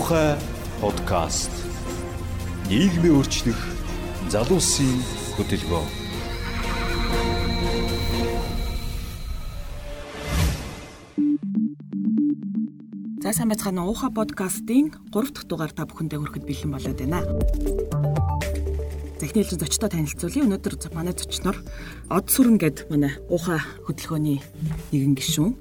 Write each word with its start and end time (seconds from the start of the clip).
муухай 0.00 0.32
подкаст. 0.80 1.52
Нийгмийн 2.72 3.20
өөрчлөх 3.20 3.60
залуусын 4.32 4.96
хөтөлбөр. 5.36 5.84
За 13.20 13.36
сайн 13.36 13.52
байцгаана 13.52 13.84
уу? 13.84 13.92
Уха 13.92 14.08
подкастын 14.08 14.88
3 15.12 15.36
дахь 15.36 15.44
дугаар 15.44 15.72
та 15.76 15.84
бүхэндээ 15.84 16.16
хүрэхэд 16.16 16.48
бэлэн 16.48 16.72
болоод 16.72 16.96
байна. 16.96 17.20
Захны 19.20 19.44
хэлж 19.44 19.60
зочдоо 19.60 19.92
танилцуулъя. 19.92 20.48
Өнөөдөр 20.48 20.96
манай 20.96 21.12
зочноор 21.12 21.60
Од 22.08 22.32
сүрэн 22.32 22.56
гэд 22.56 22.88
манай 22.88 23.20
Уха 23.28 23.60
хөтөлбөрийн 23.84 24.40
нэгэн 24.96 25.12
гишүүн 25.12 25.52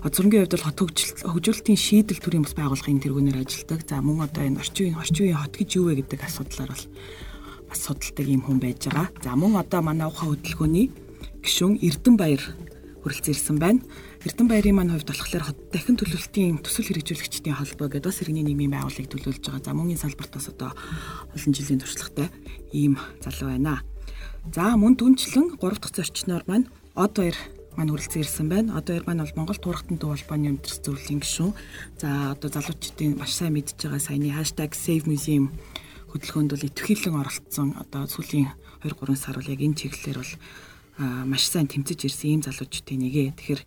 Сүрэнгийн 0.00 0.44
хувьд 0.46 0.54
бол 0.56 0.66
хот 0.66 0.80
хөгжүүлэлтийн 0.80 1.78
шийдэл 1.78 2.20
төрийн 2.20 2.44
бас 2.44 2.54
байгууллагын 2.56 3.00
тэргүүнээр 3.04 3.42
ажилладаг. 3.44 3.80
За 3.84 4.00
мөн 4.00 4.26
одоо 4.26 4.42
энэ 4.44 4.60
орчин 4.60 4.92
үеийн 4.92 5.00
орчин 5.00 5.24
үеийн 5.28 5.40
хот 5.40 5.54
гэж 5.56 5.70
юу 5.76 5.84
вэ 5.88 6.00
гэдэг 6.00 6.20
асуудлаар 6.24 6.70
бол 6.72 6.86
бас 7.68 7.80
судалдаг 7.84 8.26
юм 8.26 8.42
хүн 8.44 8.58
байж 8.60 8.80
байгаа. 8.88 9.08
За 9.22 9.32
мөн 9.36 9.60
одоо 9.60 9.80
манай 9.84 10.08
ухаан 10.08 10.36
хөдөлгөөний 10.36 10.86
гишүүн 11.44 11.80
Эрдэнэбаяр 11.80 12.42
хүрэлцэн 13.04 13.32
ирсэн 13.32 13.56
байна. 13.60 13.80
Эрдэнэбаярын 14.24 14.76
маань 14.76 14.92
хувьд 14.92 15.08
болохоор 15.08 15.44
хот 15.48 15.58
дахин 15.72 15.96
төлөвлөлтийн 15.96 16.60
төсөл 16.60 16.88
хэрэгжүүлэгчдийн 16.92 17.56
холбоо 17.56 17.88
гэдэг 17.88 18.08
бас 18.12 18.20
иргэний 18.20 18.44
нийгмийн 18.44 18.76
байгууллагыг 18.76 19.08
төлөөлж 19.08 19.44
байгаа. 19.48 19.64
За 19.64 19.72
мөн 19.72 19.96
энэ 19.96 20.04
салбарт 20.04 20.32
бас 20.36 20.48
одоо 20.52 20.70
олон 21.32 21.52
жилийн 21.56 21.80
туршлагатай 21.80 22.28
ийм 22.76 23.00
залуу 23.24 23.48
байна. 23.48 23.80
За 24.52 24.76
мөн 24.76 24.96
түнчлэн 25.00 25.56
3 25.56 25.80
дахь 25.80 25.96
зорчноор 25.96 26.44
маань 26.44 26.68
Од 27.00 27.14
баяр 27.14 27.36
маань 27.76 27.90
хүрэлцэн 27.94 28.22
ирсэн 28.22 28.48
байна. 28.50 28.78
Одоо 28.78 29.02
маань 29.06 29.22
бол 29.22 29.36
Монгол 29.36 29.60
туурхтан 29.60 29.98
төв 29.98 30.14
холбооны 30.14 30.58
өмдөрс 30.58 30.82
зөвлөлийн 30.82 31.22
гишүүн. 31.22 31.54
За 32.00 32.34
одоо 32.34 32.50
залуучдын 32.50 33.18
маш 33.18 33.36
сайн 33.38 33.54
мэдж 33.54 33.78
байгаа 33.78 34.00
саяны 34.02 34.34
#savemuseum 34.34 35.54
хөтөлбөрөнд 36.10 36.50
бол 36.50 36.66
итвхийлэн 36.66 37.20
оролцсон. 37.22 37.78
Одоо 37.78 38.10
сүүлийн 38.10 38.50
2 38.82 38.90
3 38.90 39.14
сар 39.14 39.38
бол 39.38 39.52
яг 39.52 39.60
энэ 39.62 39.78
чиглэлээр 39.78 40.18
бол 40.18 40.34
маш 41.00 41.46
сайн 41.46 41.70
тэмцэж 41.70 42.10
ирсэн 42.10 42.30
ийм 42.30 42.42
залуучдын 42.42 43.00
нэгэ. 43.00 43.38
Тэгэхээр 43.38 43.62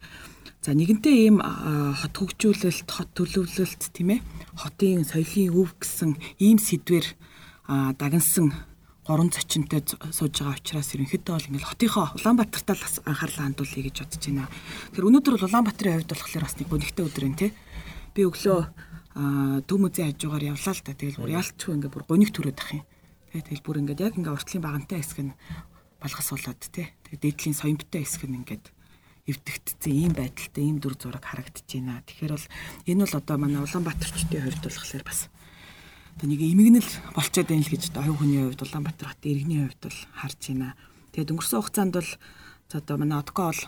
за 0.64 0.72
нэгэнтээ 0.76 1.16
ийм 1.28 1.38
хот 1.42 2.14
хөгжүүлэлт, 2.14 2.90
хот 2.92 3.10
төлөвлөлт 3.16 3.82
тийм 3.96 4.20
ээ. 4.20 4.26
Хотын 4.60 5.08
соёлын 5.08 5.56
өв 5.56 5.70
гэсэн 5.80 6.12
ийм 6.44 6.60
сэдвэр 6.60 7.06
дагнсан 7.98 8.54
гурван 9.04 9.32
зочинтой 9.36 9.84
сууж 10.16 10.32
байгаа 10.40 10.56
учраас 10.56 10.96
ерөнхийдөө 10.96 11.36
бол 11.36 11.48
ингээл 11.52 11.72
хотынхоо 11.76 12.08
Улаанбаатартаа 12.16 12.76
л 12.80 13.04
анхаарлаа 13.04 13.46
хандуулъя 13.52 13.84
гэж 13.84 13.96
бодож 14.00 14.24
байна. 14.24 14.48
Тэгэхээр 14.96 15.08
өнөөдөр 15.12 15.34
бол 15.36 15.48
Улаанбаатарын 15.52 15.96
хувьд 16.00 16.12
болохоор 16.16 16.46
бас 16.48 16.56
нэг 16.56 16.68
гонигтай 16.72 17.04
өдөр 17.04 17.28
юм 17.28 17.36
тий. 17.36 17.52
Би 18.16 18.22
өглөө 18.24 18.60
төв 19.68 19.78
музейн 19.84 20.16
хажуугаар 20.16 20.56
явлаа 20.56 20.72
л 20.72 20.82
да. 20.88 20.96
Тэгэл 20.96 21.20
бүр 21.20 21.36
ялчгүй 21.36 21.74
ингээ 21.76 21.92
бүр 21.92 22.06
гониг 22.08 22.32
төрөөд 22.32 22.60
ах 22.64 22.72
юм. 22.72 22.84
Тэгээ 23.28 23.44
тэгэл 23.52 23.66
бүр 23.68 23.80
ингээд 23.84 24.04
яг 24.08 24.16
ингээ 24.16 24.36
уртлын 24.40 24.64
багантай 24.64 24.98
хэсэг 25.04 25.20
нь 25.20 25.36
балгас 26.00 26.30
болоод 26.32 26.62
тий. 26.72 26.88
Тэгээ 27.12 27.20
дээдлийн 27.28 27.60
соёмтой 27.60 28.02
хэсэг 28.08 28.24
нь 28.24 28.40
ингээд 28.40 28.66
эвдэгдсэн 29.28 29.92
ийм 29.92 30.14
байдалтай 30.16 30.64
ийм 30.64 30.78
дүр 30.80 30.96
зураг 30.96 31.28
харагдаж 31.28 31.68
байна. 31.68 32.04
Тэгэхээр 32.08 32.34
бол 32.40 32.48
энэ 32.88 33.04
бол 33.04 33.20
одоо 33.20 33.36
манай 33.36 33.62
Улаанбаатарчдын 33.64 34.44
хувьд 34.48 34.64
болохоор 34.64 35.04
бас 35.04 35.20
одоо 36.18 36.28
нэг 36.30 36.42
эмгэнэл 36.42 36.92
болцоод 37.16 37.48
байна 37.50 37.66
л 37.66 37.74
гэж 37.74 37.84
одоо 37.92 38.02
оюун 38.04 38.20
хүний 38.20 38.42
хувьд 38.44 38.64
Улаанбаатар 38.64 39.10
хотын 39.14 39.32
иргэний 39.34 39.62
хувьд 39.66 39.82
бол 39.82 40.00
харж 40.18 40.40
байна. 40.48 40.78
Тэгээд 41.12 41.32
өнгөрсөн 41.34 41.60
хугацаанд 41.62 41.94
бол 41.98 42.12
за 42.70 42.78
одоо 42.78 42.96
манай 42.98 43.20
Одко 43.20 43.42
бол 43.50 43.62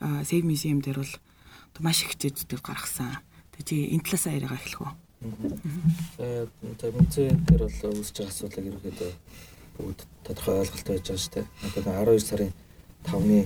Save 0.00 0.46
Museum 0.46 0.80
дээр 0.80 1.00
бол 1.00 1.14
маш 1.80 2.02
их 2.02 2.12
хичээлүүд 2.16 2.62
гаргасан. 2.62 3.20
Тэгээд 3.54 3.68
чи 3.68 3.76
энэ 3.94 4.04
талаасаа 4.04 4.32
яриагаа 4.36 4.58
эхлэх 4.58 4.82
үү? 4.82 4.92
За 6.18 6.48
за 6.80 6.86
музей 6.90 7.30
дээр 7.30 7.62
бол 7.62 7.78
үүсэж 7.94 8.16
байгаа 8.18 8.32
асуудлыг 8.34 8.66
ерөөхдөө 8.66 9.12
бүгд 9.78 10.00
тодорхой 10.26 10.58
ойлголттой 10.58 10.94
байж 10.98 11.06
байгаа 11.06 11.22
шүү 11.22 11.34
дээ. 11.34 11.46
Одоо 11.62 11.82
12 12.02 12.26
сарын 12.26 12.52
5-ны 13.06 13.40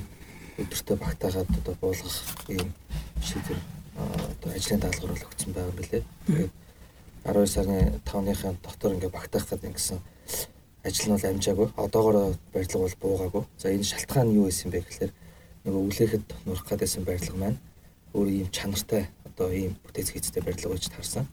өдөртөө 0.57 0.97
багтаагаад 0.97 1.51
одоо 1.61 1.75
буулгах 1.81 2.49
ийм 2.49 2.69
шийдвэр 3.21 3.61
одоо 3.97 4.51
ажлын 4.57 4.81
даалгавар 4.81 5.13
бол 5.13 5.27
өгсөн 5.29 5.53
байгаа 5.53 5.71
юм 5.71 5.77
билээ. 5.77 6.05
Тэгээд 6.27 6.53
12 7.27 7.47
сарын 7.51 8.01
5-ныхаа 8.07 8.55
доктор 8.63 8.95
ингээ 8.95 9.11
багтаах 9.11 9.51
гэдэг 9.51 9.71
ингэсэн 9.75 9.99
ажил 10.87 11.07
нь 11.11 11.15
бол 11.19 11.27
амжаагүй. 11.27 11.69
Одоогоор 11.75 12.39
барилга 12.55 12.79
бол 12.79 12.97
буугаагүй. 13.03 13.45
За 13.59 13.75
энэ 13.75 13.83
шалтгаан 13.83 14.31
нь 14.31 14.39
юу 14.39 14.47
байсан 14.47 14.71
бэ 14.71 14.87
гэхээр 14.87 15.13
нөгөө 15.67 15.83
үлээхэд 15.91 16.27
нурах 16.47 16.67
гэдсэн 16.71 17.03
барилга 17.03 17.35
маань 17.35 17.59
өөр 18.15 18.29
ийм 18.31 18.49
чанартай 18.55 19.11
одоо 19.27 19.51
ийм 19.51 19.75
бүтээц 19.83 20.15
хийцтэй 20.15 20.43
барилга 20.43 20.71
гэж 20.71 20.87
тарсан. 20.95 21.27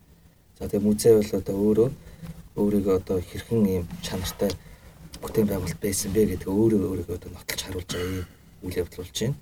За 0.58 0.66
тэгээ 0.66 0.81
музей 0.81 1.14
бол 1.14 1.31
одоо 1.38 1.56
өөрөө 1.62 1.90
өөрийгөө 2.58 2.96
одоо 2.98 3.18
хэрхэн 3.22 3.62
ийм 3.70 3.86
чанартай 4.02 4.50
бүтээн 5.22 5.46
байгуулалт 5.46 5.78
байсан 5.78 6.10
бэ 6.10 6.22
гэдэг 6.34 6.50
өөрөө 6.50 6.90
өөрийгөө 6.90 7.18
одоо 7.22 7.30
нотолж 7.38 7.62
харуулж 7.62 7.90
байгаа 7.94 8.18
ийм 8.18 8.25
үйл 8.66 8.80
явдал 8.81 9.02
болж 9.06 9.14
байна. 9.22 9.38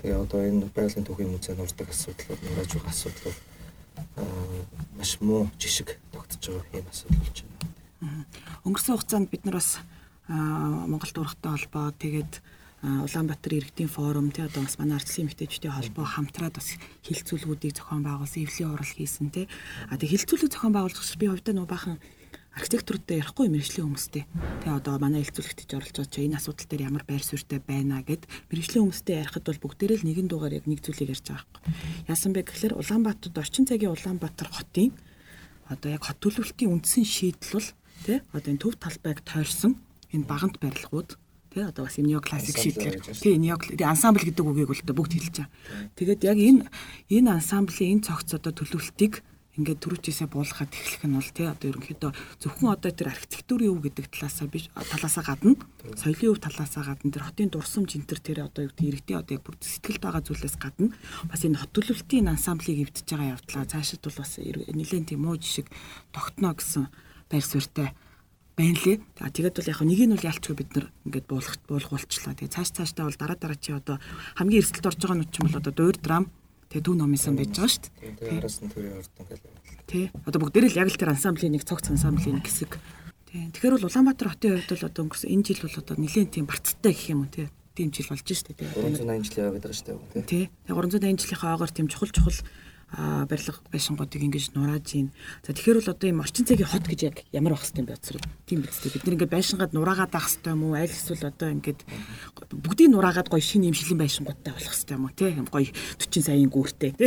Тэгээ 0.00 0.16
одоо 0.24 0.40
энэ 0.48 0.64
байгалийн 0.72 1.04
түүхийн 1.04 1.32
музей 1.36 1.54
нурдаг 1.54 1.88
асуудал, 1.92 2.40
нурааж 2.40 2.70
байгаа 2.72 2.88
асуудал 2.88 3.36
маш 5.00 5.16
муу 5.24 5.48
жишг 5.56 5.96
тогтож 6.12 6.44
байгаа 6.44 6.84
юм 6.84 6.88
асуудал 6.92 7.18
болж 7.24 7.38
байна. 7.40 8.24
Өнгөрсөн 8.68 8.94
хугацаанд 9.00 9.30
бид 9.32 9.48
нар 9.48 9.56
бас 9.56 9.80
Монгол 10.28 11.12
дурахтай 11.16 11.56
холбоо 11.56 11.88
тэгээд 11.96 12.32
Улаанбаатар 12.84 13.52
иргэдийн 13.56 13.88
форум 13.88 14.28
тий 14.28 14.44
одоо 14.44 14.60
бас 14.64 14.76
манай 14.76 15.00
арчлын 15.00 15.32
эмэгтэйчүүдийн 15.32 15.72
холбоо 15.72 16.04
хамтраад 16.04 16.56
бас 16.56 16.76
хилцүүлгүүдийг 17.04 17.76
зохион 17.76 18.04
байгуулсан, 18.04 18.44
эвлийн 18.44 18.72
орол 18.72 18.92
хийсэн 18.92 19.28
тий. 19.32 19.48
А 19.88 19.96
тэг 19.96 20.12
хилцүүлэг 20.12 20.52
зохион 20.52 20.72
байгуулах 20.76 21.16
би 21.16 21.28
хувьдаа 21.28 21.54
нөө 21.56 21.68
бахан 21.68 21.96
архитектуртай 22.56 23.22
ярихгүй 23.22 23.46
мэрэгжлийн 23.46 23.86
хүмүүстэй. 23.86 24.24
Тэгээ 24.26 24.78
одоо 24.82 24.98
манай 24.98 25.22
хэлцүүлэгтэж 25.22 25.70
оролцож 25.70 26.10
байгаа 26.10 26.26
энэ 26.26 26.38
асуудал 26.42 26.66
дээр 26.66 26.86
ямар 26.90 27.04
байр 27.06 27.22
суурьтай 27.22 27.60
байна 27.62 28.02
гэд 28.02 28.26
мэрэгжлийн 28.50 28.82
хүмүүстэй 28.90 29.16
ярихад 29.22 29.46
бол 29.46 29.62
бүгдээрээ 29.70 29.98
л 30.02 30.06
нэгэн 30.10 30.26
дуугаар 30.26 30.58
яг 30.58 30.66
нэг 30.66 30.82
зүйлийг 30.82 31.14
ярьж 31.14 31.26
байгаа 31.30 31.46
байхгүй. 31.46 31.62
Яасан 32.10 32.32
бэ 32.34 32.42
гэхээр 32.42 32.74
Улаанбаатарт 32.74 33.36
орчин 33.38 33.64
цагийн 33.70 33.94
Улаанбаатар 33.94 34.48
хотын 34.50 34.90
одоо 35.70 35.90
яг 35.94 36.02
хот 36.02 36.18
төлөвлөлтийн 36.18 36.74
үндсэн 36.74 37.06
шийдэл 37.06 37.54
бол 37.54 37.68
тий 38.02 38.18
одоо 38.34 38.50
энэ 38.50 38.62
төв 38.66 38.74
талбайг 38.82 39.22
тойрсон 39.22 39.78
энэ 40.10 40.26
багант 40.26 40.58
барилгууд 40.58 41.14
тий 41.54 41.62
одоо 41.62 41.86
бас 41.86 41.98
нео 42.02 42.18
классик 42.18 42.58
шийдлэр 42.58 42.98
тий 43.14 43.38
нео 43.38 43.54
ансамбл 43.86 44.26
гэдэг 44.26 44.42
үгийг 44.42 44.70
бол 44.74 44.98
бүгд 44.98 45.14
хэлж 45.14 45.36
байгаа. 45.38 45.50
Тэгээд 45.94 46.20
яг 46.26 46.38
энэ 46.38 46.66
энэ 47.14 47.30
ансамблийн 47.38 48.02
энэ 48.02 48.06
цогц 48.10 48.34
одоо 48.34 48.50
төлөвлөлтийг 48.50 49.22
ингээд 49.58 49.82
төрүүчээсээ 49.82 50.28
буулгахад 50.30 50.70
эхлэх 50.70 51.04
нь 51.10 51.16
бол 51.18 51.30
тий 51.34 51.46
одоо 51.50 51.66
ерөнхийдөө 51.74 52.12
зөвхөн 52.38 52.70
одоо 52.70 52.90
тэр 52.94 53.10
архитектурын 53.10 53.72
өв 53.74 53.82
гэдэг 53.82 54.06
талаасаа 54.14 54.46
биш 54.46 54.70
талаасаа 54.70 55.24
гадна 55.26 55.58
соёлын 55.98 56.30
өв 56.30 56.38
талаасаа 56.38 56.82
гадна 56.86 57.10
тэр 57.10 57.24
хотын 57.26 57.50
дурсамж 57.50 57.90
энэ 57.98 58.06
төр 58.06 58.20
тэр 58.22 58.38
одоо 58.46 58.62
юу 58.64 58.70
гэдэг 58.70 58.86
иргэдийн 58.86 59.20
одоо 59.26 59.36
бүр 59.42 59.56
сэтгэлд 59.58 60.02
байгаа 60.06 60.22
зүйлээс 60.22 60.56
гадна 60.56 60.94
бас 61.26 61.42
энэ 61.42 61.58
хот 61.58 61.72
төлөвлөлтийн 61.74 62.30
ансамблыг 62.30 62.78
эвдэж 62.78 63.06
байгаа 63.10 63.34
явдлаа 63.34 63.66
цаашид 63.66 64.02
бол 64.06 64.18
бас 64.22 64.32
нэлээд 64.38 65.08
тийм 65.10 65.20
муу 65.26 65.34
жишг 65.34 65.66
тогтно 66.14 66.54
гэсэн 66.54 66.86
байр 67.26 67.42
суурьтай 67.42 67.90
байна 68.60 68.78
лээ. 68.84 68.98
За 69.18 69.30
тэгээд 69.30 69.56
бол 69.56 69.70
яг 69.72 69.80
нэг 69.82 70.00
нь 70.04 70.14
бол 70.14 70.28
ялчгүй 70.30 70.54
бид 70.54 70.70
нар 70.76 70.86
ингээд 71.08 71.26
буулгах 71.26 71.58
буулгуулчлаа. 71.66 72.34
Тэгээд 72.36 72.54
цааш 72.54 72.70
цаашдаа 72.76 73.08
бол 73.08 73.18
дараа 73.18 73.38
дараа 73.40 73.58
чи 73.58 73.72
одоо 73.72 73.96
хамгийн 74.36 74.60
эрсдэлд 74.60 74.88
орж 74.90 75.00
байгаа 75.00 75.18
нь 75.18 75.30
ч 75.32 75.40
юм 75.40 75.48
бол 75.48 75.60
одоо 75.60 75.72
дуур 75.72 75.96
драм 75.96 76.24
Тэгээ 76.70 76.86
төв 76.86 76.94
номынсан 76.94 77.34
байж 77.34 77.50
байгаа 77.50 77.66
шүү 77.66 77.82
дээ. 77.82 78.14
Тэгээ 78.14 78.38
араас 78.38 78.58
нь 78.62 78.70
төрийн 78.70 78.94
ордон 79.02 79.26
гэл. 79.26 79.42
Тий. 79.90 80.04
Одоо 80.22 80.38
бүгдээрээ 80.38 80.70
л 80.70 80.80
яг 80.86 80.88
л 80.94 81.00
тэр 81.02 81.10
ансамблийн 81.10 81.52
нэг 81.58 81.66
цогц 81.66 81.90
ансамблийн 81.90 82.38
нэг 82.38 82.46
хэсэг. 82.46 82.78
Тий. 83.26 83.50
Тэгэхээр 83.50 83.74
бол 83.74 83.88
Улаанбаатар 83.90 84.30
хотын 84.30 84.62
хувьд 84.62 84.70
бол 84.70 84.86
одоо 84.86 85.02
өнгөрсөн 85.10 85.30
энэ 85.34 85.46
жил 85.50 85.66
бол 85.66 85.80
одоо 85.82 85.96
нэлээд 85.98 86.30
тийм 86.30 86.46
барцтай 86.46 86.94
гэх 86.94 87.10
юм 87.10 87.26
уу 87.26 87.34
тий. 87.34 87.50
Тийм 87.74 87.90
жил 87.90 88.06
болж 88.06 88.22
шүү 88.22 88.54
дээ. 88.54 88.70
380 89.02 89.26
жил 89.26 89.38
яваад 89.50 89.66
байгаа 89.66 89.78
шүү 89.82 89.98
дээ. 90.14 90.30
Тэгээ 90.30 90.46
380 90.70 91.26
жилийнхаа 91.26 91.50
агаар 91.58 91.72
тийм 91.74 91.86
чухал 91.90 92.14
чухал 92.14 92.38
барилга 92.90 93.60
байшингуудыг 93.70 94.22
ингэж 94.22 94.50
нурааж 94.58 94.88
ийн. 94.98 95.08
За 95.46 95.54
тэгэхээр 95.54 95.78
бол 95.78 95.94
одоо 95.94 96.08
юм 96.10 96.20
орчин 96.20 96.46
цагийн 96.46 96.66
хот 96.66 96.86
гэж 96.90 97.00
яг 97.06 97.16
ямар 97.30 97.54
байх 97.54 97.62
хэвтэй 97.62 97.86
зэрэг. 97.86 98.24
Тийм 98.50 98.66
биз 98.66 98.82
дээ. 98.82 98.94
Бид 98.98 99.04
нэг 99.06 99.14
ингээд 99.14 99.34
байшингаад 99.34 99.72
нураагаад 99.74 100.10
авах 100.10 100.26
хэвтэй 100.26 100.50
юм 100.50 100.62
уу? 100.66 100.74
Аль 100.74 100.90
эсвэл 100.90 101.30
одоо 101.30 101.48
ингээд 101.54 101.80
бүгдийг 102.50 102.90
нураагаад 102.90 103.30
гоё 103.30 103.38
шинэ 103.38 103.70
шилэн 103.70 104.02
байшингуудтай 104.02 104.52
болох 104.54 104.74
хэвтэй 104.74 104.96
юм 104.98 105.06
уу? 105.06 105.14
Тэ 105.14 105.38
гоё 105.38 105.70
40 105.70 106.26
саяын 106.26 106.50
гүүртэй 106.50 106.90
тэ. 106.98 107.06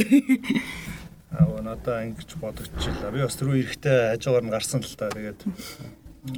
Аа 1.35 1.59
надаа 1.59 2.05
ингэж 2.07 2.29
бодогдчихлаа. 2.39 3.11
Би 3.11 3.25
бас 3.25 3.35
түрүү 3.35 3.59
эрэхтэй 3.65 4.15
хажуугаар 4.15 4.45
нь 4.47 4.53
гарсан 4.53 4.79
л 4.85 4.95
та. 4.95 5.09
Тэгээд 5.09 5.41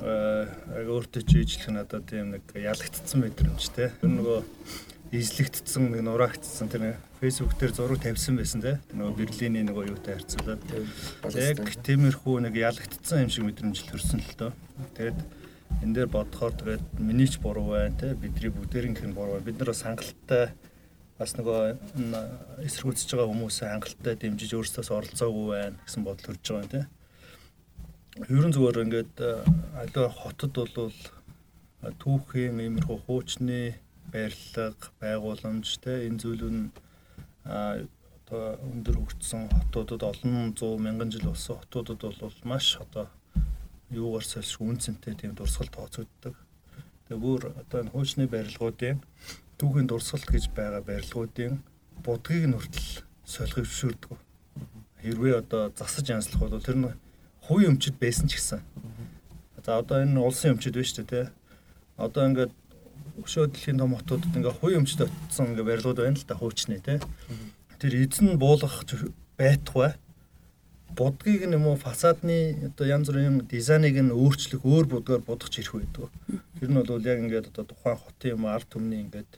аа 0.02 0.82
өөртөө 0.90 1.22
чи 1.22 1.46
ижлэх 1.46 1.70
надад 1.70 2.10
тийм 2.10 2.34
нэг 2.34 2.48
ялагдцсан 2.56 3.22
мэдрэмж 3.22 3.64
тэ. 3.76 3.94
Тэр 4.02 4.10
нөгөө 4.10 4.40
эзлэгдсэн 5.16 5.92
нэг 5.92 6.02
нураагдсан 6.04 6.70
тэр 6.70 6.98
фэйсбુક 7.20 7.56
дээр 7.56 7.74
зураг 7.74 8.00
тавьсан 8.04 8.36
байсан 8.38 8.62
те. 8.62 8.78
Нөгөө 8.92 9.16
Берлиний 9.18 9.64
нөгөө 9.64 9.90
юутай 9.96 10.20
харьцуулаад. 10.20 10.62
Яг 11.36 11.62
тиймэрхүү 11.86 12.36
нэг 12.46 12.56
ялагдсан 12.60 13.26
юм 13.26 13.32
шиг 13.32 13.48
мэдрэмж 13.48 13.86
төрсөн 13.88 14.20
л 14.20 14.36
доо 14.38 14.52
тэгээд 15.00 15.20
энэ 15.84 15.94
дээр 15.96 16.10
бодохоор 16.12 16.54
тэгээд 16.60 16.86
миний 17.00 17.28
ч 17.28 17.40
буруу 17.40 17.76
байна 17.76 17.96
те. 17.96 18.14
Бидний 18.14 18.52
бүгдээрийнх 18.52 19.04
нь 19.04 19.16
буруу 19.16 19.40
бид 19.40 19.60
нар 19.60 19.72
бас 19.72 19.84
хангалттай 19.88 20.52
бас 21.16 21.32
нөгөө 21.40 22.62
эсэргүүцэж 22.68 23.10
байгаа 23.16 23.32
хүмүүсээ 23.32 23.72
хангалттай 23.72 24.16
дэмжиж 24.20 24.52
өөрсдөөс 24.52 24.90
оролцоогүй 24.92 25.48
байна 25.56 25.80
гэсэн 25.88 26.04
бодол 26.04 26.26
төрж 26.28 26.44
байгаа 26.44 26.64
юм 26.66 26.74
те. 26.76 26.82
Ерөн 28.28 28.52
зүгээр 28.52 28.84
ингээд 28.84 29.16
аливаа 29.80 30.12
хотод 30.12 30.54
бол 30.76 30.92
түүхийн 32.04 32.60
иймэрхүү 32.64 32.98
хуучны 33.08 33.80
барилга, 34.16 34.72
байгууламж 35.04 35.68
те 35.84 36.08
энэ 36.08 36.20
зүйлүүд 36.24 36.56
нь 36.56 36.72
одоо 37.46 38.58
өндөр 38.72 38.96
хөгжсөн 38.98 39.44
хотуудад 39.52 40.02
олон 40.08 40.56
зуун 40.56 40.82
мянган 40.88 41.12
жил 41.12 41.28
болсон 41.30 41.60
хотуудад 41.60 42.00
бол 42.02 42.38
маш 42.48 42.80
одоо 42.80 43.06
юугаар 43.92 44.26
сольж 44.26 44.58
үнцэнтэй 44.60 45.14
тийм 45.14 45.36
дурсгал 45.36 45.70
тооцогддог. 45.70 46.36
Тэгээ 47.06 47.22
бүр 47.22 47.42
одоо 47.62 47.78
энэ 47.84 47.94
хуучны 47.94 48.26
барилгуудын 48.26 48.98
түүхийн 49.60 49.88
дурсгалт 49.88 50.26
гэж 50.26 50.50
байгаа 50.58 50.82
барилгуудын 50.82 51.62
будгийг 52.02 52.50
нь 52.50 52.58
хүртэл 52.58 52.90
солих 53.30 53.62
зөвшөөрдөг. 53.62 54.18
Хэрвээ 55.06 55.36
одоо 55.46 55.70
засаж 55.78 56.06
янзлах 56.10 56.42
бол 56.50 56.66
тэр 56.66 56.78
нь 56.82 56.98
хувийн 57.46 57.78
өмчөд 57.78 57.96
байсан 58.02 58.26
ч 58.26 58.42
гэсэн. 58.42 58.62
За 59.66 59.78
одоо 59.82 60.02
энэ 60.02 60.18
улсын 60.18 60.58
өмчөд 60.58 60.74
байна 60.74 60.90
шүү 60.90 61.06
дээ, 61.06 61.30
тэ. 61.30 61.34
Одоо 61.98 62.24
ингээд 62.26 62.54
өшөө 63.22 63.52
дэлхийн 63.52 63.80
том 63.80 63.96
хотуудад 63.96 64.36
ингээ 64.36 64.58
хувийн 64.60 64.82
өмчөд 64.84 65.08
очсон 65.08 65.54
ингээ 65.54 65.70
барилгууд 65.70 66.00
байна 66.04 66.20
л 66.20 66.28
да 66.28 66.36
хуучны 66.36 66.80
тэ. 66.84 67.00
Тэр 67.80 67.94
эзэн 68.04 68.36
буулгах 68.40 68.84
байтугай 69.38 69.96
будгийг 70.96 71.44
нь 71.48 71.56
юм 71.56 71.68
уу 71.68 71.76
фасадны 71.76 72.72
одоо 72.72 72.86
янз 72.88 73.10
бүрийн 73.10 73.44
дизайныг 73.48 73.96
нь 74.00 74.16
өөрчлөх 74.16 74.64
өөр 74.64 74.86
будгаар 74.88 75.22
будгах 75.28 75.52
ирэх 75.60 75.76
байдаг. 75.76 76.12
Тэр 76.60 76.70
нь 76.72 76.80
бол 76.80 77.04
яг 77.04 77.20
ингээд 77.20 77.52
одоо 77.52 77.66
тухайн 77.68 78.00
хотын 78.00 78.34
юм 78.36 78.46
арт 78.48 78.68
түмний 78.72 79.04
ингээд 79.04 79.32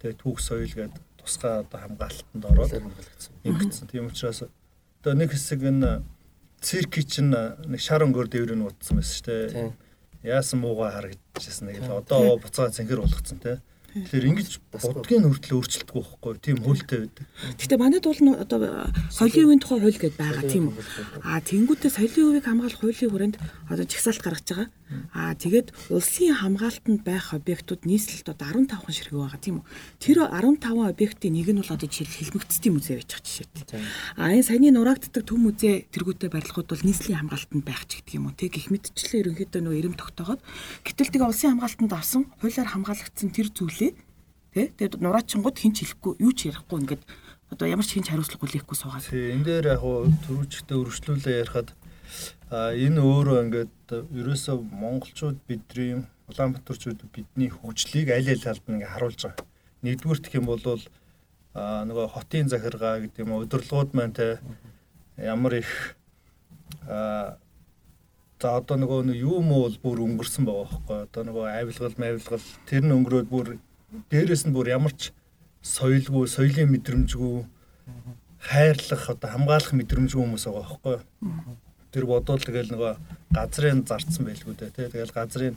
тэгээ 0.00 0.20
түүх 0.20 0.40
соёл 0.40 0.72
гэдэг 0.72 1.02
тусгай 1.20 1.60
одоо 1.60 1.78
хамгаалтанд 1.84 2.44
ороод 2.48 2.72
ингэсэн. 3.44 3.88
Тийм 3.92 4.08
учраас 4.08 4.48
одоо 4.48 5.12
нэг 5.14 5.30
хэсэг 5.36 5.60
нь 5.60 5.84
цирки 6.60 7.02
чинь 7.04 7.34
нэг 7.34 7.80
шар 7.80 8.06
өнгөөр 8.06 8.28
дээвэр 8.32 8.56
нь 8.56 8.66
утсан 8.66 8.96
байсан 8.96 9.14
шүү 9.20 9.26
дээ. 9.28 9.72
Яасан 10.22 10.62
муугаа 10.62 10.90
харагдчихсан 10.94 11.66
нэг 11.66 11.82
л 11.82 11.98
одоо 11.98 12.38
буцаа 12.38 12.70
цэнхэр 12.70 13.02
болгоцсон 13.02 13.38
те. 13.42 13.58
Тэгэхээр 13.92 14.28
ингэж 14.32 14.50
будгийн 14.72 15.28
хүртэл 15.28 15.56
өөрчлөлтгүй 15.60 16.00
байхгүй 16.00 16.32
тийм 16.40 16.58
хуультай 16.64 16.98
байдаг. 17.04 17.26
Гэтэ 17.60 17.76
манайд 17.76 18.04
бол 18.08 18.20
одоо 18.40 18.88
соёлын 19.12 19.52
үеийн 19.52 19.60
тухай 19.60 19.78
хууль 19.84 20.00
гэдээ 20.00 20.16
байгаа 20.16 20.48
тийм 20.48 20.64
үү. 20.72 20.80
Аа 21.20 21.44
тэнгуүтээ 21.44 21.92
соёлын 21.92 22.40
үеийг 22.40 22.46
хамгаалах 22.48 22.80
хуулийн 22.80 23.12
хүрээнд 23.12 23.36
одоо 23.68 23.84
жагсаалт 23.84 24.24
гаргаж 24.24 24.48
байгаа. 24.48 24.68
Аа 25.12 25.32
тэгээд 25.36 25.68
улсын 25.92 26.32
хамгаалтанд 26.40 27.04
байх 27.04 27.36
объектууд 27.36 27.84
нийслэлд 27.84 28.32
одоо 28.32 28.64
15 28.64 28.80
хан 28.80 28.92
ширхэг 28.96 29.16
байгаа 29.16 29.40
тийм 29.40 29.56
үү. 29.60 29.66
Тэр 30.00 30.18
15 30.24 30.88
объектын 30.88 31.32
нэг 31.36 31.48
нь 31.52 31.60
бол 31.60 31.74
одоо 31.76 31.88
жишээл 31.88 32.16
хэлмэгцтийн 32.16 32.72
музей 32.72 32.96
байж 32.96 33.12
байгаа 33.12 33.28
жишээтэй. 33.28 33.80
Аа 34.16 34.32
энэ 34.32 34.48
саяны 34.48 34.72
нураагддаг 34.72 35.24
төв 35.24 35.36
музей 35.36 35.84
тэргүүтэй 35.92 36.32
барилгууд 36.32 36.68
бол 36.68 36.86
нийслэлийн 36.88 37.20
хамгаалтанд 37.28 37.64
байх 37.64 37.84
ч 37.88 38.00
гэдэг 38.00 38.16
юм 38.16 38.32
уу. 38.32 38.36
Тэг 38.36 38.56
их 38.56 38.68
мэдчлээ 38.72 39.20
ерөнхийдөө 39.20 39.60
нөө 39.64 39.76
эрэм 39.80 39.94
тогтоогоод 39.96 40.40
гэтэл 40.84 41.12
тэгээ 41.12 41.28
улсын 41.28 41.50
хамгаалтанд 41.56 41.92
авсан 41.92 42.22
хуулиар 42.40 42.68
хамгаалагдсан 42.72 43.28
тэр 43.32 43.48
зүйл. 43.52 43.81
Тэ? 44.52 44.68
Тэгээд 44.76 45.00
нураачингууд 45.00 45.56
хинч 45.56 45.80
хэлэхгүй, 45.80 46.12
юу 46.20 46.32
ч 46.36 46.52
ярихгүй 46.52 46.78
ингээд 46.84 47.02
одоо 47.52 47.66
ямар 47.68 47.84
ч 47.88 47.96
хинч 47.96 48.12
хариуцлага 48.12 48.44
хүлээхгүй 48.44 48.76
суугаад. 48.76 49.08
Тий, 49.08 49.32
энэ 49.32 49.44
дээр 49.48 49.66
яг 49.76 49.80
хуу 49.80 50.08
төрүүчтэй 50.28 50.76
өргөжлүүлээ 50.76 51.40
ярихад 51.40 51.68
а 52.52 52.76
энэ 52.76 53.00
өөрөө 53.00 53.38
ингээд 53.48 53.72
ерөөсөө 54.12 54.56
монголчууд 54.60 55.38
бидний 55.48 56.04
Улаанбаатарчууд 56.28 57.00
бидний 57.12 57.48
хөгжлийг 57.48 58.12
аль 58.12 58.28
аль 58.28 58.44
талд 58.44 58.64
нь 58.68 58.84
харуулж 58.84 59.20
байгаа. 59.24 59.44
Нэгдүгээр 59.84 60.20
гэх 60.20 60.36
юм 60.36 60.46
бол 60.48 60.64
а 61.52 61.84
нөгөө 61.88 62.06
хотын 62.12 62.48
захиргаа 62.48 63.00
гэдэг 63.04 63.24
юм 63.24 63.40
удирдлагууд 63.40 63.92
маань 63.96 64.16
те 64.16 64.40
ямар 65.16 65.60
их 65.60 65.96
а 66.88 67.36
За 68.42 68.56
одоо 68.58 68.74
нөгөө 68.74 69.14
юу 69.22 69.38
муу 69.38 69.70
бол 69.70 69.76
бүр 69.78 69.98
өнгөрсөн 70.02 70.42
байгаа 70.42 70.66
байхгүй. 70.66 70.96
Одоо 71.06 71.22
нөгөө 71.28 71.44
авилгал, 71.62 71.94
мавилгал 71.94 72.46
тэр 72.66 72.82
нь 72.82 72.90
өнгөрөөд 72.90 73.28
бүр 73.30 73.46
дээрэс 74.10 74.46
нь 74.46 74.54
бүр 74.54 74.72
ямар 74.72 74.92
ч 74.92 75.12
соёлгүй, 75.62 76.26
соёлын 76.26 76.72
мэдрэмжгүй 76.72 77.44
хайрлах 78.42 79.04
одоо 79.10 79.28
хамгаалах 79.30 79.72
мэдрэмжгүй 79.72 80.22
хүмүүс 80.22 80.44
байгаа 80.46 80.66
байхгүй. 80.66 80.96
Тэр 81.92 82.04
бодвол 82.08 82.42
тэгэл 82.42 82.72
нөгөө 82.74 82.92
газрын 83.30 83.86
зарцсан 83.86 84.26
байлгүй 84.26 84.54
дээ 84.58 84.70
тий. 84.74 84.88
Тэгэл 84.90 85.14
газрын 85.14 85.56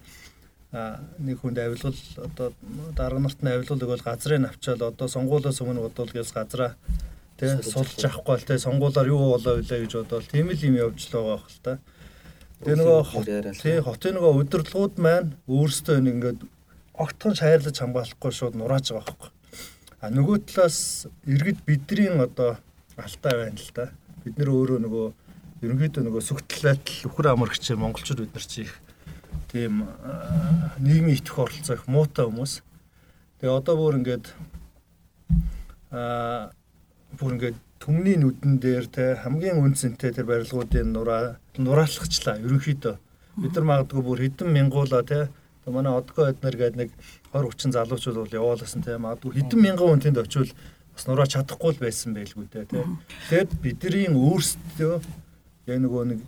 нэг 0.72 1.40
хүнд 1.40 1.58
авилгал 1.58 1.98
одоо 2.22 2.54
дарга 2.94 3.20
нарт 3.20 3.40
нь 3.42 3.50
авилгал 3.50 3.82
өгөөл 3.82 4.06
газрыг 4.06 4.46
авчаал 4.46 4.84
одоо 4.92 5.08
сонгуулиас 5.08 5.62
өмнө 5.64 5.88
бодвол 5.88 6.12
гэлс 6.12 6.36
газраа 6.36 6.76
тий 7.40 7.50
сулж 7.64 8.04
авахгүй 8.04 8.36
л 8.38 8.48
тий 8.48 8.60
сонгуулаар 8.60 9.08
юу 9.08 9.40
болоо 9.40 9.56
вэ 9.64 9.64
гэж 9.64 9.94
бодвол 9.96 10.28
тийм 10.28 10.52
л 10.52 10.66
юм 10.68 10.76
явж 10.76 11.00
л 11.08 11.16
байгаа 11.16 11.40
хэл 11.42 11.62
та. 11.64 11.74
Тэгээ 12.62 12.80
нөгөө 12.80 13.02
тий 13.56 13.78
хотын 13.80 14.14
нөгөө 14.20 14.34
удирдлагууд 14.44 14.96
маань 15.00 15.32
өөрсдөө 15.48 15.96
ингээд 16.04 16.40
огтхон 16.98 17.36
шаарлаж 17.36 17.78
хамгаалахгүй 17.80 18.32
шууд 18.32 18.56
нурааж 18.56 18.92
байгаа 18.92 19.06
байхгүй. 19.06 19.32
А 20.02 20.10
нөгөө 20.14 20.38
талаас 20.48 21.08
иргэд 21.26 21.66
бидний 21.66 22.10
одоо 22.10 22.58
алтай 22.98 23.34
байна 23.34 23.60
л 23.60 23.72
да. 23.76 23.92
Бид 24.24 24.38
нэр 24.38 24.50
өөрөө 24.50 24.80
нөгөө 24.86 25.06
ерөнхийдөө 25.66 26.04
нөгөө 26.06 26.24
сүгтлээд 26.30 26.86
үхэр 27.10 27.32
амрагч 27.34 27.72
монголчууд 27.76 28.22
бид 28.24 28.34
нар 28.36 28.46
чих 28.46 28.72
тийм 29.52 29.88
нийгмийн 30.80 31.18
итгэх 31.20 31.40
оролцоо 31.40 31.76
их 31.76 31.88
муутай 31.88 32.26
хүмүүс. 32.28 32.62
Тэгээ 33.40 33.56
одоо 33.56 33.76
бүр 33.80 34.00
ингээд 34.00 34.26
аа 35.92 36.52
бүр 37.20 37.36
ингээд 37.36 37.58
түмний 37.80 38.18
нүдэн 38.20 38.60
дээр 38.60 38.86
те 38.92 39.16
хамгийн 39.24 39.62
үнцэнтэй 39.64 40.12
тэр 40.12 40.28
барилгуудын 40.28 40.92
нураа 40.92 41.40
нураалгацлаа 41.56 42.42
ерөнхийдөө 42.44 42.96
бид 43.42 43.54
нар 43.56 43.66
магадгүй 43.70 44.02
бүр 44.04 44.20
хэдэн 44.24 44.50
мянгуула 44.52 45.04
те 45.04 45.28
манай 45.72 45.94
одгоо 45.94 46.30
эднэр 46.30 46.56
гээд 46.58 46.76
нэг 46.76 46.90
20 47.34 47.72
30 47.72 47.76
залуучууд 47.78 48.18
бол 48.22 48.38
яваалсан 48.40 48.82
те 48.86 48.98
магадгүй 48.98 49.32
хэдэн 49.40 49.60
мянган 49.62 49.88
хүн 49.96 50.04
тэнд 50.04 50.22
очивол 50.22 50.54
бас 50.94 51.04
нураа 51.08 51.28
чадахгүй 51.28 51.72
л 51.74 51.84
байсан 51.84 52.14
байлгүй 52.14 52.46
те 52.52 52.66
тэгээд 52.70 53.52
бидний 53.64 54.10
өөрсдөө 54.10 54.94
яг 55.68 55.78
нөгөө 55.82 56.04
нэг 56.14 56.20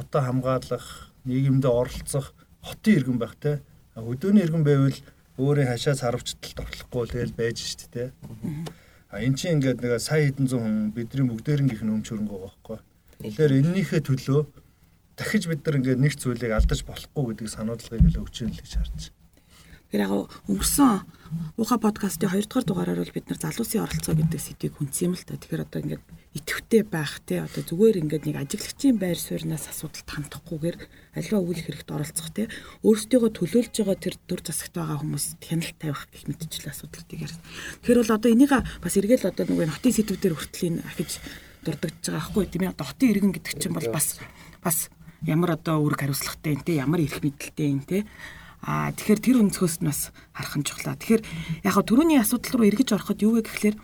хотоо 0.00 0.22
хамгаалах 0.22 1.10
нийгэмдээ 1.24 1.70
оролцох 1.70 2.32
хотын 2.62 2.94
иргэн 2.96 3.18
байх 3.18 3.34
те. 3.36 3.60
Хөдөөний 3.94 4.44
иргэн 4.44 4.64
байвал 4.64 4.98
өөрийн 5.36 5.68
хашаас 5.68 6.00
харавчталд 6.00 6.64
орлохгүй 6.64 7.04
тэгэл 7.10 7.36
байж 7.36 7.58
штэ 7.60 7.88
те. 7.92 8.04
А 9.10 9.20
эн 9.20 9.34
чинь 9.34 9.60
ингээд 9.60 9.82
нэг 9.82 10.00
сая 10.00 10.24
хэдэн 10.24 10.46
зуун 10.48 10.64
хүн 10.64 10.94
бидний 10.94 11.26
бүгдээрнгийнх 11.28 11.84
нь 11.84 11.94
өмч 12.00 12.06
хөрөнгө 12.08 12.32
байгаа 12.32 12.48
байхгүй. 12.48 12.78
Тэгэхээр 13.20 13.52
эннийхээ 13.60 14.00
төлөө 14.06 14.40
дахиж 15.20 15.44
бид 15.44 15.60
нар 15.60 15.76
ингээд 15.76 16.00
нэг 16.00 16.16
зүйлийг 16.16 16.56
алдаж 16.56 16.80
болохгүй 16.88 17.36
гэдэг 17.36 17.48
сануудлагыг 17.52 18.08
л 18.08 18.20
өгч 18.24 18.36
юм 18.40 18.56
л 18.56 18.62
гэж 18.64 18.72
харж. 18.80 19.12
Тэр 19.92 20.00
яг 20.08 20.12
өнгөрсөн 20.48 21.04
Уха 21.56 21.78
подкастын 21.78 22.26
2 22.26 22.50
дугаар 22.50 22.66
дугаараар 22.66 23.00
бол 23.06 23.14
бид 23.14 23.30
нар 23.30 23.38
залуусын 23.38 23.86
оролцоо 23.86 24.14
гэдэг 24.18 24.40
сэдвийг 24.42 24.74
хүнсэн 24.74 25.06
юм 25.06 25.14
л 25.14 25.22
та. 25.22 25.38
Тэгэхээр 25.38 25.62
одоо 25.62 25.78
ингээд 25.78 26.02
идэвхтэй 26.34 26.82
байх 26.82 27.22
те 27.22 27.46
одоо 27.46 27.62
зүгээр 27.62 28.02
ингээд 28.02 28.26
нэг 28.26 28.36
ажиглагчийн 28.42 28.98
байр 28.98 29.14
сууриас 29.14 29.70
асуудалд 29.70 30.10
хандахгүйгээр 30.10 30.76
аливаа 31.14 31.42
үйл 31.46 31.62
хэрэгт 31.62 31.90
оролцох 31.94 32.34
те 32.34 32.50
өөрсдийгөө 32.82 33.30
төлөөлж 33.30 33.74
байгаа 33.78 33.98
тэр 34.02 34.14
дүр 34.26 34.40
засагт 34.42 34.74
байгаа 34.74 34.98
хүмүүс 35.06 35.26
хяналт 35.38 35.78
тавих 35.78 36.02
гэх 36.10 36.24
мэтчил 36.26 36.66
асуудалтай 36.66 37.18
ярьсан. 37.22 37.42
Тэгэхээр 37.86 38.00
бол 38.02 38.16
одоо 38.18 38.30
энийг 38.34 38.52
бас 38.82 38.94
эргээл 38.98 39.30
одоо 39.30 39.44
нөгөө 39.46 39.70
хотын 39.70 39.94
сэдвүүдээр 39.94 40.34
хүртэл 40.34 40.82
ахиж 40.82 41.10
дурддагж 41.62 41.98
байгаа 42.10 42.26
байхгүй 42.26 42.46
тийм 42.50 42.62
ээ. 42.66 42.74
Одоо 42.74 42.86
хотын 42.90 43.10
иргэн 43.14 43.32
гэдэг 43.38 43.54
чинь 43.54 43.76
бол 43.76 43.90
бас 43.94 44.18
бас 44.66 44.90
ямар 45.26 45.56
одоо 45.58 45.82
үүрэг 45.84 46.00
хариуцлагатай 46.00 46.52
юм 46.56 46.62
те 46.64 46.72
ямар 46.80 47.00
эрх 47.04 47.20
мэдэлтэй 47.20 47.68
юм 47.68 47.82
те. 47.84 48.06
Аа 48.64 48.92
тэгэхээр 48.92 49.20
тэр 49.20 49.36
өнцгөөс 49.40 49.80
нь 49.80 49.88
бас 49.88 50.12
харах 50.36 50.54
нь 50.56 50.66
чухлаа. 50.68 50.96
Тэгэхээр 50.96 51.22
яг 51.64 51.72
хаа 51.72 51.84
түрүүний 51.84 52.20
асуудал 52.20 52.60
руу 52.60 52.68
эргэж 52.68 52.88
ороход 52.92 53.24
юу 53.24 53.40
вэ 53.40 53.48
гэхлээр 53.48 53.76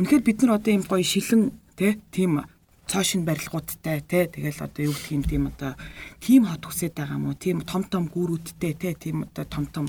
үнэхээр 0.00 0.22
бид 0.24 0.38
нар 0.42 0.56
одоо 0.56 0.72
юм 0.72 0.84
гоё 0.88 1.04
шилэн 1.04 1.52
тий 1.76 2.00
тийм 2.12 2.44
цоошин 2.88 3.24
барилгуудтай 3.24 4.00
тий 4.04 4.24
тэгэл 4.28 4.64
одоо 4.64 4.82
юу 4.88 4.94
гэх 4.96 5.12
юм 5.12 5.24
тийм 5.24 5.42
одоо 5.52 5.76
тийм 6.20 6.48
хот 6.48 6.64
хүсэж 6.64 6.92
байгаа 6.96 7.18
мó 7.20 7.32
тийм 7.36 7.60
том 7.64 7.84
том 7.84 8.08
гүүрүүдтэй 8.08 8.72
тий 8.76 8.94
тийм 8.96 9.24
одоо 9.28 9.44
том 9.44 9.64
том 9.68 9.86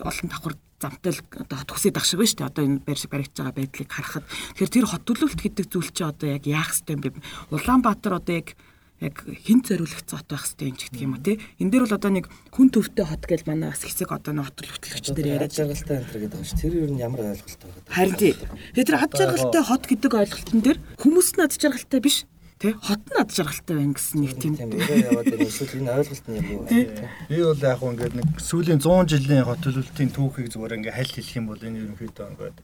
олон 0.00 0.28
давхар 0.28 0.56
замтай 0.80 1.12
л 1.12 1.20
одоо 1.34 1.56
хот 1.58 1.70
хүсэж 1.74 1.96
ах 1.96 2.06
шиг 2.06 2.20
байна 2.20 2.30
шүү 2.30 2.38
дээ 2.38 2.50
одоо 2.52 2.64
энэ 2.64 2.84
барь 2.86 3.04
баригдж 3.10 3.36
байгаа 3.36 3.56
байдлыг 3.58 3.90
харахад. 3.90 4.24
Тэгэхээр 4.54 4.74
тэр 4.76 4.86
хот 4.86 5.04
төлөвлөлт 5.04 5.40
гэдэг 5.42 5.66
зүйл 5.68 5.90
чи 5.90 6.02
одоо 6.06 6.28
яг 6.28 6.44
яах 6.46 6.70
ёстой 6.70 6.94
юм 6.94 7.02
бэ? 7.02 7.18
Улаанбаатар 7.50 8.14
одоо 8.16 8.34
яг 8.36 8.54
яг 9.00 9.22
хин 9.46 9.62
зориулах 9.62 10.02
зот 10.06 10.26
байх 10.26 10.42
хэрэгтэй 10.42 10.68
юм 10.68 10.76
ч 10.76 10.82
гэдэг 10.90 11.02
юм 11.02 11.14
уу 11.14 11.22
тий. 11.22 11.36
Энд 11.62 11.70
дээр 11.70 11.84
бол 11.86 11.98
одоо 11.98 12.10
нэг 12.10 12.26
хүн 12.50 12.68
төвтэй 12.74 13.06
хот 13.06 13.24
гэж 13.26 13.46
манай 13.46 13.70
бас 13.70 13.82
хэсэг 13.86 14.10
одоо 14.10 14.32
нэг 14.34 14.50
хот 14.50 14.58
хөтлөгч 14.66 15.06
дээр 15.14 15.28
яриад 15.38 15.54
жаргалтай 15.54 16.02
энэ 16.02 16.10
гэдэг 16.10 16.30
байна 16.34 16.48
ш. 16.48 16.58
Тэр 16.58 16.74
юу 16.74 16.98
ямар 16.98 17.20
ойлголт 17.30 17.60
байгаа. 17.62 17.94
Харин 17.94 18.16
тий. 18.18 18.34
Тэр 18.74 18.96
хад 18.98 19.12
жаргалтай 19.14 19.62
хот 19.62 19.84
гэдэг 19.86 20.12
ойлголтын 20.18 20.60
дээр 20.66 20.78
хүмүүс 20.98 21.28
над 21.38 21.54
жаргалтай 21.54 22.00
биш 22.02 22.26
тий 22.58 22.74
хот 22.74 23.02
над 23.14 23.30
жаргалтай 23.30 23.76
байна 23.78 23.94
гэсэн 23.94 24.18
нэг 24.18 24.34
тийм 24.42 24.54
яваад 24.58 25.30
байна 25.30 25.46
эсвэл 25.46 25.78
энэ 25.78 25.94
ойлголт 25.94 26.26
нь 26.26 26.38
юм 26.42 26.48
уу 26.58 26.66
би 26.66 27.38
бол 27.38 27.62
яг 27.62 27.82
ингээд 27.86 28.14
нэг 28.18 28.28
сүүлийн 28.42 28.82
100 28.82 29.14
жилийн 29.14 29.46
хот 29.46 29.62
төлөвлөлтийн 29.62 30.10
түүхийг 30.10 30.50
зүгээр 30.50 30.76
ингээд 30.82 30.96
хальт 30.98 31.14
хэлэх 31.14 31.38
юм 31.38 31.46
бол 31.46 31.62
энэ 31.62 31.78
ерөнхийдөө 31.86 32.26
ингээд 32.34 32.56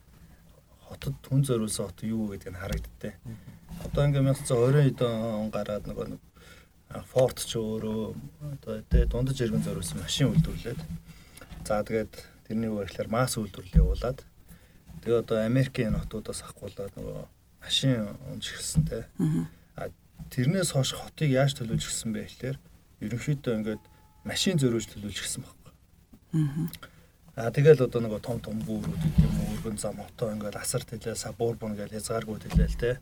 хотод 0.87 1.15
хүн 1.25 1.41
зориулсан 1.43 1.85
хот 1.89 1.99
юу 2.03 2.31
гэдэг 2.31 2.51
нь 2.53 2.61
харагддээ 2.61 3.13
одоо 3.85 4.03
ингээ 4.07 4.23
1920 4.23 5.01
он 5.01 5.49
гараад 5.49 5.85
нөгөө 5.89 6.17
Ford 7.11 7.37
ч 7.41 7.57
өөрөө 7.59 8.15
одоо 8.55 8.75
тэ 8.87 9.09
дундаж 9.09 9.37
иргэн 9.41 9.65
зориулсан 9.65 9.99
машин 9.99 10.31
үйлдвэрлээд 10.31 10.79
за 11.67 11.83
тэгээд 11.83 12.13
тэрний 12.47 12.69
ихлээр 12.71 13.09
масс 13.09 13.35
үйлдвэрлэл 13.35 13.81
явуулаад 13.83 14.19
тэгээ 15.01 15.21
одоо 15.21 15.37
Америкийн 15.43 15.97
хотуудаас 15.97 16.45
ахгуулаад 16.45 16.93
нөгөө 16.95 17.25
машин 17.59 18.15
унжихсан 18.31 18.85
тэ. 18.85 19.09
А 19.75 19.89
тэрнээс 20.31 20.71
хойш 20.71 20.93
хотыг 20.95 21.33
яаж 21.33 21.57
төлөвлөж 21.57 21.83
гисэн 21.83 22.13
бэ 22.13 22.21
гэхээр 22.29 22.57
ерөнхийдөө 23.03 23.53
ингээд 23.59 23.83
машин 24.23 24.55
зөрүүлж 24.61 24.87
төлөвлөж 24.93 25.19
гисэн 25.19 25.41
байхгүй. 25.43 25.73
Аа 26.37 26.94
тэгэл 27.35 27.83
одоо 27.83 27.99
нөгөө 27.99 28.21
том 28.23 28.39
том 28.39 28.55
бүрүүд 28.63 28.95
гэдэг 28.95 29.23
юм 29.27 29.35
уу 29.43 29.53
өргөн 29.59 29.75
зам 29.75 29.99
отоо 29.99 30.31
ингээд 30.31 30.55
асар 30.55 30.87
тэлээ 30.87 31.19
сабурбон 31.19 31.75
гэж 31.75 31.91
хязгааргүй 31.91 32.39
тэлээл 32.47 32.79
те. 32.79 32.99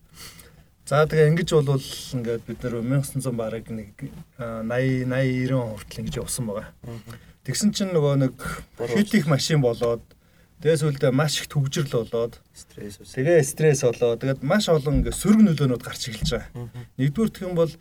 За 0.89 1.05
тэгээ 1.05 1.29
ингэж 1.37 1.49
болвол 1.53 1.85
ингээд 2.17 2.41
бид 2.49 2.59
нэр 2.65 2.81
1900 2.81 3.29
бараг 3.37 3.69
нэг 3.69 3.93
80 4.41 5.05
80 5.05 5.53
90 5.53 5.53
хүртэл 5.53 6.01
ингэж 6.01 6.15
явсан 6.17 6.49
байгаа. 6.49 6.73
Тэгсэн 7.45 7.69
чинь 7.77 7.93
нөгөө 7.93 8.13
нэг 8.25 8.33
хит 8.89 9.13
их 9.13 9.29
машин 9.29 9.61
болоод 9.61 10.01
тэгээс 10.65 10.81
үлдээ 10.81 11.13
маш 11.13 11.37
их 11.37 11.53
төгжрөл 11.53 11.93
болоод 11.93 12.41
стресс 12.57 12.97
тэгээ 13.13 13.37
стресс 13.45 13.85
болоод 13.85 14.17
тэгээд 14.17 14.41
маш 14.41 14.65
олон 14.65 15.05
ингээд 15.05 15.21
сөрөг 15.21 15.41
нөлөөнүүд 15.45 15.83
гарч 15.85 16.09
эхэлж 16.09 16.29
байгаа. 16.41 16.73
Нэгдүгээр 16.97 17.31
гэх 17.37 17.45
юм 17.45 17.53
бол 17.53 17.71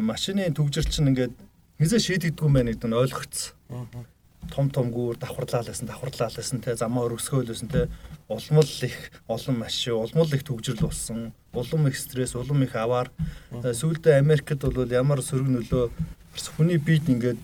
машины 0.00 0.48
төгжрөл 0.48 0.88
чинь 0.88 1.12
ингээд 1.12 1.34
хизээ 1.76 2.00
шийдэгдгүй 2.00 2.46
юм 2.48 2.54
байна 2.56 2.72
гэдэг 2.72 2.88
нь 2.88 2.98
ойлгогдсон 3.04 4.08
том 4.48 4.70
том 4.70 4.90
гүүр 4.90 5.20
давхарлаа 5.20 5.62
лсэн 5.62 5.86
давхарлаа 5.86 6.32
лсэн 6.32 6.64
те 6.64 6.74
замаа 6.76 7.06
өргөсгөөлсэн 7.06 7.68
те 7.68 7.88
улмал 8.28 8.70
их 8.82 8.96
олон 9.28 9.56
машин 9.58 9.94
улмал 10.00 10.32
их 10.32 10.44
төгжрөл 10.44 10.88
болсон 10.88 11.32
улам 11.52 11.88
их 11.88 11.98
стресс 11.98 12.34
улам 12.34 12.62
их 12.62 12.74
аваар 12.74 13.10
сүүлдээ 13.52 14.18
Америкт 14.18 14.64
бол 14.64 14.88
ямар 14.90 15.20
сөрөг 15.20 15.48
нөлөө 15.48 15.90
хүний 16.56 16.78
биед 16.78 17.08
ингээд 17.08 17.40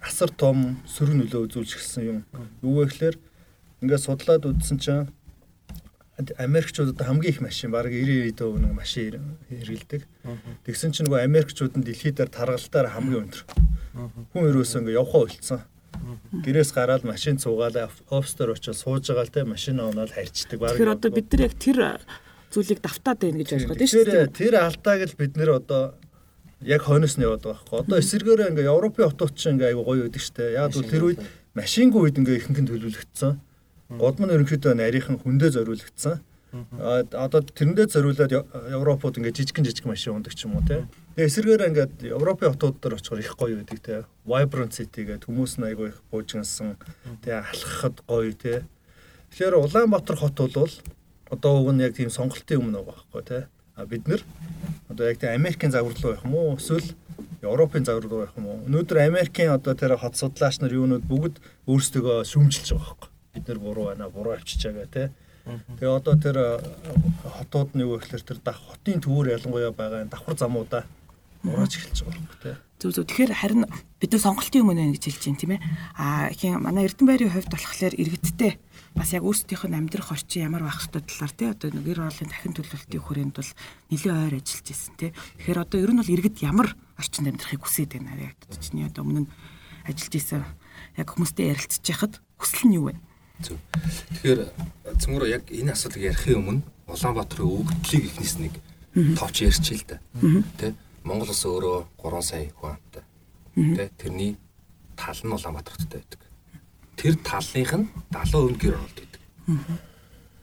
асар 0.00 0.30
том 0.30 0.78
сөрөг 0.86 1.16
нөлөө 1.26 1.40
үзүүлж 1.50 1.70
гисэн 1.74 2.02
юм 2.06 2.18
юу 2.62 2.80
вэ 2.80 2.86
гэхээр 2.86 3.16
ингээд 3.82 4.04
судлаад 4.06 4.46
үзсэн 4.46 4.78
чинь 4.78 5.08
Америкчуудад 6.36 7.00
хамгийн 7.00 7.32
их 7.32 7.40
машин 7.40 7.70
баг 7.70 7.86
90-90% 7.86 8.60
нэг 8.60 8.72
машин 8.76 9.38
хэрэгэлдэг. 9.48 10.02
Тэгсэн 10.68 10.92
чинь 10.92 11.08
нөгөө 11.08 11.24
Америкчууд 11.24 11.80
нь 11.80 11.84
дэлхийд 11.84 12.20
таргалтаар 12.28 12.92
хамгийн 12.92 13.24
өндөр. 13.24 13.42
Хүн 14.32 14.48
өрөөсөө 14.52 14.80
ингээ 14.84 15.00
явхаа 15.00 15.24
болцсон. 15.24 15.60
Гэрээс 16.30 16.70
гараад 16.72 17.04
машин 17.04 17.38
цугаалаа 17.38 17.90
офстер 18.10 18.54
очиж 18.54 18.76
сууж 18.78 19.10
байгаа 19.10 19.26
л 19.26 19.34
те 19.34 19.44
машин 19.44 19.80
оноод 19.80 20.14
харьцдаг. 20.14 20.58
Тэгэхээр 20.60 20.94
одоо 20.94 21.10
бид 21.10 21.26
нар 21.32 21.42
яг 21.46 21.54
тэр 21.58 21.78
зүйлийг 22.50 22.80
давтаад 22.82 23.18
байна 23.22 23.38
гэж 23.42 23.50
ойлгоод 23.54 23.78
байна 23.78 23.90
шүү 23.90 24.06
дээ. 24.06 24.26
Тэр 24.34 24.54
алдааг 24.58 25.00
л 25.06 25.18
бид 25.18 25.32
нэр 25.38 25.50
одоо 25.58 25.82
яг 26.62 26.82
хойноос 26.84 27.16
нь 27.16 27.24
яваад 27.24 27.42
байгаа 27.42 27.62
байхгүй. 27.62 27.78
Одоо 27.82 27.96
эсэргээрээ 27.98 28.50
ингээ 28.52 28.70
Европын 28.70 29.08
хотууд 29.10 29.34
чинь 29.34 29.54
ингээ 29.56 29.70
айгу 29.70 29.84
гоё 29.86 30.02
байдаг 30.06 30.22
дээ. 30.22 30.50
Яг 30.58 30.70
бол 30.74 30.90
тэр 30.90 31.04
үед 31.06 31.20
машингүй 31.54 32.00
үед 32.04 32.18
ингээ 32.20 32.36
ихэнх 32.38 32.60
нь 32.60 32.70
төлөвлөгдсөн. 32.70 33.32
Годмон 33.98 34.34
ерөнхийдөө 34.34 34.72
нарийнхан 34.76 35.18
хүндээ 35.18 35.50
зориулагдсан. 35.56 36.22
Одоо 36.50 37.46
тэрэндээ 37.46 37.86
зориулаад 37.86 38.32
Европод 38.74 39.22
ингээ 39.22 39.38
жижигэн 39.38 39.64
жижиг 39.70 39.86
машин 39.86 40.18
ундаг 40.18 40.34
ч 40.34 40.50
юм 40.50 40.58
уу 40.58 40.66
те. 40.66 40.82
Тэгээ 41.14 41.30
эсэргээр 41.30 41.66
ингээд 41.70 41.94
Европын 42.10 42.50
хотууд 42.50 42.82
дээр 42.82 42.98
очихоор 42.98 43.22
их 43.22 43.34
гоё 43.38 43.54
байдаг 43.62 43.78
те. 43.78 44.02
Vibrant 44.26 44.74
city 44.74 45.06
гэдэг 45.06 45.30
хүмүүс 45.30 45.62
нь 45.62 45.68
айгүй 45.70 45.94
их 45.94 46.02
буужгансан. 46.10 46.74
Тэгээ 47.22 47.38
алхахад 47.38 48.02
гоё 48.02 48.34
те. 48.34 48.66
Тэгэхээр 49.30 49.62
Улаанбаатар 49.62 50.18
хот 50.18 50.34
бол 50.34 50.74
одоо 51.30 51.52
уг 51.62 51.70
нь 51.70 51.86
яг 51.86 51.94
тийм 51.94 52.10
сонголтын 52.10 52.58
өмнө 52.58 52.82
байгаа 52.82 52.98
байхгүй 52.98 53.22
те. 53.22 53.38
А 53.78 53.86
бид 53.86 54.10
нар 54.10 54.22
одоо 54.90 55.06
яг 55.06 55.22
тийм 55.22 55.30
Америкийн 55.30 55.70
загвар 55.70 55.94
руу 56.02 56.18
явах 56.18 56.26
юм 56.26 56.34
уу? 56.34 56.58
Эсвэл 56.58 56.90
Европын 57.46 57.86
загвар 57.86 58.10
руу 58.10 58.20
явах 58.26 58.34
юм 58.34 58.46
уу? 58.50 58.66
Өнөөдөр 58.66 58.98
Америкийн 59.06 59.54
одоо 59.54 59.78
тэр 59.78 59.94
хот 59.94 60.18
судлаач 60.18 60.58
нар 60.58 60.74
юунууд 60.74 61.06
бүгд 61.06 61.38
өөрсдөө 61.70 62.26
шүмжилж 62.26 62.74
байгаа 62.74 62.90
байхгүй. 62.90 63.10
Бид 63.38 63.46
нар 63.46 63.58
буруу 63.62 63.86
байна, 63.86 64.10
буруу 64.10 64.34
авчижаагаа 64.34 64.90
те. 64.90 65.14
Тэгээ 65.78 65.96
одоо 65.98 66.14
тэр 66.16 66.36
хотууд 67.24 67.70
нь 67.74 67.82
юу 67.84 67.98
гэхээр 67.98 68.22
тэр 68.22 68.38
дах 68.44 68.58
хотын 68.58 69.00
төвөр 69.00 69.34
ялангуяа 69.34 69.72
байгаа 69.74 70.06
давхар 70.06 70.36
замуудаа 70.38 70.82
урааж 71.44 71.72
эхэлж 71.76 72.04
байгаа 72.04 72.20
юм 72.20 72.28
тий. 72.42 72.56
Зөв 72.80 72.92
зөв. 72.92 73.04
Тэгэхээр 73.08 73.32
харин 73.32 73.64
бид 74.00 74.12
нар 74.12 74.20
сонголтын 74.20 74.60
юм 74.60 74.68
байна 74.72 74.92
гэж 74.92 75.04
хэлж 75.08 75.24
байна 75.24 75.40
тийм 75.40 75.52
ээ. 75.56 75.62
Аа 75.96 76.28
ихэн 76.32 76.60
манай 76.60 76.84
Эрдэнэбайрын 76.84 77.32
хувьд 77.32 77.52
болохоор 77.52 77.94
иргэдтэй 77.96 78.52
бас 78.96 79.10
яг 79.16 79.24
өөрсдийнх 79.24 79.64
нь 79.68 79.78
амьдрах 79.80 80.12
орчин 80.12 80.44
ямар 80.44 80.68
байх 80.68 80.84
хэвээр 80.84 81.04
талаар 81.08 81.32
тий 81.32 81.48
одоо 81.48 81.68
нэг 81.72 81.84
гэр 81.84 82.00
оролын 82.04 82.28
дахин 82.28 82.54
төлөвлөлтийн 82.56 83.04
хүрээнд 83.04 83.34
бол 83.40 83.50
нэлээд 83.88 84.16
ойр 84.20 84.34
ажиллаж 84.36 84.68
ирсэн 84.68 84.94
тий. 85.00 85.10
Тэгэхээр 85.40 85.62
одоо 85.64 85.78
ер 85.80 85.90
нь 85.96 86.00
бол 86.00 86.12
иргэд 86.12 86.36
ямар 86.44 86.68
орчинд 87.00 87.28
амьдрахыг 87.32 87.62
хүсээд 87.64 87.90
байна 87.96 88.20
яг 88.20 88.36
чиний 88.60 88.84
одоо 88.84 89.04
өмнө 89.04 89.24
нь 89.24 89.30
ажиллаж 89.88 90.14
исэн 90.16 90.44
яг 91.00 91.08
хүмүүстэй 91.08 91.46
ярилцж 91.56 91.84
яхад 91.88 92.20
хүсэл 92.36 92.68
нь 92.68 92.76
юу 92.76 92.92
вэ? 92.92 93.00
Зөв. 93.40 93.58
Тэгэхээр 94.20 94.40
цөмөр 95.00 95.24
яг 95.28 95.44
энэ 95.48 95.72
асуудлыг 95.72 96.04
ярихын 96.12 96.40
өмнө 96.40 96.62
Улаанбаатарын 96.90 97.46
өвгдлийг 97.46 98.04
ихнээс 98.10 98.36
нэг 98.42 98.54
товч 99.16 99.46
ярьчих 99.46 99.82
л 99.82 99.86
да. 99.88 99.96
Тэ 100.58 100.74
Монгол 101.04 101.30
улс 101.30 101.44
өөрөө 101.46 101.78
3 102.02 102.22
сая 102.22 102.50
хүн 102.50 102.76
амтай. 102.76 103.04
Тэ 103.54 103.90
тэрний 103.96 104.36
тал 104.96 105.16
нь 105.16 105.32
Улаанбаатарт 105.32 105.88
байдаг. 105.88 106.20
Тэр 106.98 107.14
талынх 107.22 107.72
нь 107.78 107.86
70% 108.12 108.58
гэр 108.60 108.74
оролт 108.76 108.98
байдаг. 108.98 109.22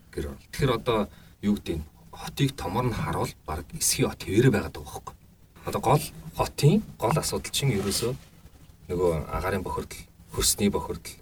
Гэр 0.10 0.26
оролт. 0.32 0.46
Тэгэхээр 0.50 0.72
одоо 0.74 1.00
юу 1.44 1.56
гэдэг 1.60 1.76
нь 1.78 1.86
хотыг 2.10 2.56
томор 2.56 2.86
нь 2.90 2.96
харуул 2.96 3.34
баг 3.46 3.68
эсхий 3.78 4.06
хот 4.08 4.24
хэвээрээ 4.24 4.54
байгаад 4.56 4.74
байгаа 4.74 4.90
байхгүй. 4.90 5.16
Одоо 5.68 5.82
гол 5.82 6.04
хотын 6.34 6.82
гол 6.98 7.14
асуудал 7.14 7.52
чинь 7.54 7.76
ерөөсөө 7.78 8.14
нөгөө 8.90 9.12
агарын 9.36 9.62
бохирдол, 9.62 10.02
хөрсний 10.34 10.72
бохирдол. 10.72 11.14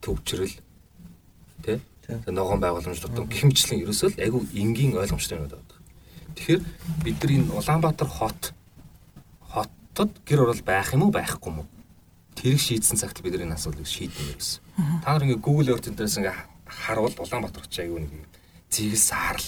Төвчрөл 0.00 0.54
тий 1.64 1.80
ногоон 2.26 2.60
байгууламжлууд 2.60 3.28
гихмчлэн 3.30 3.82
ерөөсөө 3.84 4.08
л 4.16 4.22
айгүй 4.22 4.42
энгийн 4.58 4.98
ойлгомжтой 4.98 5.38
юм 5.38 5.46
байна. 5.46 5.62
Тэгэхээр 6.34 6.62
бид 7.04 7.16
нар 7.22 7.30
энэ 7.30 7.52
Улаанбаатар 7.54 8.08
хот 8.08 8.42
хотод 9.46 10.10
гэр 10.26 10.42
орол 10.46 10.62
байх 10.66 10.92
юм 10.94 11.06
уу 11.06 11.14
байхгүй 11.14 11.50
юм 11.50 11.58
уу? 11.62 11.68
Тэрийг 12.34 12.60
шийдсэн 12.60 12.98
цагт 12.98 13.22
бид 13.22 13.34
нар 13.34 13.46
энэ 13.46 13.56
асуудлыг 13.58 13.86
шийднэ 13.86 14.34
гэсэн. 14.38 15.02
Та 15.04 15.14
нар 15.14 15.24
ингээ 15.26 15.44
Google 15.44 15.76
Earth 15.76 15.86
дээрээс 15.90 16.18
ингээ 16.18 16.36
харуул 16.66 17.14
Улаанбаатар 17.14 17.62
хот 17.62 17.78
айгүй 17.78 18.00
нэг 18.02 18.12
зигэл 18.70 18.98
саарл 18.98 19.46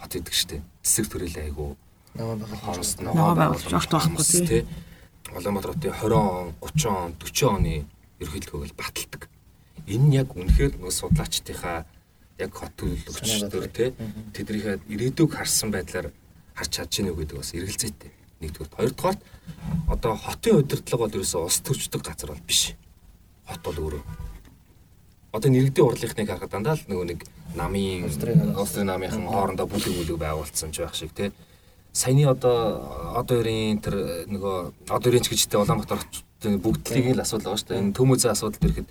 хот 0.00 0.12
идэг 0.16 0.34
штеп. 0.34 0.62
Цэсэг 0.82 1.06
төрөл 1.10 1.38
айгүй 1.38 1.70
хоорост 2.16 2.98
ногоо 3.02 3.34
байгуулж 3.34 3.70
огт 3.70 3.92
байхгүй 3.92 4.46
тий. 4.46 4.62
Улаанбаатар 5.30 5.74
хотын 5.74 5.94
20 5.94 6.14
он, 6.18 6.54
30 6.60 6.86
он, 6.90 7.10
40 7.18 7.46
оны 7.46 7.74
ерөнхийлөгөө 8.18 8.60
бол 8.62 8.78
баталдаг. 8.78 9.28
Энэ 9.86 10.04
нь 10.06 10.16
яг 10.16 10.34
үнэхээр 10.36 10.78
нөгөө 10.78 10.94
судлаачдынхаа 10.94 11.84
яг 12.38 12.52
хот 12.54 12.72
төлөвлөгчдөр 12.78 13.66
тий 13.70 13.90
тэднийхээ 14.34 14.76
ирээдүг 14.88 15.30
харсан 15.34 15.70
байдлаар 15.74 16.10
харж 16.54 16.70
чадж 16.70 16.92
гинэ 17.00 17.12
гэдэг 17.12 17.36
бас 17.38 17.54
эргэлзээтэй. 17.54 18.10
Нэгдүгээр. 18.42 18.74
Хоёрдугаар 18.76 19.18
одоо 19.88 20.12
хотын 20.16 20.58
удирдлага 20.60 21.02
бол 21.06 21.16
ерөөсөө 21.16 21.46
ус 21.46 21.58
төрчдөг 21.62 22.02
газар 22.02 22.30
бол 22.34 22.46
биш. 22.46 22.74
Хот 23.46 23.62
бол 23.62 23.78
өөрөө. 23.78 24.02
Одоо 25.32 25.50
нэрэгдийн 25.50 25.86
урлынхныг 25.86 26.28
харахад 26.28 26.52
дандаа 26.52 26.76
л 26.76 26.84
нөгөө 26.90 27.06
нэг 27.08 27.20
намын 27.56 28.04
Австрийн 28.56 28.88
намынхан 28.90 29.26
хоорондоо 29.26 29.66
бүлэг 29.66 29.94
бүлэг 29.96 30.18
байгуулсан 30.18 30.72
ч 30.74 30.82
байх 30.84 30.94
шиг 30.94 31.14
тий. 31.16 31.32
Саяны 31.92 32.28
одоо 32.28 33.16
одоо 33.16 33.40
өрийн 33.40 33.80
тэр 33.80 34.28
нөгөө 34.28 34.92
одоо 34.92 35.08
өрийн 35.08 35.24
ч 35.24 35.32
гэжтэй 35.32 35.60
Улаанбаатар 35.60 36.04
бүгдлийг 36.42 37.16
л 37.16 37.24
асуудал 37.24 37.54
байгаа 37.54 37.60
шүү 37.60 37.68
дээ. 37.68 37.80
Энэ 37.80 37.96
төмөзөө 37.96 38.30
асуудал 38.32 38.64
ирэхэд 38.66 38.88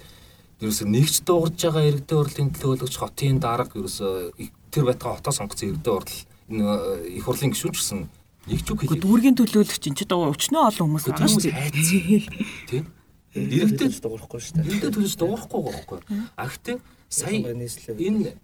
ерөөсө 0.61 0.85
нэгч 0.85 1.25
дуугарж 1.25 1.57
байгаа 1.57 1.89
иргэдийн 1.89 2.21
урлын 2.21 2.49
төлөөлөгч 2.53 2.95
хотын 3.01 3.41
дарга 3.41 3.73
ерөөсө 3.81 4.37
тэр 4.69 4.83
байтгаа 4.85 5.17
хотоо 5.17 5.33
сонгоцсон 5.33 5.73
иргэдийн 5.73 5.97
урл 5.97 6.13
энэ 6.53 7.17
их 7.17 7.25
хурлын 7.25 7.51
гишүүн 7.51 7.73
ч 7.73 7.77
гэсэн 7.81 7.99
нэгч 8.45 8.67
үг 8.69 8.79
хэлээ. 8.85 9.01
Дүүргийн 9.01 9.37
төлөөлөгч 9.41 9.83
энэ 9.89 9.97
ч 9.97 10.01
одоо 10.05 10.29
өчнөө 10.29 10.61
олон 10.69 10.85
хүмүүс 10.85 11.05
байгаа 11.09 11.29
шүү 11.33 11.49
дээ. 11.49 12.23
Тийм. 12.69 12.85
Иргэдээ 13.33 13.89
дуурахгүй 14.05 14.39
шүү 14.41 14.53
дээ. 14.61 14.67
Иргэдээ 14.69 14.93
төлөж 14.93 15.13
дуурахгүй 15.17 15.61
байхгүй. 15.65 15.99
А 16.37 16.45
гэхдээ 16.45 16.77
сая 17.09 17.33
энэ 17.41 18.37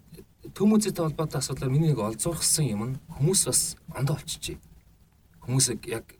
төмөзөтэй 0.58 1.02
холбоотой 1.04 1.38
асуудлаар 1.38 1.70
миний 1.70 1.92
нэг 1.92 2.02
олзуурхсан 2.02 2.66
юм 2.66 2.82
нь 2.88 2.94
хүмүүс 3.14 3.40
бас 3.46 3.76
ондоо 3.94 4.16
олчихжээ. 4.16 4.58
Хүмүүс 5.44 5.66
яг 5.86 6.18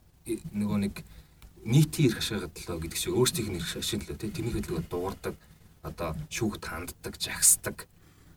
нөгөө 0.52 0.78
нэг 0.84 0.94
нийтийн 1.64 2.12
эрх 2.12 2.20
ашигладлаа 2.20 2.78
гэдэг 2.82 2.98
шиг 2.98 3.16
өөрсдийнх 3.16 3.50
нь 3.50 3.58
эрх 3.58 3.72
ашигладлаа 3.78 4.20
тийм 4.20 4.32
тэрний 4.36 4.54
хөдөлгөөнд 4.54 4.90
дуурдаг 4.92 5.34
одоо 5.88 6.14
шүүхт 6.28 6.64
ханддаг, 6.64 7.14
жагсдаг 7.16 7.88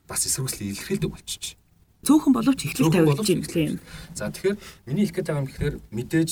бас 0.08 0.26
эсвэргүүцэл 0.28 0.72
илэрхийлдэг 0.72 1.12
болчих. 1.12 1.56
Цөөхөн 2.04 2.34
боловч 2.34 2.66
ихлэл 2.66 2.92
тавигдж 2.92 3.30
ирсэн 3.30 3.78
юм. 3.78 3.80
За 4.18 4.34
тэгэхээр 4.34 4.58
миний 4.90 5.06
хэлэх 5.06 5.22
байгаа 5.22 5.42
юм 5.46 5.48
гэхээр 5.48 5.76
мэдээж 5.94 6.30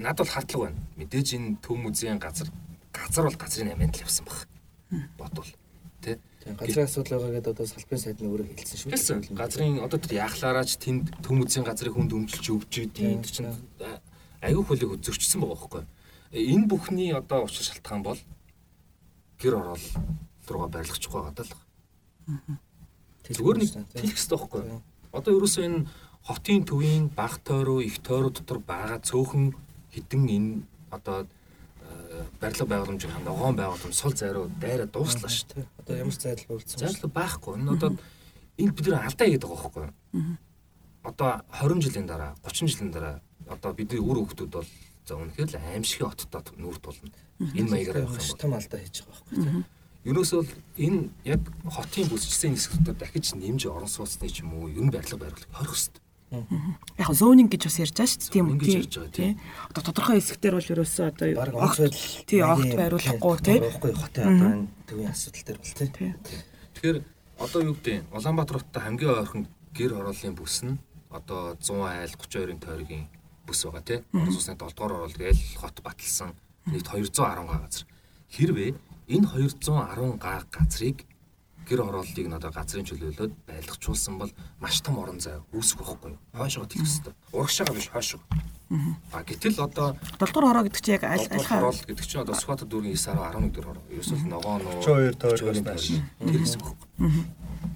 над 0.00 0.16
бол 0.18 0.32
хардлага 0.32 0.64
байна. 0.72 0.80
Мэдээж 0.96 1.28
энэ 1.36 1.60
төв 1.60 1.76
музейн 1.76 2.18
газар 2.18 2.48
газар 2.90 3.24
бол 3.28 3.36
газрын 3.36 3.72
аминд 3.76 3.94
л 4.00 4.04
явсан 4.08 4.24
баг. 4.24 4.48
Бодвол 5.20 5.50
тий. 6.00 6.16
Газрын 6.44 6.88
асуудал 6.88 7.20
байгаа 7.20 7.36
гэдэг 7.36 7.52
одоо 7.52 7.66
салбарын 7.68 8.02
сайд 8.02 8.18
нь 8.20 8.28
өөрөө 8.32 8.46
хэлсэн 8.48 8.78
шүү. 8.80 8.90
Хэлсэн. 8.96 9.18
Газрын 9.36 9.84
одоо 9.84 9.98
тэр 10.00 10.24
яахлаараач 10.24 10.70
тэнд 10.80 11.04
төв 11.20 11.34
музейн 11.36 11.68
газрыг 11.68 11.94
хүнд 11.94 12.16
өмжилж 12.16 12.46
өвж 12.48 12.72
идэв 12.88 13.28
чинь 13.28 13.52
аюу 14.40 14.64
хөлийг 14.64 15.04
зөрчсөн 15.04 15.40
байгаа 15.44 15.56
байхгүй. 15.56 15.84
Энэ 16.32 16.68
бүхний 16.68 17.12
одоо 17.12 17.44
учир 17.44 17.64
шалтгаан 17.64 18.02
бол 18.02 18.20
гэр 19.40 19.54
орол 19.60 19.84
руугаа 20.50 20.70
барилгачихгүй 20.74 21.20
байгаа 21.20 21.34
даа 21.34 21.46
л. 21.46 21.54
Зүгээр 23.24 23.58
нэг 23.58 23.70
хэлэх 23.72 23.88
хэрэгтэй 23.94 24.38
байхгүй. 24.38 24.62
Одоо 25.12 25.32
ерөөсөө 25.38 25.64
энэ 25.64 25.86
хотын 26.24 26.64
төвийн 26.64 27.04
баг 27.12 27.40
тойроо 27.44 27.80
их 27.80 28.00
тойроо 28.00 28.32
дотор 28.32 28.58
байгаа 28.60 29.00
цөөхөн 29.00 29.56
хідэн 29.92 30.22
энэ 30.28 30.50
одоо 30.90 31.26
барилга 32.40 32.66
байгууламжийн 32.66 33.12
хам 33.12 33.24
ногоон 33.24 33.56
байгууламж 33.56 33.94
сул 33.94 34.14
зайруу 34.14 34.50
дайраа 34.60 34.86
дууслаа 34.86 35.30
шүү 35.30 35.48
дээ. 35.54 35.66
Одоо 35.80 35.94
ямар 35.96 36.14
зайдал 36.14 36.52
үйлдсэн 36.54 36.78
бэ? 36.78 36.82
Зайлшгүй 36.84 37.10
байхгүй. 37.10 37.52
Энэ 37.58 37.72
одоо 37.74 37.90
энэ 38.58 38.72
бид 38.72 38.86
нэр 38.86 39.04
алдаа 39.04 39.26
хийгээд 39.26 39.44
байгаа 39.44 39.62
байхгүй. 39.64 39.86
Одоо 41.04 41.30
20 41.52 41.84
жилийн 41.84 42.06
дараа, 42.06 42.32
30 42.44 42.70
жилийн 42.72 42.92
дараа 42.92 43.14
одоо 43.48 43.70
бидний 43.72 44.00
үр 44.00 44.18
хөвгтүүд 44.24 44.52
бол 44.52 44.70
за 45.04 45.14
үнэхээр 45.20 45.50
л 45.52 45.60
аимшигын 45.60 46.08
оттод 46.08 46.46
нүр 46.56 46.78
тулна. 46.80 47.12
Энэ 47.40 47.70
маягаар 47.70 48.08
явах 48.08 48.24
юм 48.24 48.38
том 48.38 48.52
алдаа 48.56 48.80
хийж 48.80 49.04
байгаа 49.04 49.20
байхгүй. 49.28 49.64
Ерөөсөө 50.04 50.40
л 50.44 50.52
энэ 50.76 51.08
яг 51.24 51.40
хотын 51.64 52.08
бүсчсэн 52.12 52.52
хэсгүүдэд 52.52 53.00
дахиж 53.00 53.32
нэмж 53.40 53.64
орон 53.72 53.88
сууцны 53.88 54.28
ч 54.28 54.44
юм 54.44 54.52
уу 54.60 54.68
ер 54.68 54.84
нь 54.84 54.92
барилга 54.92 55.16
байрлах 55.16 55.48
хорих 55.48 55.72
хэрэгтэй. 55.72 56.04
Яг 57.00 57.10
зоонинг 57.16 57.48
гэж 57.48 57.62
бас 57.64 57.78
ярьж 57.80 57.94
байгаа 57.96 58.12
шүү 58.12 58.20
дээ 58.20 58.34
тийм 58.36 58.46
үү? 58.48 58.54
Ингэж 58.58 58.74
ярьж 58.84 58.94
байгаа 59.00 59.16
тийм. 59.16 59.34
Одоо 59.72 59.82
тодорхой 59.86 60.16
хэсэгтэр 60.20 60.54
бол 60.60 60.72
ерөөсөө 60.76 61.06
одоо 61.08 61.26
огт 61.40 61.80
огт 61.80 61.96
тий 62.28 62.40
огт 62.44 62.72
байруулахгүй 62.76 63.36
тий. 63.40 63.58
Байхгүй 63.64 63.92
хотын 63.96 64.24
одоо 64.28 64.48
энэ 64.52 64.68
төвийн 64.84 65.12
асуудал 65.14 65.44
дээр 65.48 65.58
бол 65.64 65.72
тий. 65.72 66.10
Тэгэхээр 66.74 66.98
одоо 67.38 67.60
юу 67.64 67.74
гэдэг 67.78 67.96
нь 67.96 68.08
Улаанбаатар 68.12 68.56
хоттой 68.60 68.82
хамгийн 68.84 69.14
ойрхон 69.24 69.42
гэр 69.72 69.92
хорооллын 69.94 70.34
бүс 70.36 70.56
нь 70.68 70.76
одоо 71.08 71.56
100 71.56 71.80
айл 71.80 72.12
32-ын 72.12 72.60
тойргийн 72.60 73.06
бүс 73.46 73.60
байгаа 73.64 73.84
тий. 73.88 73.98
Орос 74.12 74.36
улсны 74.36 74.52
7 74.52 74.68
дугаар 74.74 74.92
орол 75.00 75.16
гээл 75.16 75.42
хот 75.60 75.76
баталсан 75.80 76.34
нийт 76.66 76.88
210 76.92 77.48
га 77.48 77.56
газар. 77.62 77.86
Хэрвээ 78.34 78.72
энэ 79.08 79.26
210 79.28 80.18
га 80.18 80.44
газрыг 80.50 81.04
гэр 81.68 81.80
хорооллыг 81.84 82.26
нь 82.28 82.36
одоо 82.36 82.50
газрын 82.52 82.84
чөлөөлөд 82.84 83.32
байлгачулсан 83.48 84.18
бол 84.20 84.32
маш 84.60 84.80
том 84.80 84.98
орон 85.00 85.20
зай 85.20 85.40
үүсэх 85.52 85.80
байхгүй 85.80 86.12
юу? 86.12 86.20
Хойшоо 86.36 86.68
тэлэх 86.68 86.88
хэрэгтэй. 86.88 87.14
Урагшаага 87.32 87.72
биш 87.72 87.88
хойшоо. 87.88 88.20
А 89.12 89.22
гэтэл 89.24 89.60
одоо 89.60 89.96
7 90.20 90.32
дугаар 90.32 90.46
хороо 90.52 90.64
гэдэг 90.68 90.80
чинь 90.84 90.96
яг 90.96 91.04
аль 91.04 91.20
аль 91.20 91.36
альхаа 91.40 91.58
хороол 91.60 91.80
гэдэг 91.84 92.04
чинь 92.04 92.20
одоо 92.20 92.34
Скват 92.34 92.64
дүүргийн 92.64 92.96
9 92.96 93.16
11 93.16 93.52
дэх 93.52 93.64
хороо. 93.64 93.84
Ерөөсөө 93.92 94.18
ногоо 94.28 94.56
нуу 94.60 94.80
32 94.80 95.20
тойргоос 95.20 95.60
нааш. 95.64 95.84
тэр 96.20 96.40
хэсэг 96.44 96.60
байхгүй. 96.60 96.88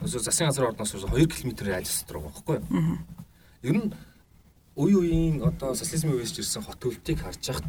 Өсөө 0.04 0.20
засгийн 0.20 0.48
газар 0.48 0.68
ордоос 0.68 0.92
2 0.96 1.28
км-ийн 1.28 1.76
аль 1.76 1.88
хэсэг 1.88 2.08
рүү 2.12 2.22
байхгүй 2.28 2.56
юу? 2.60 2.98
Ер 3.62 3.76
нь 3.76 3.88
үе 4.76 4.94
үеийн 4.94 5.42
одоо 5.42 5.74
социализмын 5.74 6.16
үеэс 6.18 6.38
ирсэн 6.38 6.62
хот 6.62 6.78
төлөлтийг 6.78 7.18
харж 7.20 7.42
хахад 7.42 7.68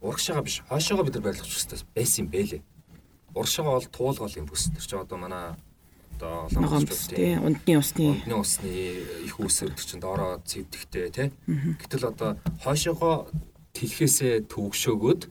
урагшаага 0.00 0.42
биш 0.42 0.62
хойшоогоо 0.68 1.04
бид 1.04 1.14
нар 1.14 1.24
байлгах 1.24 1.46
хэрэгтэй 1.46 1.84
байсан 1.94 2.24
юм 2.24 2.28
бэлээ. 2.32 2.62
Урагшаага 3.34 3.70
бол 3.70 3.88
туулгал 3.92 4.36
юм 4.36 4.46
бүс. 4.46 4.70
Тэр 4.72 4.84
чинь 4.84 5.00
одоо 5.00 5.18
манай 5.18 5.54
одоо 6.16 6.48
ламбс 6.52 7.08
тий 7.08 7.36
ундны 7.36 7.78
усны 7.78 8.20
Ундны 8.20 8.36
усны 8.36 8.72
их 9.24 9.40
үүсэр 9.40 9.72
гэдэг 9.72 9.86
чинь 9.88 10.00
доороо 10.04 10.40
цэвдэхтэй 10.44 11.10
тий. 11.10 11.28
Гэтэл 11.48 12.12
одоо 12.12 12.36
хойшоогоо 12.64 13.28
тэлхээсээ 13.72 14.48
төгшөөгөөд 14.48 15.22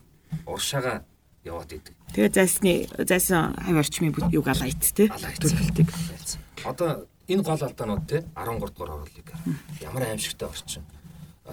урагшаага 0.46 1.06
яваад 1.46 1.72
идэг. 1.74 1.96
тэгээ 2.14 2.34
зайсны 2.34 2.90
зайсан 3.06 3.54
хавь 3.58 3.80
орчмын 3.82 4.14
юг 4.34 4.48
алайт 4.48 4.82
тий 4.82 5.10
төлөвлөлтийг 5.10 5.90
Одоо 6.66 7.08
энэ 7.30 7.44
гол 7.44 7.62
алдаанууд 7.62 8.04
те 8.10 8.26
13 8.36 8.60
дугаар 8.60 9.06
орлыг 9.06 9.30
ямар 9.82 10.04
аимшигтай 10.10 10.50
орчин. 10.50 10.84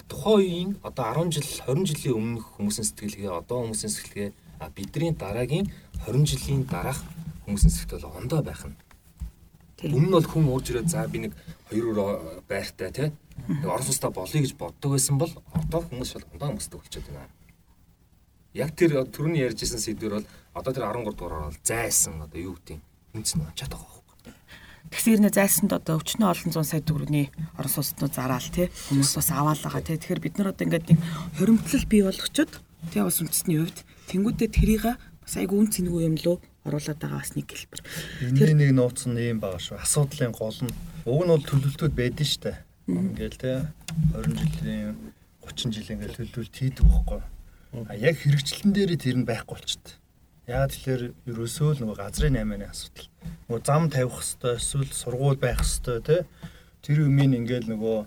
Тухайн 0.05 0.37
үеийн 0.45 0.71
одоо 0.85 1.05
10 1.25 1.33
жил 1.33 1.49
20 1.65 1.89
жилийн 1.89 2.17
өмнөх 2.21 2.47
хүмүүсийн 2.61 2.85
сэтгэлгээ 2.85 3.33
одоо 3.33 3.65
хүмүүсийн 3.65 3.93
сэтгэлгээ 3.93 4.31
бидний 4.77 5.13
дараагийн 5.17 5.73
20 6.05 6.29
жилийн 6.29 6.65
дараах 6.69 7.01
хүмүүсийн 7.49 7.73
сэтгэл 7.73 8.05
бол 8.05 8.21
ондоо 8.21 8.43
байх 8.45 8.63
нь. 8.69 8.77
тий 9.77 9.89
Өмнө 9.93 10.09
нь 10.09 10.15
бол 10.17 10.29
хүн 10.29 10.45
уурж 10.53 10.67
ирээд 10.69 10.93
за 10.93 11.09
би 11.09 11.19
нэг 11.25 11.33
хоёр 11.69 11.97
өр 11.97 12.09
байртай 12.49 12.91
те 12.93 13.05
нэг 13.49 13.65
орос 13.65 13.89
устаа 13.89 14.11
болъё 14.13 14.41
гэж 14.45 14.53
боддог 14.61 14.93
байсан 14.93 15.17
бол 15.17 15.33
одоо 15.53 15.81
хүмүүс 15.81 16.13
бол 16.13 16.29
ондоо 16.33 16.49
хүмүүстэй 16.53 16.77
болчиход 16.77 17.09
байна. 17.17 17.33
Яг 18.53 18.71
тэр 18.77 19.05
түрүүний 19.09 19.45
ярьжсэн 19.49 19.81
сэдвэр 19.81 20.15
бол 20.21 20.29
одоо 20.53 20.73
тэр 20.73 20.85
13 20.93 21.17
дугаар 21.17 21.49
бол 21.49 21.61
зайсан 21.65 22.21
одоо 22.21 22.41
юу 22.41 22.57
гэдэг 22.57 22.77
юм 22.77 22.83
үнц 23.17 23.33
нь 23.37 23.45
очиад 23.49 23.73
байгаа 23.73 23.96
Тэгэхээр 24.91 25.21
нэ 25.27 25.31
зайсанд 25.35 25.73
одоо 25.75 25.99
өчнөө 25.99 26.31
олон 26.31 26.51
зуун 26.55 26.69
сая 26.69 26.83
төгрөгийн 26.83 27.31
орон 27.59 27.73
сууцнууд 27.73 28.15
зараал 28.15 28.49
тий 28.51 28.71
хүмүүс 28.91 29.13
бас 29.19 29.31
аваал 29.35 29.59
байгаа 29.59 29.83
тий 29.83 29.97
тэгэхээр 29.99 30.23
бид 30.23 30.35
нар 30.39 30.55
одоо 30.55 30.65
ингээд 30.67 30.87
нэг 30.95 31.01
хоримтлал 31.39 31.87
бий 31.91 32.03
болгочод 32.07 32.51
тий 32.95 33.03
бас 33.03 33.19
үндэсний 33.19 33.59
хувьд 33.59 33.79
тэнгуүдээ 34.11 34.49
тэрийг 34.55 34.85
бас 35.27 35.35
айгүй 35.35 35.59
үн 35.59 35.71
цэнгүй 35.75 36.07
юм 36.07 36.17
лөө 36.23 36.37
оруулаад 36.67 36.99
байгаа 37.03 37.19
бас 37.19 37.35
нэг 37.35 37.51
хэлбэр. 37.51 37.81
Энэний 38.31 38.55
нэг 38.55 38.71
нууц 38.75 39.07
нь 39.07 39.19
ийм 39.19 39.39
байгаа 39.43 39.59
шүү. 39.59 39.83
Асуудлын 39.83 40.35
гол 40.35 40.59
нь 40.63 40.75
уг 41.07 41.23
нь 41.23 41.31
бол 41.31 41.43
төлөвлөлтүүд 41.43 41.95
байдэн 41.95 42.27
штэ. 42.27 42.63
Ингээл 42.87 43.39
те 43.39 43.53
20 44.15 44.39
жилийн 44.39 44.95
30 45.43 45.75
жилийн 45.75 45.99
ингээл 45.99 46.19
төлөвлөлт 46.27 46.55
хийдэг 46.55 46.87
байхгүй. 46.87 47.21
А 47.91 47.95
яг 47.95 48.19
хэрэгчлэн 48.19 48.71
дээр 48.75 48.95
тэр 48.99 49.17
нь 49.19 49.27
байхгүй 49.27 49.55
болчихдээ. 49.59 49.95
Яа 50.47 50.71
тэгэхээр 50.71 51.03
ерөөсөө 51.27 51.71
л 51.75 51.81
нөгөө 51.83 51.99
газрын 51.99 52.39
8-ны 52.39 52.71
асуудал. 52.71 53.11
Нөгөө 53.51 53.63
зам 53.67 53.91
тавих 53.91 54.15
хэвээр 54.15 54.59
эсвэл 54.63 54.93
сургууль 54.95 55.43
байх 55.43 55.59
хэвээр 55.59 56.03
те 56.07 56.23
тэр 56.87 57.03
юмыг 57.11 57.35
ингээл 57.35 57.67
нөгөө 57.75 57.99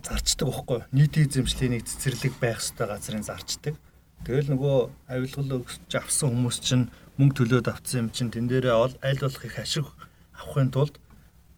зарчдаг 0.00 0.48
байхгүй. 0.48 0.80
Нийтийн 0.96 1.28
эзэмшлийн 1.28 1.72
нэг 1.76 1.84
цэцэрлэг 1.84 2.40
байх 2.40 2.64
хэвээр 2.64 2.88
газрын 2.96 3.28
зарчдаг. 3.28 3.76
Тэгэл 4.24 4.56
нөгөө 4.56 4.76
авилгал 5.12 5.60
өгч 5.60 5.92
авсан 6.00 6.32
хүмүүс 6.32 6.56
чинь 6.64 6.88
мөнгө 7.20 7.44
төлөөд 7.44 7.68
авсан 7.68 7.96
юм 8.00 8.08
чинь 8.08 8.32
тэн 8.32 8.48
дээрээ 8.48 8.72
аль 8.72 9.20
болох 9.20 9.44
их 9.44 9.60
ашиг 9.60 9.84
авахын 10.32 10.72
тулд 10.72 10.96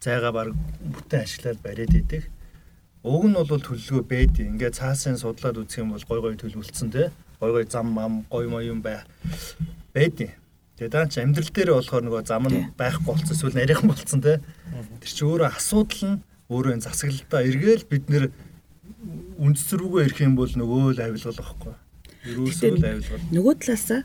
зайгаа 0.02 0.34
баг 0.34 0.50
бүтэн 0.82 1.22
ашиглаад 1.22 1.62
бариад 1.62 1.94
идэг. 1.94 2.26
Уг 3.06 3.24
нь 3.30 3.38
бол 3.38 3.46
төлөвлөгөө 3.62 4.02
байд. 4.02 4.34
Ингээд 4.34 4.82
цаасын 4.82 5.14
судлаад 5.14 5.62
үзэх 5.62 5.86
юм 5.86 5.94
бол 5.94 6.02
гой 6.10 6.20
гой 6.20 6.34
төлөвлөсөн 6.34 6.90
те 6.90 7.14
гой 7.40 7.50
гой 7.52 7.64
зам 7.70 7.86
мам 7.92 8.26
гой 8.30 8.48
мой 8.48 8.66
юм 8.66 8.82
бай 8.82 9.02
байдیں۔ 9.94 10.34
Тэгээд 10.78 10.92
даач 10.94 11.18
амьдрал 11.18 11.50
дээр 11.50 11.70
болохоор 11.74 12.04
нөгөө 12.06 12.22
зам 12.26 12.46
нь 12.46 12.70
байхгүй 12.78 13.04
болсон 13.06 13.34
эсвэл 13.34 13.58
нарийнхан 13.58 13.90
болсон 13.90 14.20
те. 14.22 14.40
Тэр 15.02 15.10
чи 15.10 15.22
өөрөө 15.26 15.48
асуудал 15.50 16.02
нь 16.06 16.22
өөрөө 16.50 16.72
энэ 16.78 16.86
засаглалтаа 16.86 17.42
эргээл 17.42 17.90
бид 17.90 18.04
нэр 18.06 18.24
үндсэрүүгөө 19.42 20.00
ирэх 20.06 20.20
юм 20.22 20.34
бол 20.38 20.50
нөгөө 20.50 20.94
л 20.94 21.02
авилгал 21.02 21.38
واخхой. 21.38 21.74
Ерөөсөө 22.26 22.78
л 22.78 22.86
авилгал. 22.86 23.26
Нөгөө 23.34 23.54
талаасаа 23.58 24.00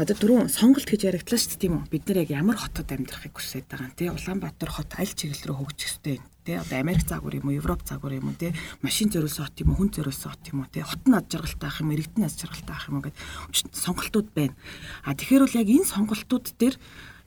одоо 0.00 0.16
дөрөв 0.16 0.48
сонголт 0.48 0.88
гэж 0.88 1.12
яригдлаа 1.12 1.36
шүү 1.36 1.52
дээ 1.52 1.60
тийм 1.60 1.74
үү? 1.76 1.92
Бид 1.92 2.04
нар 2.08 2.24
яг 2.24 2.30
ямар 2.32 2.56
хотод 2.56 2.88
амьдрахыг 2.88 3.36
хүсэж 3.36 3.68
байгаа 3.68 3.92
юм 3.92 3.96
тий 4.00 4.08
Улаанбаатар 4.08 4.70
хот 4.72 4.96
аль 4.96 5.12
чиглэл 5.12 5.44
рүү 5.44 5.56
хөгжих 5.60 5.88
ёстой 5.92 6.16
юм 6.16 6.24
тий 6.40 6.56
одоо 6.56 6.76
Америк 6.80 7.04
загвар 7.04 7.36
юм 7.36 7.52
уу 7.52 7.58
Европ 7.60 7.84
загвар 7.84 8.16
юм 8.16 8.32
уу 8.32 8.40
тий 8.40 8.56
машин 8.80 9.12
зориулсан 9.12 9.44
хот 9.44 9.60
юм 9.60 9.76
уу 9.76 9.84
хүн 9.84 9.92
зориулсан 9.92 10.32
хот 10.32 10.44
юм 10.48 10.64
уу 10.64 10.72
тий 10.72 10.80
хот 10.80 11.04
нь 11.04 11.12
ад 11.12 11.28
жаргалтай 11.28 11.68
ах 11.68 11.80
юм 11.84 11.92
иргэдэн 11.92 12.24
ад 12.24 12.32
жаргалтай 12.32 12.72
ах 12.80 12.88
юм 12.88 12.96
уу 12.96 13.04
гэдэг 13.04 13.76
сонголтууд 13.76 14.28
байна. 14.32 14.56
А 15.04 15.12
тэгэхээр 15.12 15.44
бол 15.44 15.58
яг 15.60 15.68
энэ 15.68 15.92
сонголтууд 15.92 16.46
дээр 16.56 16.76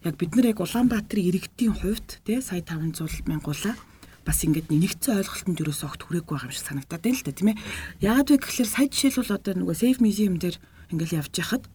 яг 0.01 0.15
бид 0.17 0.31
нар 0.33 0.49
яг 0.49 0.59
Улаанбаатарын 0.65 1.29
иргэдийн 1.29 1.77
хувьд 1.77 2.25
тий 2.25 2.41
сая 2.41 2.65
500 2.65 3.29
мянгуулаа 3.29 3.77
бас 4.25 4.41
ингээд 4.41 4.73
нэгдсэн 4.73 5.21
ойлголтод 5.21 5.61
юусоо 5.61 5.93
огт 5.93 6.01
хүрээгүй 6.09 6.41
байгаа 6.41 6.49
юм 6.49 6.57
шиг 6.57 6.65
санагдаад 6.65 7.05
байна 7.05 7.17
л 7.21 7.27
да 7.27 7.37
тийм 7.37 7.49
ээ. 7.53 7.61
Яагаад 8.01 8.29
вэ 8.33 8.37
гэхээр 8.41 8.69
сая 8.71 8.87
жишээлбэл 8.89 9.35
одоо 9.37 9.53
нөгөө 9.61 9.75
Safe 9.77 9.99
Museum 10.01 10.41
дээр 10.41 10.57
ингээл 10.89 11.21
явж 11.21 11.33
яхад 11.37 11.67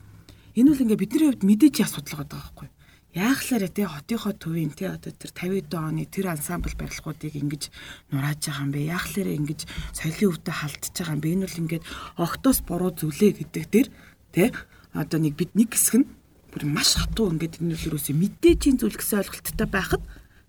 энэ 0.58 0.74
бол 0.74 0.82
ингээд 0.82 1.02
бидний 1.02 1.28
хувьд 1.30 1.46
мэдээж 1.46 1.76
асуудал 1.86 2.26
байгаа 2.26 2.34
байхгүй. 2.34 2.68
Яахлаарэ 3.14 3.70
те 3.70 3.86
хотынхоо 3.86 4.34
төвийн 4.34 4.74
те 4.74 4.90
одоо 4.90 5.14
тэр 5.14 5.32
50 5.32 5.70
оны 5.78 6.04
тэр 6.10 6.34
ансамбл 6.34 6.74
барилгуудыг 6.74 7.34
ингэж 7.40 7.62
нурааж 8.10 8.42
байгаа 8.42 8.66
юм 8.66 8.72
бэ? 8.74 8.90
Яахлаарэ 8.90 9.32
ингэж 9.38 9.60
соёлын 9.96 10.28
өвдө 10.34 10.52
халтж 10.52 10.92
байгаа 10.92 11.14
юм 11.16 11.22
бэ? 11.22 11.32
Энэ 11.32 11.46
бол 11.46 11.60
ингээд 11.62 11.84
октоос 12.20 12.58
буруу 12.66 12.92
зүйлээ 12.92 13.32
гэдэг 13.38 13.64
дэр 13.70 13.88
те 14.34 14.44
одоо 14.92 15.18
нэг 15.22 15.34
бид 15.40 15.54
нэг 15.56 15.72
хэсэг 15.72 16.04
нь 16.04 16.10
бүр 16.52 16.62
маш 16.68 17.00
хатуу 17.00 17.32
ингээд 17.32 17.64
энэ 17.64 17.78
л 17.78 17.88
юусоо 17.96 18.12
мэдээжийн 18.18 18.76
зүйл 18.76 18.98
гэсэн 18.98 19.24
ойлголттой 19.24 19.68
байхад 19.72 20.02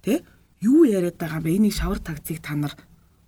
те 0.03 0.25
юу 0.59 0.83
яриад 0.83 1.15
байгаа 1.15 1.39
юм 1.39 1.45
бэ? 1.47 1.57
Энийг 1.63 1.75
шавар 1.79 2.03
тагцыг 2.03 2.43
та 2.43 2.59
нар 2.59 2.75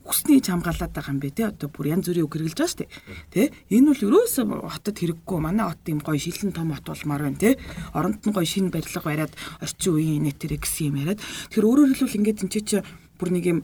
хүснээ 0.06 0.40
чамгаалаад 0.42 0.92
байгаа 0.92 1.14
юм 1.14 1.20
бэ 1.22 1.30
те 1.32 1.44
одоо 1.50 1.70
бүр 1.70 1.94
янз 1.94 2.10
бүрийн 2.10 2.26
үг 2.26 2.34
хэрэгжилж 2.34 2.58
байгаа 2.58 2.74
шүү 2.74 2.82
дээ. 2.82 2.92
Тэ 3.32 3.42
энэ 3.78 3.88
бол 3.94 4.06
ерөөсөө 4.10 4.46
хотод 4.72 4.98
хэрэггүй. 4.98 5.38
Манай 5.42 5.66
хот 5.70 5.84
юм 5.88 6.00
гоё 6.02 6.18
шилэн 6.18 6.52
том 6.52 6.74
хот 6.74 6.88
болмаар 6.90 7.22
байна 7.30 7.38
те. 7.38 7.50
Оронд 7.94 8.22
нь 8.26 8.34
гоё 8.34 8.48
шинэ 8.48 8.74
барилга 8.74 9.02
бариад 9.06 9.34
орчин 9.62 9.94
үеийн 9.94 10.26
инэтэр 10.26 10.58
гэсэн 10.58 10.90
юм 10.90 11.00
яриад. 11.06 11.22
Тэгэхээр 11.22 11.68
өөрөөр 11.70 11.90
хэлбэл 11.94 12.20
ингээд 12.20 12.42
энэ 12.42 12.54
чи 12.66 12.78
бүр 13.22 13.30
нэг 13.30 13.46
юм 13.46 13.60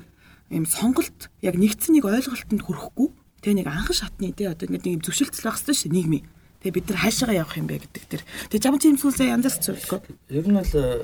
юм 0.53 0.65
сонголт 0.69 1.33
яг 1.41 1.55
нэгдсэн 1.57 1.97
нэг 1.97 2.05
ойлголтод 2.05 2.61
хүрэхгүй 2.61 3.07
те 3.41 3.51
нэг 3.57 3.67
анхан 3.67 3.97
шатны 3.97 4.31
те 4.31 4.53
одоо 4.53 4.69
ингээд 4.69 4.85
нэг 4.85 5.03
зөвшөлтөл 5.03 5.43
байх 5.43 5.57
хэрэгтэй 5.59 5.75
шүү 5.75 5.89
дээ 5.91 5.97
нийгмийн. 5.97 6.25
Тэгээ 6.67 6.83
бид 6.83 6.89
нар 6.91 6.99
хаашаага 6.99 7.39
явах 7.39 7.55
юм 7.55 7.67
бэ 7.71 7.79
гэдэг 7.79 8.03
тэр. 8.11 8.23
Тэгээ 8.51 8.63
жам 8.67 8.75
чим 8.75 8.99
сүүлсээ 8.99 9.31
янзаас 9.31 9.63
зөвлөгөө. 9.63 9.99
Ер 10.35 10.47
нь 10.51 10.59
бол 10.59 10.73
э, 10.75 10.99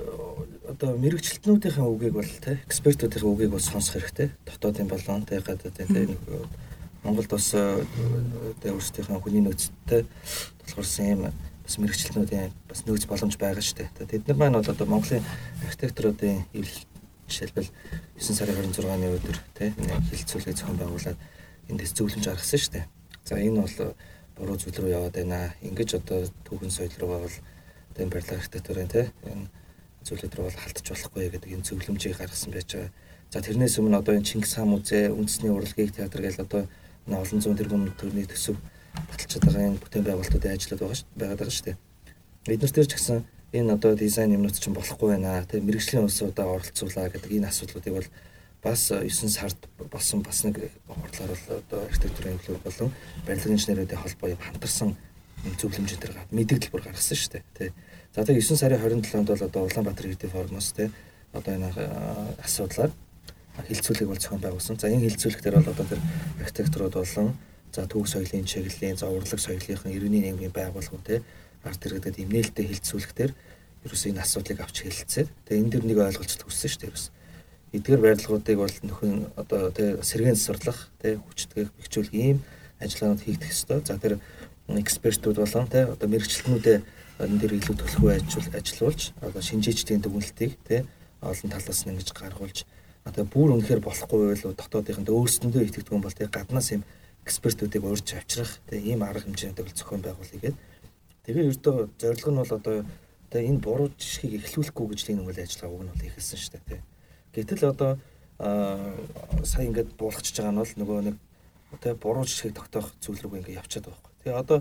одоо 0.76 0.90
мэрэгчлэтнүүдийн 1.00 1.88
үгийг 1.88 2.20
бол 2.20 2.32
те 2.44 2.60
экспертүүдийн 2.68 3.24
үгийг 3.24 3.56
бол 3.56 3.64
сонсох 3.64 4.04
хэрэгтэй. 4.04 4.36
Дотоодын 4.44 4.92
болон 4.92 5.24
те 5.24 5.40
гадаадын 5.40 5.88
те 5.88 6.04
нэг 6.12 6.20
Монголд 7.08 7.32
бас 7.32 7.56
э, 7.56 7.80
тэ 8.60 8.76
өөрсдийнхөө 8.76 9.24
хүний 9.24 9.40
нөөцтэй 9.40 10.04
тулгуурсан 10.68 11.08
юм 11.08 11.32
бас 11.32 11.76
мэрэгчлэнүүдийн 11.80 12.52
бас 12.68 12.84
нөөц 12.84 13.08
боломж 13.08 13.40
байгаа 13.40 13.64
шүү 13.64 13.88
дээ. 13.88 14.20
Тэд 14.20 14.28
нар 14.28 14.36
маань 14.36 14.60
бол 14.60 14.68
одоо 14.68 14.84
Монголын 14.84 15.24
архитектуруудын 15.64 16.44
эвлэл 16.52 16.84
жишээлбэл 17.32 17.72
9 18.20 18.36
сарын 18.36 18.68
26-ны 18.68 19.08
өдөр 19.16 19.38
тий 19.56 19.72
хилцүүлгээ 20.12 20.60
зохион 20.60 20.76
байгуулад 20.76 21.20
эндээс 21.72 21.96
зөвлөмж 21.96 22.28
гаргасан 22.28 22.60
шүү 22.60 22.74
дээ. 22.76 22.86
За 23.24 23.40
энэ 23.40 23.64
бол 23.64 23.96
буруу 24.38 24.58
зүйл 24.58 24.78
рүү 24.78 24.92
яваад 24.98 25.16
байна. 25.18 25.54
Ингиж 25.62 25.96
одоо 25.96 26.26
түүхэн 26.46 26.72
соёл 26.74 26.96
руугаа 27.00 27.22
бол 27.26 27.38
одоо 27.92 28.02
энэ 28.04 28.14
барилга 28.14 28.36
архитектурын 28.38 28.90
тий 28.90 29.06
энэ 29.30 29.48
зүйлүүд 30.04 30.34
рүү 30.36 30.46
бол 30.50 30.62
халтж 30.62 30.88
болохгүй 30.90 31.30
гэдэг 31.30 31.52
энэ 31.54 31.68
зөвлөмжийг 31.68 32.18
гаргасан 32.18 32.52
байж 32.52 32.70
байгаа. 32.74 32.92
За 33.32 33.42
тэрнээс 33.42 33.80
өмнө 33.80 33.98
одоо 34.02 34.14
энэ 34.18 34.28
Чингис 34.30 34.54
хаан 34.54 34.70
музей, 34.74 35.10
үндэсний 35.10 35.52
урлагийн 35.54 35.94
театр 35.94 36.22
гэж 36.22 36.42
одоо 36.46 36.68
олон 37.08 37.42
зуун 37.42 37.58
тэрбум 37.58 37.90
төгрөгийн 37.98 38.30
төсөв 38.30 38.58
баталчаад 39.10 39.44
байгаа 39.46 39.68
энэ 39.70 39.82
бүтээн 39.82 40.06
байгуулалтуудын 40.06 40.54
ажлууд 40.54 40.82
байгаа 40.82 40.98
шүү 40.98 41.10
байгаад 41.18 41.40
байгаа 41.40 41.56
шүү 41.56 41.68
дээ. 41.68 41.78
Бид 42.46 42.62
нар 42.62 42.74
тэр 42.74 42.88
ч 42.88 42.94
гэсэн 42.94 43.18
энэ 43.54 43.74
одоо 43.74 43.92
дизайн 43.96 44.36
юмнууд 44.38 44.58
чинь 44.58 44.78
болохгүй 44.78 45.10
байна. 45.14 45.46
Тэг 45.50 45.62
мэрэгжлийн 45.64 46.06
улсуудаа 46.06 46.46
оролцуулаа 46.58 47.10
гэдэг 47.10 47.32
энэ 47.38 47.50
асуудлуудыг 47.50 47.94
бол 47.94 48.08
бас 48.64 48.90
9 48.90 49.30
сард 49.30 49.60
болсон 49.92 50.24
бас 50.24 50.44
нэг 50.44 50.72
хурлаар 50.88 51.30
бол 51.30 51.58
одоо 51.60 51.80
архитектурын 51.86 52.40
клуб 52.40 52.64
болон 52.64 52.92
барилгын 53.28 53.56
инженеруудын 53.60 54.00
холбоо 54.00 54.30
юм 54.30 54.40
хамтарсан 54.40 54.96
зөвлөмжийн 55.60 56.00
дээр 56.00 56.16
мэдээлэл 56.32 56.72
бүр 56.72 56.84
гаргасан 56.88 57.18
шүү 57.20 57.32
дээ. 57.36 57.44
Тэ. 57.54 57.74
За 58.16 58.24
тэг 58.24 58.40
9 58.40 58.56
сарын 58.56 58.80
27-нд 58.80 59.28
бол 59.28 59.44
одоо 59.44 59.62
Улаанбаатар 59.68 60.08
иргэдийн 60.08 60.32
форумоос 60.32 60.72
тэ 60.72 60.92
одоо 61.36 61.52
энэ 61.54 61.70
асуудлаар 62.40 62.92
хилцүүлэг 63.68 64.08
бол 64.08 64.22
зохион 64.22 64.42
байгуулсан. 64.42 64.80
За 64.80 64.88
энэ 64.88 65.12
хилцүүлэгтэр 65.12 65.56
бол 65.60 65.72
одоо 65.76 65.86
тэр 65.86 66.02
архитектурууд 66.40 66.96
болон 66.96 67.36
за 67.74 67.84
түүх 67.84 68.08
соёлын 68.08 68.48
чиглэлийн 68.48 68.98
за 68.98 69.12
урлаг 69.12 69.40
соёлынхын 69.42 69.92
эрүүний 69.92 70.24
нийгмийн 70.24 70.56
байгууллагууд 70.56 71.04
те 71.04 71.22
арт 71.68 71.82
иргэдэд 71.86 72.22
имнэлтэд 72.22 72.70
хилцүүлэхтэр 72.70 73.32
ерөөсөө 73.86 74.10
энэ 74.14 74.24
асуудлыг 74.24 74.60
авч 74.62 74.88
хэлэлцээд 74.88 75.28
тэгээ 75.46 75.62
энэ 75.62 75.72
дэр 75.74 75.84
нэг 75.84 75.98
ойлголцол 76.00 76.46
хүссэн 76.48 76.70
шүү 76.70 76.82
дээ 76.82 76.90
ерөөс. 76.94 77.06
Эдгээр 77.74 78.02
барилгуудыг 78.06 78.58
бол 78.62 78.76
нөхөн 78.86 79.34
одоо 79.34 79.74
тэгээ 79.74 80.06
сэргээн 80.06 80.38
засварлах 80.38 80.94
тэгээ 81.02 81.18
хүчтэйг 81.26 81.68
бэхжүүлэх 81.74 82.14
ийм 82.14 82.38
ажиллагаанууд 82.78 83.26
хийгдэх 83.26 83.50
ёстой. 83.50 83.82
За 83.82 83.98
тэр 83.98 84.22
экспертүүд 84.70 85.42
болон 85.42 85.66
тэгээ 85.66 85.94
одоо 85.98 86.08
мэрэгчлэнүүдээ 86.14 86.78
энэ 87.26 87.40
дэр 87.42 87.58
илүү 87.58 87.76
төлөвлөгөө 87.82 88.14
ажиллуул 88.14 88.54
ажилуулж 88.54 89.02
одоо 89.26 89.42
шинжээчдийн 89.42 90.02
дүгнэлтийг 90.06 90.54
тэгээ 90.70 90.86
олон 91.26 91.50
талаас 91.50 91.82
нь 91.82 91.92
ингэж 91.98 92.10
гаргуулж 92.14 92.58
одоо 93.10 93.24
бүр 93.26 93.58
үнэхээр 93.58 93.82
болохгүй 93.82 94.22
байл 94.22 94.54
дотоодынханд 94.54 95.10
өөрсөндөө 95.10 95.62
итгэдэг 95.66 95.98
юм 95.98 96.06
бол 96.06 96.14
тэгээ 96.14 96.30
гаднаас 96.30 96.78
юм 96.78 96.86
экспертүүдийг 97.26 97.84
урьж 97.84 98.08
авчрах 98.14 98.62
тэгээ 98.70 98.86
ийм 98.94 99.02
арга 99.02 99.26
хэмжээтэй 99.26 99.66
бол 99.66 99.74
зохион 99.74 100.02
байгуулъя 100.06 100.40
гэдэг. 100.46 100.62
Тэгээ 101.26 101.50
ердөө 101.52 101.76
зорилго 101.98 102.30
нь 102.32 102.40
бол 102.42 102.54
одоо 102.54 102.76
тэгээ 103.34 103.50
энэ 103.50 103.64
буруу 103.66 103.90
жишгийг 103.98 104.46
эхлүүлэхгүй 104.46 104.86
гэж 104.94 105.00
энэ 105.10 105.26
үйл 105.26 105.42
ажиллагаа 105.42 105.74
уг 105.74 105.84
нь 105.84 105.92
бол 105.92 106.08
ихэлсэн 106.08 106.40
шүү 106.40 106.62
дээ. 106.70 106.93
Гэтэл 107.34 107.74
одоо 107.74 107.98
сая 108.40 109.66
ингээд 109.66 109.98
буулгачж 109.98 110.38
байгаа 110.38 110.54
нь 110.54 110.62
бол 110.62 110.74
нөгөө 110.78 111.00
нэг 111.10 111.16
тэгээ 111.82 111.98
буруу 111.98 112.26
жишгийг 112.30 112.56
тогтоох 112.58 112.94
зүйл 113.02 113.22
рүү 113.22 113.42
ингээд 113.42 113.60
явчихад 113.62 113.90
байгаа 113.90 114.02
байхгүй. 114.02 114.14
Тэгээ 114.22 114.42
одоо 114.42 114.60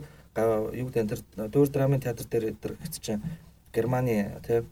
юу 0.72 0.88
гэдэг 0.88 1.20
энэ 1.36 1.52
дөөр 1.52 1.68
драмын 1.68 2.00
театр 2.00 2.26
дээр 2.28 2.56
дээр 2.56 2.74
хэвчээ 2.80 3.16
Германы 3.72 4.40
тэгээ 4.44 4.64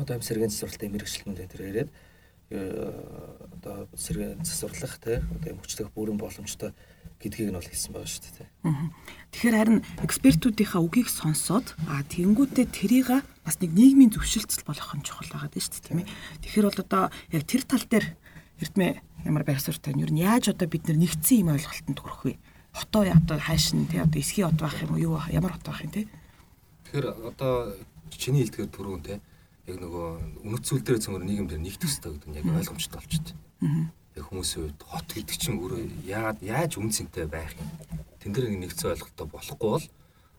одоо 0.00 0.14
сэргийн 0.20 0.52
засварлалтын 0.52 0.92
мэрэгчлэнүүд 0.92 1.40
энэ 1.40 1.52
төр 1.52 1.62
ирээд 1.68 1.90
одоо 2.54 3.88
сэргээ 3.96 4.44
засварлах 4.44 4.96
тий 5.00 5.18
одоо 5.18 5.48
юм 5.50 5.60
хүчлэх 5.60 5.90
бүрэн 5.94 6.18
боломжтой 6.20 6.72
гэдгийг 7.20 7.50
нь 7.50 7.56
бол 7.56 7.64
хэлсэн 7.64 7.92
байгаа 7.94 8.10
шүү 8.10 8.24
дээ. 8.36 8.48
Тэгэхээр 9.32 9.56
харин 9.56 9.80
экспертүүдийнхаа 10.04 10.80
үгийг 10.84 11.08
сонсоод 11.08 11.72
а 11.88 12.04
тэнгүүтээ 12.04 12.66
тэрийг 12.68 13.08
бас 13.44 13.56
нэг 13.60 13.72
нийгмийн 13.72 14.12
зөвшөлтсөл 14.12 14.68
болох 14.68 14.92
нь 14.92 15.06
чухал 15.06 15.30
байгаа 15.32 15.48
дээ 15.48 15.64
шүү 15.64 15.72
дээ 15.72 15.86
тийм 15.88 16.00
ээ. 16.04 16.12
Тэгэхээр 16.44 16.66
бол 16.68 16.82
одоо 16.84 17.02
яг 17.32 17.42
тэр 17.48 17.62
тал 17.64 17.84
дээр 17.88 18.06
эрдмэ 18.60 18.88
ямар 19.24 19.44
байх 19.44 19.60
суртай 19.64 19.96
нь 19.96 20.04
юу 20.04 20.12
яаж 20.12 20.52
одоо 20.52 20.68
бид 20.68 20.84
нэгдсэн 20.84 21.40
юм 21.40 21.56
ойлголтод 21.56 21.98
хүрэх 21.98 22.22
вэ? 22.28 22.34
Хотоо 22.76 23.08
одоо 23.08 23.38
хайш 23.40 23.72
нь 23.72 23.88
тий 23.88 24.00
одоо 24.02 24.20
эсхий 24.20 24.44
хот 24.44 24.60
байх 24.60 24.76
юм 24.84 24.92
уу 24.98 25.16
юу 25.16 25.16
ямар 25.32 25.56
хот 25.56 25.64
байх 25.64 25.80
юм 25.86 25.92
тий? 25.96 26.04
Тэгэхээр 26.90 27.06
одоо 27.32 27.72
чиний 28.12 28.44
хэлдгээр 28.44 28.68
түрүүн 28.68 29.02
тий 29.02 29.18
яг 29.66 29.76
нөгөө 29.80 30.06
үнэт 30.44 30.64
зүйл 30.64 30.84
дээр 30.84 31.00
цөмөр 31.00 31.24
нийгэмдэр 31.24 31.60
нэгдэх 31.60 31.88
хэрэгтэй 31.88 32.12
гэдэг 32.12 32.28
нь 32.28 32.38
яг 32.38 32.46
ойлгомжтой 32.52 33.00
болчихсон. 33.00 33.38
Яг 34.14 34.24
хүмүүсийн 34.28 34.62
үед 34.68 34.80
хот 34.84 35.08
гэдэг 35.08 35.36
чинь 35.40 35.58
өөрөө 35.58 35.80
яагаад 36.04 36.38
яаж 36.44 36.72
үнцэнтэй 36.76 37.26
байх 37.26 37.56
юм? 37.56 37.68
Тэн 38.20 38.32
дээр 38.32 38.52
нэг 38.52 38.70
нэгцэн 38.70 38.92
ойлголттой 38.92 39.26
болохгүй 39.26 39.70
бол 39.72 39.86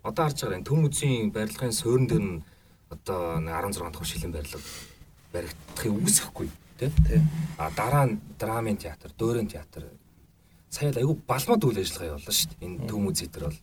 одоо 0.05 0.23
харж 0.29 0.37
байгаа 0.45 0.57
энэ 0.61 0.69
төм 0.69 0.85
үзийн 0.85 1.33
барилгын 1.33 1.73
суурин 1.73 2.07
дээр 2.07 2.25
нь 2.25 2.43
одоо 2.93 3.41
16 3.41 3.91
дахь 3.91 4.05
шилийн 4.05 4.31
барилга 4.31 4.61
баригдахыг 5.33 5.93
үүсэхгүй 6.05 6.47
тий. 6.77 6.91
А 7.57 7.71
дараа 7.73 8.05
нь 8.05 8.21
драмын 8.37 8.77
театр, 8.77 9.09
дөөрийн 9.17 9.49
театр 9.49 9.89
сая 10.69 10.91
л 10.91 10.99
айгүй 11.01 11.17
балмад 11.25 11.63
үйл 11.65 11.81
ажиллагаа 11.81 12.19
явуулсан 12.19 12.35
шүү 12.35 12.49
дээ. 12.53 12.65
Энэ 12.67 12.87
төм 12.87 13.07
үзий 13.09 13.29
дээр 13.31 13.49
бол 13.49 13.59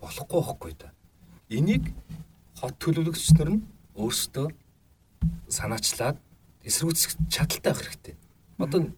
болохгүй 0.00 0.40
байхгүй 0.40 0.72
да. 0.78 0.88
Энийг 1.50 1.84
хот 2.56 2.74
төлөвлөгчнөр 2.80 3.50
нь 3.50 3.64
өөрсдөө 3.98 4.46
санаачлаад 5.48 6.16
эсэргүүцэх 6.66 7.16
чадaltaй 7.30 7.72
байх 7.72 7.82
хэрэгтэй. 7.82 8.14
Одоо 8.58 8.90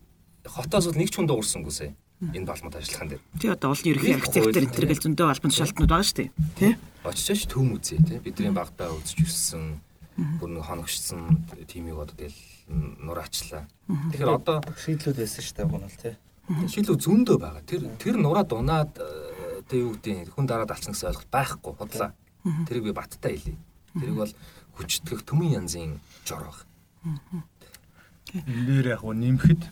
хотоос 0.45 0.87
бол 0.89 0.99
нэг 0.99 1.11
ч 1.11 1.21
хүн 1.21 1.29
дуурсангүй 1.29 1.73
сая 1.73 1.93
энэ 2.21 2.47
балмад 2.47 2.75
ажиллагаан 2.75 3.09
дээр. 3.15 3.23
Тий 3.39 3.51
одоо 3.51 3.71
олон 3.71 3.87
ерөнхий 3.87 4.15
архитектор 4.19 4.63
энэ 4.67 4.75
төр 4.75 4.87
гэл 4.91 5.05
зөндөө 5.07 5.27
албан 5.31 5.53
тушаалтнууд 5.55 5.91
байгаа 5.93 6.09
шүү 6.09 6.19
дээ. 6.19 6.31
Тий. 6.59 6.73
Очиж 7.07 7.41
төм 7.47 7.79
үзье 7.79 8.03
тий. 8.03 8.19
Бидний 8.19 8.51
багтаа 8.51 8.91
үзэж 8.91 9.23
өссөн 9.23 9.79
бүр 10.43 10.51
нэг 10.51 10.67
хоногчсон 10.67 11.47
тимийг 11.71 11.95
одоо 11.95 12.17
тэгэл 12.19 12.43
нураачлаа. 13.07 13.71
Тэгэхээр 13.87 14.35
одоо 14.35 14.57
шийдлүүд 14.67 15.19
байсан 15.23 15.43
шүү 15.47 15.57
дээ 15.63 15.71
гонол 15.71 15.95
тий. 15.95 16.15
Шийдлүүд 16.49 17.05
зөндөө 17.07 17.37
байгаа. 17.39 17.63
Тэр 17.63 17.87
тэр 18.03 18.17
нураа 18.19 18.43
дунаад 18.43 18.99
тэг 19.71 19.79
юу 19.79 19.95
гэдэг 19.95 20.35
хүн 20.35 20.47
дараад 20.51 20.75
алчна 20.75 20.91
гэсэн 20.91 21.15
ойлголт 21.15 21.31
байхгүй 21.31 21.73
худлаа. 21.79 22.11
Тэрийг 22.67 22.91
би 22.91 22.93
баттай 22.99 23.39
хэлье. 23.39 23.55
Тэрийг 23.95 24.19
бол 24.19 24.33
хүчтгэх 24.79 25.27
төмөн 25.27 25.59
янзын 25.59 25.99
жор 26.23 26.47
баг. 26.47 26.59
Энэ 28.33 28.65
дээр 28.67 28.87
яг 28.95 29.03
нь 29.03 29.21
нэмэхэд 29.27 29.63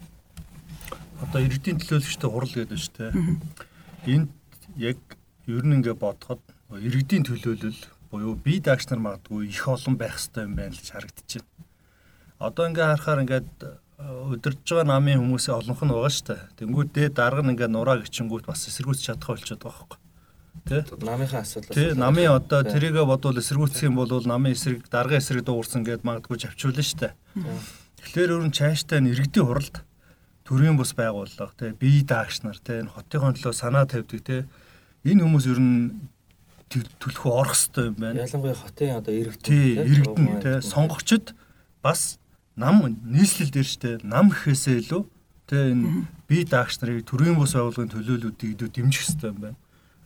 одоо 1.23 1.41
иргэдийн 1.41 1.79
төлөөлөгчтэй 1.81 2.31
хурал 2.31 2.53
гэдэг 2.53 2.79
шүү 2.81 2.95
дээ. 2.99 3.13
Энд 4.13 4.31
яг 4.77 4.99
ер 5.47 5.65
нь 5.65 5.77
ингээ 5.79 5.95
бодоход 5.95 6.43
иргэдийн 6.75 7.25
төлөөлөл 7.25 7.81
буюу 8.11 8.35
бие 8.35 8.61
даагч 8.61 8.89
нар 8.91 9.01
магадгүй 9.01 9.49
их 9.49 9.65
олон 9.69 9.97
байх 9.97 10.19
хэрэгтэй 10.19 10.45
юм 10.45 10.55
байна 10.59 10.75
л 10.75 10.83
байна. 10.83 11.47
Одоо 12.39 12.65
ингээ 12.69 12.87
харахаар 12.91 13.23
ингээд 13.23 13.51
өдөрж 13.97 14.61
байгаа 14.69 14.89
намын 14.93 15.21
хүмүүсээ 15.21 15.55
олонх 15.57 15.81
нь 15.85 15.93
байгаа 15.93 16.13
шүү 16.13 16.27
дээ. 16.29 16.43
Тэнгүүд 16.61 16.89
дээд 16.93 17.15
дарга 17.17 17.43
нь 17.45 17.53
ингээ 17.57 17.71
нураа 17.73 17.97
гिचингүүт 18.03 18.45
бас 18.45 18.69
эсэргүүцэж 18.69 19.05
чадах 19.09 19.33
болчиход 19.33 19.63
байгаа 19.65 19.85
байхгүй. 19.85 20.06
Тэ? 20.67 20.83
Намынхаа 20.99 21.47
асуудал. 21.47 21.71
Тэ, 21.71 21.95
намын 21.95 22.27
одоо 22.35 22.67
тэрийгэ 22.67 23.07
бодвол 23.07 23.39
эсэргүүцэх 23.39 23.87
юм 23.87 24.03
бол 24.03 24.11
намын 24.11 24.51
эсрэг 24.51 24.91
даргын 24.91 25.23
эсрэг 25.23 25.47
дуурсан 25.47 25.87
гэд 25.87 26.03
магадгүй 26.03 26.43
авчруулна 26.43 26.83
штэ. 26.83 27.15
Тэгэхээр 28.03 28.35
өөр 28.35 28.45
нь 28.51 28.57
цааштай 28.57 28.99
нэргэдийн 28.99 29.47
хуралд 29.47 29.87
төрийн 30.43 30.75
бус 30.75 30.91
байгууллага 30.99 31.55
тэ 31.55 31.79
бие 31.79 32.03
даагч 32.03 32.43
нар 32.43 32.59
тэ 32.59 32.83
энэ 32.83 32.91
хотын 32.91 33.39
төлөө 33.39 33.55
санаа 33.55 33.87
тавьдаг 33.87 34.23
тэ 34.27 34.47
энэ 35.07 35.23
хүмүүс 35.23 35.47
ер 35.55 35.61
нь 35.63 36.11
төлөхөө 36.71 37.31
орох 37.31 37.55
хэвээр 37.55 37.87
юм 37.87 37.99
байна. 38.03 38.27
Ялангуяа 38.27 38.59
хотын 38.59 38.99
одоо 38.99 39.15
иргэд 39.15 39.43
тэ 39.43 39.87
иргэдэн 39.87 40.27
тэ 40.43 40.53
сонгогчд 40.67 41.35
бас 41.79 42.19
нам 42.59 42.83
нийслэл 43.07 43.55
дээр 43.55 43.69
штэ 43.71 43.91
нам 44.03 44.35
гэхээсээ 44.35 44.83
илүү 44.83 45.03
тэ 45.47 45.75
энэ 45.75 46.11
бие 46.27 46.43
даагч 46.43 46.83
нарыг 46.83 47.07
төрийн 47.07 47.39
бус 47.39 47.55
байгууллагын 47.55 47.95
төлөөлөлүүдийг 47.95 48.71
дэмжих 48.71 49.03
хэвээр 49.03 49.31
юм 49.31 49.39
байна. 49.51 49.59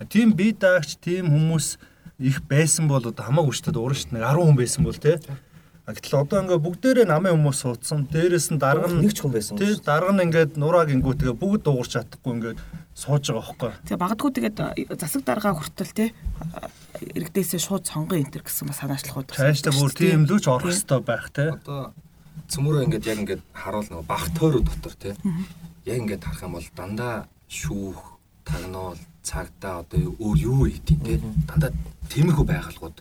Тийм 0.09 0.33
бие 0.33 0.57
даагч, 0.57 0.97
тийм 1.03 1.29
хүмүүс 1.29 1.77
их 2.21 2.43
байсан 2.49 2.89
бол 2.89 3.05
одоо 3.05 3.25
хамаагүй 3.25 3.53
шүү 3.53 3.73
дээ. 3.73 3.85
Уран 3.85 3.99
шүү 3.99 4.11
дээ. 4.17 4.25
10 4.25 4.41
хүн 4.41 4.57
байсан 4.57 4.85
бол 4.85 4.97
тий. 4.97 5.17
Гэтэл 5.91 6.23
одоо 6.23 6.39
ингээ 6.47 6.61
бүгдээрээ 6.63 7.07
намын 7.11 7.35
хүмүүс 7.35 7.59
суудсан. 7.67 8.07
Дээрээс 8.07 8.55
нь 8.55 8.63
дарга 8.63 8.87
нэг 8.87 9.11
ч 9.11 9.25
хүн 9.25 9.35
байсан. 9.35 9.59
Тий, 9.59 9.75
дарга 9.83 10.15
нь 10.15 10.23
ингээд 10.23 10.55
нураа 10.55 10.87
гингүүтэйгээ 10.87 11.35
бүгд 11.35 11.67
дуугарч 11.67 11.99
чадахгүй 11.99 12.33
ингээд 12.39 12.59
сууж 12.95 13.25
байгаа 13.27 13.45
хөөхгүй. 13.49 13.73
Тэгээ 13.91 14.03
магадгүй 14.05 14.31
тэгээд 14.39 14.57
засаг 15.01 15.23
даргаа 15.27 15.57
хүртэл 15.57 15.93
тий 15.97 16.09
иргэдээсээ 17.01 17.61
шууд 17.61 17.85
сонгон 17.89 18.21
энтер 18.21 18.45
гэсэн 18.45 18.69
бас 18.69 18.79
санаачлахууд. 18.85 19.33
Цаашдаа 19.33 19.73
бүр 19.73 19.93
тийм 19.97 20.29
лүүч 20.29 20.45
орох 20.47 20.69
хэрэгтэй 20.69 21.01
байх 21.01 21.27
тий. 21.33 21.49
Одоо 21.49 21.95
цөмөрөө 22.51 22.85
ингээд 22.87 23.09
яг 23.09 23.19
ингээд 23.25 23.43
харуул 23.57 23.89
нөгөө 23.89 24.07
баг 24.07 24.25
тойроо 24.37 24.63
дотор 24.63 24.95
тий. 25.01 25.15
Яг 25.89 25.97
ингээд 25.97 26.23
харах 26.29 26.45
юм 26.45 26.55
бол 26.59 26.69
дандаа 26.77 27.15
шүүх, 27.49 28.10
тагнуул 28.45 28.99
цагдаа 29.23 29.85
одоо 29.85 30.17
өөр 30.19 30.37
юу 30.39 30.65
хийдэг 30.67 30.99
те 31.05 31.15
дандаа 31.49 31.73
тэмхүү 32.09 32.45
байгууллагууд 32.47 32.99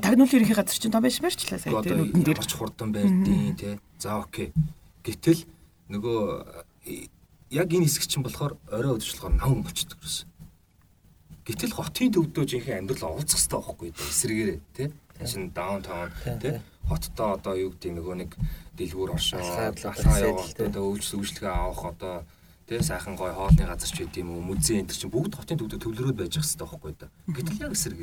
тагнуулын 0.00 0.36
ерөнхий 0.40 0.56
газар 0.56 0.78
чинь 0.78 0.92
том 0.92 1.04
байшмаар 1.04 1.36
ч 1.36 1.52
лээ 1.52 1.60
сая 1.60 1.82
тийм 1.84 2.00
нүдэн 2.00 2.24
дээр 2.24 2.40
ч 2.40 2.52
хурдан 2.56 2.92
байрдیں۔ 2.96 3.56
Тэ. 3.60 3.78
За 4.00 4.24
окей. 4.24 4.52
Гэтэл 5.04 5.44
нөгөө 5.92 6.20
э, 6.88 7.08
яг 7.52 7.68
энэ 7.68 7.84
хэсэг 7.84 8.08
чинь 8.08 8.24
болохоор 8.24 8.56
орой 8.72 8.96
өдөжлөхөөр 8.96 9.36
нам 9.36 9.60
болчихдог 9.60 10.00
гэсэн. 10.00 10.28
Гэтэл 11.44 11.76
хотын 11.76 12.08
төвдөө 12.14 12.44
жинхэнэ 12.48 12.78
амьдрал 12.80 13.20
олзох 13.20 13.36
хэрэгтэй 13.36 13.58
байхгүй 13.60 13.86
юу? 13.92 13.98
Эсрэгээрээ 14.00 14.58
тий. 14.72 14.88
Тэшин 15.20 15.52
даунтаун 15.52 16.10
тий. 16.40 16.56
Хоттоо 16.88 17.28
одоо 17.36 17.54
юу 17.58 17.70
гэдэг 17.76 17.92
нөгөө 17.92 18.16
нэг 18.16 18.30
дэлгүүр 18.78 19.12
оршоо 19.12 19.42
алхаа 19.42 20.18
яваад 20.24 20.56
одоо 20.56 20.84
үйлчлэг 20.88 21.20
үйлчлэгээ 21.20 21.52
авах 21.52 21.82
одоо 21.92 22.14
тий 22.66 22.80
сайхан 22.82 23.16
гой 23.16 23.32
хоолны 23.32 23.66
газар 23.66 23.90
ч 23.90 24.04
үт 24.06 24.16
юм 24.16 24.30
уу 24.34 24.42
музей 24.42 24.80
энэ 24.80 24.94
чинь 24.94 25.10
бүгд 25.10 25.34
хотын 25.36 25.58
төвдөө 25.58 25.80
төвлөрөөд 25.82 26.16
байж 26.18 26.38
байгаа 26.38 26.46
хэрэгтэй 26.46 26.66
байхгүй 26.66 26.92
да. 26.98 27.08
Гэтэл 27.26 27.62
яг 27.62 27.72
эсрэг. 27.72 28.00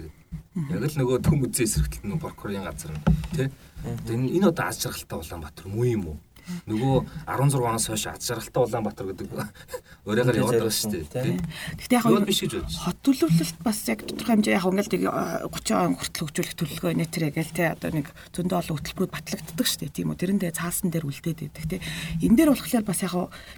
Яг 0.69 0.83
л 0.83 0.99
нөгөө 0.99 1.17
төв 1.23 1.35
музей 1.39 1.65
эсрэгтэл 1.65 2.07
нь 2.07 2.19
прокурорын 2.19 2.67
газар 2.67 2.91
нь 2.91 3.03
тий. 3.35 3.47
Энэ 4.07 4.51
одоо 4.51 4.65
аз 4.67 4.83
жаргалтай 4.83 5.19
Улаанбаатар 5.19 5.67
муу 5.67 5.87
юм 5.87 6.03
уу? 6.11 6.17
Нөгөө 6.67 6.95
16 7.27 7.61
оноос 7.63 7.85
хойш 7.89 8.05
аз 8.09 8.25
жаргалтай 8.25 8.61
Улаанбаатар 8.63 9.05
гэдэг 9.09 9.29
өөрөөр 10.07 10.37
яваад 10.39 10.59
байгаа 10.59 10.75
шүү 10.75 10.91
дээ. 11.09 11.37
Гэхдээ 11.77 11.97
яг 11.99 12.25
биш 12.25 12.41
гэж 12.43 12.53
бодож. 12.59 12.77
Хот 12.83 12.99
төлөвлөлт 13.05 13.59
бас 13.63 13.79
яг 13.89 13.99
тодорхой 14.05 14.33
хэмжээ 14.39 14.55
яг 14.57 14.65
ингээл 14.69 15.09
30 15.49 15.77
он 15.79 15.95
хүртэл 15.99 16.23
хөгжүүлэх 16.29 16.55
төлөвлөгөө 16.59 16.93
нэтэрэ 16.99 17.29
гээл 17.35 17.55
те 17.55 17.63
одоо 17.73 17.89
нэг 17.93 18.07
зөндөө 18.33 18.57
олон 18.59 18.75
хөтөлбөрүүд 18.79 19.13
батлагддаг 19.13 19.67
шүү 19.67 19.79
дээ. 19.85 19.95
Тийм 19.95 20.09
үү. 20.13 20.19
Тэрэндээ 20.19 20.51
цаасан 20.55 20.89
дээр 20.89 21.05
үлдээд 21.09 21.39
байдаг 21.45 21.65
те. 21.69 21.77
Энэ 22.23 22.37
дээр 22.37 22.49
болохоор 22.53 22.85
бас 22.85 23.01
яг 23.05 23.13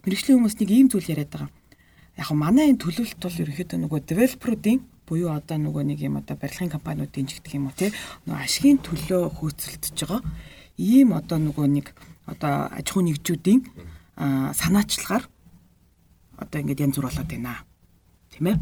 мэрэгжлийн 0.05 0.37
хүмүүс 0.39 0.57
нэг 0.59 0.69
ийм 0.71 0.87
зүйл 0.91 1.11
яриад 1.11 1.31
байгаа. 1.31 1.49
Яг 2.19 2.29
манай 2.35 2.69
энэ 2.69 2.83
төлөвлөлт 2.83 3.21
бол 3.23 3.41
ерөнхийдөө 3.41 3.79
нөгөө 3.81 3.99
девелоперуудын 4.03 4.79
буюу 5.11 5.31
одоо 5.35 5.57
нөгөө 5.59 5.83
нэг 5.91 5.99
юм 6.07 6.15
одоо 6.19 6.39
барилгын 6.39 6.71
компаниудын 6.71 7.27
ч 7.27 7.39
гэдэг 7.39 7.55
юм 7.59 7.67
уу 7.67 7.75
те 7.75 7.91
нөгөө 8.23 8.39
ашигын 8.47 8.79
төлөө 8.79 9.21
хөөцөлдөж 9.35 9.97
байгаа 10.07 10.21
ийм 10.79 11.11
одоо 11.11 11.37
нөгөө 11.39 11.67
нэг 11.67 11.87
одоо 12.31 12.71
аж 12.71 12.87
ахуй 12.87 13.03
нэгжүүдийн 13.11 13.61
санаачлагаар 14.55 15.25
одоо 16.39 16.57
ингээд 16.61 16.83
янз 16.87 16.95
бүр 16.97 17.07
болоод 17.11 17.29
байна. 17.29 17.61
Тийм 18.31 18.47
ээ. 18.47 18.57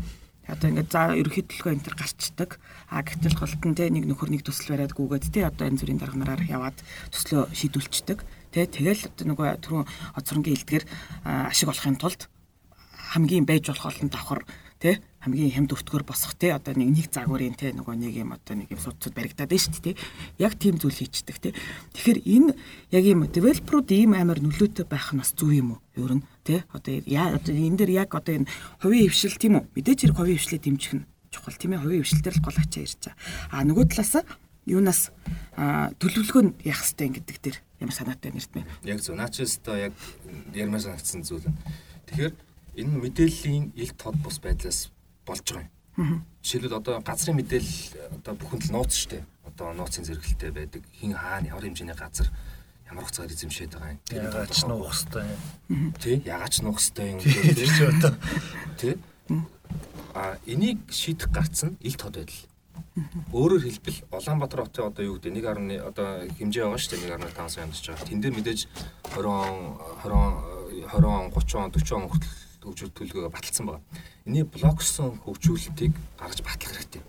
Одоо 0.50 0.68
ингээд 0.74 0.90
за 0.90 1.14
ерөөхдөлгөө 1.14 1.72
энэ 1.78 1.86
төр 1.86 1.96
гарчдаг. 1.96 2.50
А 2.90 3.06
гэтэл 3.06 3.38
голтон 3.38 3.78
те 3.78 3.90
нэг 3.94 4.10
нөхөр 4.10 4.34
нэг 4.34 4.42
төсөл 4.42 4.74
бариад 4.74 4.98
гүгээд 4.98 5.30
те 5.30 5.46
одоо 5.46 5.70
энэ 5.70 5.78
зүрийн 5.78 6.02
дарга 6.02 6.18
нараар 6.18 6.42
яваад 6.42 6.78
төслөө 7.14 7.54
шийдүүлчихдэг. 7.54 8.20
Тэ 8.50 8.66
тэгэл 8.66 9.14
одоо 9.14 9.26
нөгөө 9.30 9.48
түрүүн 9.62 9.86
оцронгийн 10.18 10.58
илдгэр 10.58 10.84
ашиг 11.54 11.70
олохын 11.70 12.02
тулд 12.02 12.26
хамгийн 13.14 13.46
байж 13.46 13.70
болох 13.70 13.94
олон 13.94 14.10
давхар 14.10 14.42
тий 14.80 14.96
хамгийн 15.20 15.52
хямд 15.52 15.76
өвтгөр 15.76 16.08
босох 16.08 16.40
тий 16.40 16.56
одоо 16.56 16.72
нэг 16.72 16.90
нэг 16.96 17.08
загварын 17.12 17.56
тий 17.60 17.76
нөгөө 17.76 17.96
нэг 18.00 18.16
юм 18.16 18.32
одоо 18.32 18.56
нэг 18.56 18.72
юм 18.72 18.80
судцад 18.80 19.12
баригдаад 19.12 19.52
байна 19.52 19.60
шүү 19.60 19.76
дээ 19.76 19.94
тий 19.94 19.96
яг 20.40 20.56
тийм 20.56 20.80
зүйл 20.80 20.96
хийчдэг 20.96 21.38
тий 21.44 21.54
тэгэхээр 21.92 22.20
энэ 22.24 22.52
яг 22.96 23.04
юм 23.04 23.28
девелоперууд 23.28 23.92
ийм 23.92 24.16
амар 24.16 24.40
нөлөөтэй 24.40 24.88
байх 24.88 25.12
нь 25.12 25.20
бас 25.20 25.36
зүв 25.36 25.52
юм 25.52 25.76
уу? 25.76 25.84
Ер 26.00 26.16
нь 26.16 26.24
тий 26.48 26.64
одоо 26.72 26.96
яа 27.04 27.36
одоо 27.36 27.52
энэ 27.52 27.78
дэр 27.84 27.92
яг 27.92 28.16
одоо 28.16 28.40
энэ 28.40 28.48
хувийн 28.80 29.12
хвшил 29.12 29.36
тийм 29.36 29.60
үү? 29.60 29.68
Мэдээж 29.76 30.00
хэрэг 30.08 30.16
хувийн 30.16 30.40
хвшлээ 30.40 30.64
дэмжих 30.64 30.94
нь 30.96 31.06
чухал. 31.28 31.60
Тийм 31.60 31.76
ээ 31.76 31.84
хувийн 31.84 32.04
хвшил 32.08 32.24
дээр 32.24 32.38
л 32.40 32.46
гол 32.48 32.58
ачаа 32.64 32.84
ирж 32.88 33.00
байгаа 33.04 33.20
а 33.52 33.68
нөгөө 33.68 33.86
талаас 33.92 34.14
юунаас 34.64 35.02
төлөвлөгөө 36.00 36.44
нь 36.48 36.56
яах 36.64 36.80
хэвтэй 36.80 37.08
ингэдэг 37.12 37.38
дэр 37.44 37.58
ямар 37.84 37.96
санаатай 37.96 38.32
нэрт 38.32 38.52
мэ? 38.56 38.64
Яг 38.88 39.04
зөв. 39.04 39.18
Наачс 39.18 39.60
та 39.60 39.76
яг 39.76 39.94
ярмаар 40.54 40.84
санагдсан 40.84 41.26
зүйл. 41.26 41.48
Тэгэхээр 42.08 42.34
энэ 42.76 42.94
мэдээллийн 43.00 43.72
ил 43.76 43.92
тод 43.98 44.16
бус 44.22 44.40
байдлаас 44.40 44.92
болж 45.26 45.46
байгаа 45.46 45.70
юм. 45.98 46.26
Жишээлбэл 46.44 46.80
одоо 46.80 47.02
газрын 47.02 47.36
мэдээлэл 47.38 48.16
одоо 48.22 48.34
бүхэнд 48.36 48.64
л 48.70 48.74
нууц 48.74 48.94
шүү 48.96 49.10
дээ. 49.20 49.24
Одоо 49.50 49.74
нууцын 49.74 50.06
зэрэгэлтэй 50.08 50.52
байдаг. 50.52 50.84
Хин 50.96 51.14
хаана 51.14 51.48
ямар 51.52 51.66
хэмжээний 51.66 51.98
газар 51.98 52.30
ямар 52.88 53.04
хугацаагаар 53.04 53.36
эзэмшээд 53.36 53.74
байгаа 53.76 53.92
юм. 53.94 54.00
Яагаад 54.10 54.54
ч 54.56 54.62
нуух 54.66 54.94
хэвээр. 54.96 55.98
Тий, 56.00 56.16
яагаад 56.26 56.54
ч 56.54 56.58
нуух 56.64 56.80
хэвээр 56.80 57.12
юм 57.14 57.20
гэж 57.20 57.78
одоо. 57.94 58.14
Тий. 58.80 58.96
А 60.16 60.38
энийг 60.46 60.80
шийдэх 60.90 61.30
гарц 61.30 61.68
нь 61.68 61.78
ил 61.84 61.96
тод 62.00 62.16
байдал. 62.18 62.48
Өөрөөр 63.32 63.64
хэлбэл 63.64 64.00
Улаанбаатар 64.12 64.66
хотын 64.66 64.90
одоо 64.90 65.04
юу 65.06 65.16
гэдэг 65.20 65.46
1.1 65.46 65.84
одоо 65.84 66.26
хэмжээ 66.36 66.64
байгаа 66.66 66.80
шүү 66.80 66.92
дээ 66.96 67.16
1.5 67.16 67.50
сая 67.54 67.64
ондч 67.68 67.86
байгаа. 67.86 68.08
Тэн 68.08 68.20
дээр 68.24 68.36
мэдээж 68.36 68.60
20 69.14 69.28
он 69.30 69.78
20 70.04 70.90
20 70.90 71.06
он 71.06 71.30
30 71.32 71.56
он 71.60 71.72
40 71.72 71.94
он 71.96 72.10
хүртэл 72.10 72.49
хөгжүүл 72.64 72.96
төлөвлөгөө 72.96 73.32
баталсан 73.32 73.66
байгаа. 73.68 73.84
Эний 74.26 74.44
блоксон 74.44 75.20
хөгжүүлэлтийг 75.24 75.94
гаргаж 76.20 76.40
батлах 76.44 76.76
хэрэгтэй. 76.76 77.04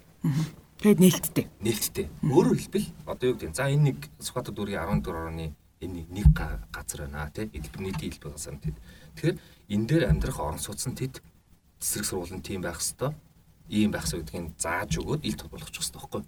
Тэгээд 0.81 1.01
нээлттэй. 1.01 1.47
Нээлттэй. 1.61 2.07
Өөрөөр 2.25 2.59
хэлбэл 2.59 2.89
одоо 3.05 3.27
юу 3.29 3.37
гэдэг. 3.37 3.57
За 3.57 3.69
энэ 3.69 3.93
нэг 3.93 3.99
Сүхбаатар 4.17 4.55
дүүргийн 4.57 5.05
14 5.05 5.13
орны 5.13 5.47
энэ 5.85 6.09
нэг 6.09 6.29
газар 6.33 7.01
байна 7.05 7.29
тий. 7.29 7.51
Нийтийн 7.53 8.13
хэлбэр 8.17 8.33
газар 8.33 8.57
тэд. 8.57 8.77
Тэгэхээр 9.17 9.37
энэ 9.77 9.87
дээр 9.87 10.05
амьдрах 10.09 10.41
орон 10.41 10.61
сууц 10.61 10.89
нь 10.89 10.97
тэд 10.97 11.21
цэсрэг 11.81 12.05
сургуулийн 12.09 12.41
тим 12.41 12.65
байх 12.65 12.81
хэвээр 12.81 13.13
ийм 13.71 13.91
байх 13.95 14.09
гэдгийг 14.09 14.57
зааж 14.59 14.99
өгөөд 14.99 15.25
ил 15.25 15.37
тод 15.39 15.51
болгочих 15.53 15.85
хэрэгтэй 15.85 16.01
байхгүй. 16.01 16.23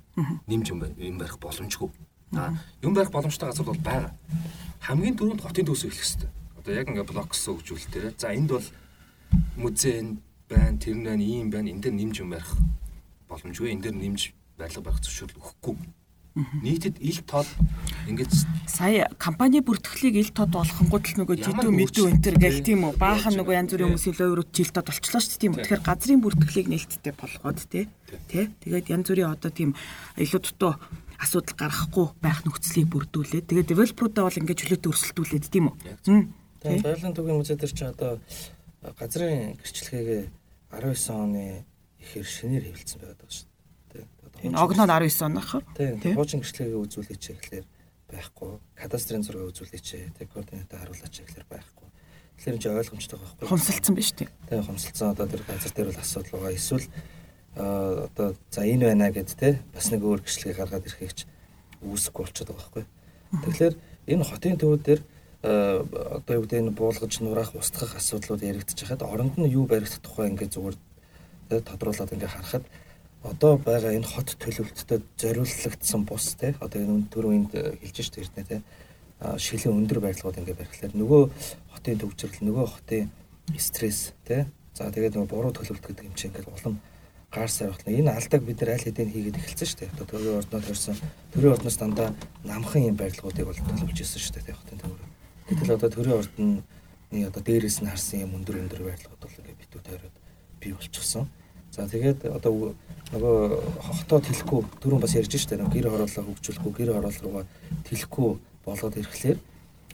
Нимж 0.47 0.67
юм 0.73 1.19
барих 1.19 1.39
боломжгүй. 1.43 1.91
А 2.39 2.55
юм 2.81 2.95
барих 2.95 3.11
боломжтой 3.11 3.49
газар 3.51 3.67
бол 3.67 3.83
байгаа. 3.83 4.15
Хамгийн 4.81 5.17
түрүүнд 5.19 5.43
хотын 5.43 5.67
төвс 5.67 5.85
эхлэх 5.85 6.01
хэрэгтэй. 6.01 6.31
Одоо 6.63 6.73
яг 6.73 6.89
ингээ 6.89 7.11
блоксон 7.11 7.59
хөгжүүлэлтээр 7.59 8.15
за 8.17 8.33
энд 8.33 8.51
бол 8.55 8.69
музей 9.57 10.19
байна, 10.49 10.79
тэр 10.79 10.97
нь 10.97 11.05
байна, 11.05 11.23
ийм 11.23 11.51
байна. 11.51 11.71
Энд 11.71 11.83
дээр 11.83 11.97
нэмж 11.97 12.17
юм 12.21 12.31
барих 12.31 12.53
боломжгүй. 13.29 13.73
Энд 13.73 13.83
дээр 13.85 13.97
нэмж 13.97 14.33
барилга 14.59 14.83
барих 14.83 15.01
зөвшөөрөл 15.01 15.41
өгөхгүй. 15.41 15.77
Нийтэд 16.33 16.97
ил 17.05 17.21
тод 17.29 17.45
ингэж 18.09 18.33
сая 18.65 19.05
компани 19.21 19.61
бүртгэлийг 19.61 20.17
ил 20.17 20.33
тод 20.33 20.57
болгонгууд 20.57 21.05
л 21.05 21.19
нөгөө 21.21 21.37
жидүү 21.45 21.73
мэдүү 21.77 22.09
энтер 22.09 22.41
гэх 22.41 22.65
тийм 22.65 22.89
үү? 22.89 22.97
Баахан 22.97 23.37
нөгөө 23.37 23.53
янз 23.53 23.77
бүрийн 23.77 23.93
хүмүүсийн 23.93 24.17
лойрууд 24.17 24.49
жил 24.49 24.73
тод 24.73 24.89
болчлоо 24.89 25.21
шүү 25.21 25.29
дээ 25.29 25.43
тийм 25.45 25.53
үү? 25.53 25.61
Тэгэхээр 25.61 25.85
газрын 25.85 26.25
бүртгэлийг 26.25 26.69
нээлттэй 26.73 27.13
болгоод 27.13 27.61
тий. 27.69 27.85
Тэ 28.33 28.49
тэгээд 28.65 28.89
янз 28.89 29.07
бүрийн 29.13 29.29
одоо 29.29 29.53
тийм 29.53 29.77
илүү 30.17 30.41
дутуу 30.41 30.73
асуудал 31.21 31.53
гарахгүй 31.53 32.07
байх 32.25 32.41
нөхцөлийг 32.49 32.89
бүрдүүлээд 32.89 33.47
тэгээд 33.53 33.69
девелоперуудаа 33.69 34.25
бол 34.25 34.41
ингэж 34.41 34.57
чөлөөтэй 34.57 34.89
өрсөлдүүлээд 34.89 35.47
тийм 35.53 35.69
үү? 35.69 35.77
Тэгээд 36.65 36.81
баярлалын 36.81 37.13
төвийн 37.13 37.39
музей 37.45 37.61
дээр 37.61 37.73
чи 37.77 37.85
одоо 37.85 38.17
газрын 38.83 39.57
гэрчлэгээ 39.63 40.23
19 40.75 41.11
оны 41.15 41.65
ихэр 42.03 42.27
шинээр 42.27 42.65
хэвлэлсэн 42.67 42.99
байгаад 42.99 43.21
байгаа 43.23 43.37
шүү 43.39 43.49
дээ. 43.95 44.05
Энэ 44.51 44.59
огноо 44.59 44.87
19 44.87 45.23
он 45.23 45.39
ах. 45.39 45.53
Тийм. 45.79 46.15
Хуучин 46.19 46.43
гэрчлэгээ 46.43 46.83
үзүүлээч 46.83 47.25
гэхлээр 47.31 47.67
байхгүй. 48.11 48.53
Кадастрын 48.75 49.23
зураг 49.23 49.55
үзүүлээч, 49.55 49.87
тэг 50.19 50.29
координат 50.35 50.73
харуулаач 50.75 51.15
гэхлээр 51.15 51.47
байхгүй. 51.47 51.89
Тэгэхээр 52.43 52.59
энэ 52.59 52.81
ойлгомжтой 52.83 53.19
байхгүй. 53.23 53.47
Хумсалцсан 53.47 53.95
биз 53.95 54.11
дээ. 54.19 54.29
Тийм 54.51 54.67
хумсалцсан 54.67 55.15
одоо 55.15 55.27
тэр 55.31 55.43
газар 55.47 55.73
дээр 55.73 55.89
бол 55.95 56.03
асуудал 56.03 56.33
байгаа. 56.43 56.59
Эсвэл 56.59 56.89
одоо 57.55 58.29
за 58.51 58.61
энэ 58.67 58.91
байна 58.91 59.13
гэд 59.15 59.31
те 59.39 59.63
бас 59.71 59.93
нэг 59.95 60.03
өөр 60.03 60.27
гэрчлэгээ 60.27 60.59
гаргаад 60.59 60.89
ирэхийг 60.91 61.13
ч 61.15 61.21
үүсэхгүй 61.85 62.23
болчиход 62.25 62.51
байгаа 62.51 62.67
байхгүй. 62.67 62.85
Тэгэхээр 63.47 63.75
энэ 64.11 64.25
хотын 64.27 64.59
төвүүд 64.59 64.83
дээр 64.83 65.01
одоо 65.43 66.33
юу 66.39 66.43
гэдэг 66.47 66.63
нь 66.63 66.71
буулгаж 66.71 67.13
нураах 67.19 67.55
устгах 67.59 67.99
асуудлууд 67.99 68.43
яригдчих 68.47 68.89
хаад 68.89 69.03
оронд 69.03 69.35
нь 69.39 69.51
юу 69.51 69.67
баригдах 69.67 69.99
тухай 69.99 70.31
ингээд 70.31 70.55
зүгээр 70.55 70.77
тодруулаад 71.67 72.15
ингээд 72.15 72.35
харахад 72.35 72.65
одоо 73.27 73.59
байгаа 73.59 73.91
энэ 73.91 74.07
хот 74.07 74.39
төлөвлөлтөд 74.39 75.03
зориулагдсан 75.19 76.03
бус 76.07 76.39
те 76.39 76.55
одоо 76.63 76.79
энэ 76.83 77.11
түрүү 77.11 77.33
энд 77.35 77.53
хэлж 77.55 77.99
штэ 78.07 78.23
эртнэ 78.23 78.45
те 78.47 78.57
шилийн 79.39 79.79
өндөр 79.83 79.99
барилгууд 79.99 80.39
ингээд 80.39 80.61
барихлаар 80.63 80.95
нөгөө 80.95 81.23
хотын 81.75 81.99
төвчрөл 81.99 82.43
нөгөө 82.47 82.67
хотын 82.67 83.11
стресс 83.59 84.15
те 84.27 84.47
за 84.75 84.91
тэгээд 84.95 85.19
нөгөө 85.19 85.31
буруу 85.31 85.53
төлөвлөлт 85.55 85.87
гэдэг 85.91 86.07
юм 86.07 86.15
чинь 86.15 86.31
ингээд 86.31 86.55
улам 86.55 86.79
гар 87.33 87.51
сарвахна 87.51 87.93
энэ 87.93 88.11
алдааг 88.13 88.43
бид 88.45 88.61
нар 88.61 88.75
аль 88.77 88.85
хэдийн 88.85 89.11
хийгээд 89.13 89.41
эхэлсэн 89.41 89.79
дээ. 89.79 89.93
Одоо 89.97 90.07
төрийн 90.07 90.39
орднод 90.41 90.65
төрсэн 90.69 90.97
төрийн 91.33 91.55
ордноос 91.57 91.77
дандаа 91.81 92.09
намхан 92.45 92.93
юм 92.93 92.97
барилгуудыг 92.97 93.47
бол 93.47 93.57
төлөвлөж 93.57 93.99
ирсэн 94.05 94.21
шүү 94.21 94.35
дээ. 94.37 94.59
Хотын 94.61 94.79
төвөр. 94.85 95.12
Гэтэл 95.53 95.77
одоо 95.77 95.91
төрийн 95.93 96.19
ордны 96.19 96.63
одоо 97.29 97.43
дээрээс 97.45 97.85
нь 97.85 97.91
харсан 97.93 98.25
юм 98.25 98.37
өндөр 98.41 98.57
өндөр 98.65 98.83
байрлалууд 98.89 99.21
бол 99.21 99.39
ингээд 99.39 99.61
битүү 99.61 99.81
тойроод 99.85 100.17
бий 100.61 100.73
болчихсон. 100.73 101.29
За 101.73 101.85
тэгээд 101.89 102.25
одоо 102.33 102.73
нөгөө 103.13 103.37
хотод 103.81 104.25
хэлэхгүй 104.29 104.61
түрүүн 104.81 105.03
бас 105.05 105.17
ярьж 105.17 105.37
штэ 105.37 105.61
нөгөө 105.61 105.73
гэр 105.77 105.89
хорооллоо 105.93 106.25
хөгжүүлэхгүй 106.25 106.73
гэр 106.73 106.91
хороол 106.97 107.19
руугаа 107.21 107.45
тэлэхгүй 107.85 108.31
болоод 108.65 108.97
ирэхлээр 108.97 109.39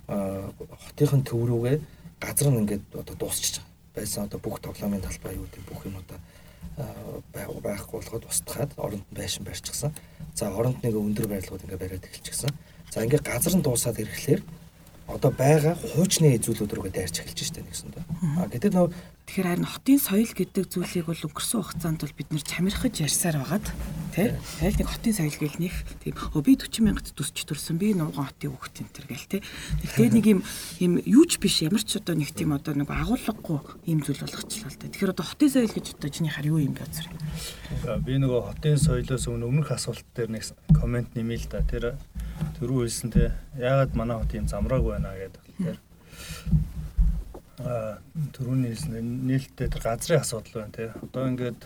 хотынхын 0.07 1.23
төв 1.27 1.43
рүүгээ 1.47 1.77
газар 2.23 2.49
нь 2.51 2.61
ингээд 2.63 2.85
одоо 2.95 3.15
дуусчихж 3.19 3.63
байгаа. 3.63 3.75
Байсан 3.95 4.25
одоо 4.27 4.39
бүх 4.39 4.63
тоглоомын 4.63 5.03
талбай 5.03 5.35
юу 5.35 5.47
гэдэг 5.47 5.67
бүх 5.67 5.83
юм 5.87 5.99
одоо 5.99 6.19
байхгүй 7.35 7.99
болгоод 7.99 8.27
устгахад 8.31 8.71
оронд 8.79 9.07
байшин 9.11 9.45
барьчихсан. 9.45 9.95
За 10.35 10.51
оронд 10.55 10.83
нэг 10.83 10.95
өндөр 10.95 11.27
байрлалууд 11.27 11.63
ингээд 11.67 11.83
бариад 11.83 12.07
эхэлчихсэн. 12.07 12.51
За 12.91 13.03
ингээд 13.03 13.27
газар 13.27 13.55
нь 13.59 13.63
дуусаад 13.63 13.99
ирэхлээр 13.99 14.43
одоо 15.09 15.33
байгаа 15.33 15.75
хуучны 15.75 16.37
зүйлүүд 16.37 16.73
рүүгээ 16.77 16.95
дайрч 16.95 17.17
эхэлж 17.25 17.41
штэ 17.49 17.65
нэгсэндээ. 17.65 18.05
А 18.39 18.47
гэдэг 18.53 18.73
нөө 18.77 18.89
тэгэхээр 19.29 19.49
харин 19.61 19.69
хотын 19.69 20.01
соёл 20.01 20.33
гэдэг 20.33 20.65
зүйлийг 20.73 21.05
бол 21.05 21.25
өнгөрсөн 21.29 21.61
хугацаанд 21.61 22.01
бол 22.01 22.17
бид 22.17 22.29
нэр 22.33 22.45
чамирхаж 22.49 22.95
ярьсаар 23.05 23.37
байгаад 23.45 23.67
тий. 24.17 24.33
Тэгэл 24.57 24.81
нэг 24.81 24.89
хотын 24.89 25.13
соёл 25.13 25.37
гэл 25.37 25.61
нэг 25.61 25.75
тийм 26.01 26.15
оо 26.33 26.41
би 26.41 26.57
40 26.57 26.81
мянгад 26.81 27.13
төсч 27.13 27.45
төрсөн 27.45 27.77
би 27.77 27.93
нууган 27.93 28.25
хотын 28.25 28.57
хүүхэд 28.57 28.81
энэ 28.89 28.95
төр 28.97 29.07
гэл 29.13 29.29
тий. 29.29 29.41
Тэгэхээр 29.85 30.13
нэг 30.17 30.27
юм 30.33 30.41
юм 30.81 30.93
юуч 31.05 31.37
биш 31.45 31.61
ямар 31.61 31.85
ч 31.85 32.01
одоо 32.01 32.17
нэг 32.17 32.33
тийм 32.33 32.57
одоо 32.57 32.73
нэг 32.73 32.89
агуулгагүй 32.89 33.61
юм 33.85 34.01
зүйл 34.01 34.25
болгочихлоо 34.25 34.73
л 34.73 34.81
да. 34.81 34.89
Тэгэхээр 34.89 35.13
одоо 35.13 35.27
хотын 35.29 35.51
соёл 35.53 35.77
гэж 35.77 35.87
одоо 36.01 36.09
чиний 36.09 36.33
хар 36.33 36.49
юу 36.49 36.65
юм 36.65 36.73
бэ 36.73 36.89
зэрэг. 36.89 37.13
Би 38.01 38.17
нөгөө 38.17 38.41
хотын 38.49 38.81
соёлоос 38.81 39.29
өмнө 39.29 39.45
өмнөх 39.45 39.77
асуулт 39.77 40.09
дээр 40.17 40.33
нэг 40.33 40.49
комент 40.73 41.13
нэмээ 41.13 41.45
л 41.45 41.53
да. 41.53 41.61
Тэр 41.69 42.01
түрүү 42.57 42.89
хэлсэн 42.89 43.13
те 43.13 43.37
яагаад 43.61 43.93
манай 43.93 44.17
хот 44.17 44.33
юм 44.33 44.49
замрааг 44.49 44.83
байна 44.89 45.13
гэдэг. 45.13 45.43
Тэгэхээр 45.61 45.79
а 47.63 47.99
түрүүний 48.35 48.75
хэлсэн 48.75 49.27
нээлттэй 49.29 49.69
тэр 49.69 49.83
газрын 49.83 50.23
асуудал 50.23 50.63
байна 50.63 50.75
те. 50.75 50.93
Одоо 51.03 51.29
ингээд 51.29 51.61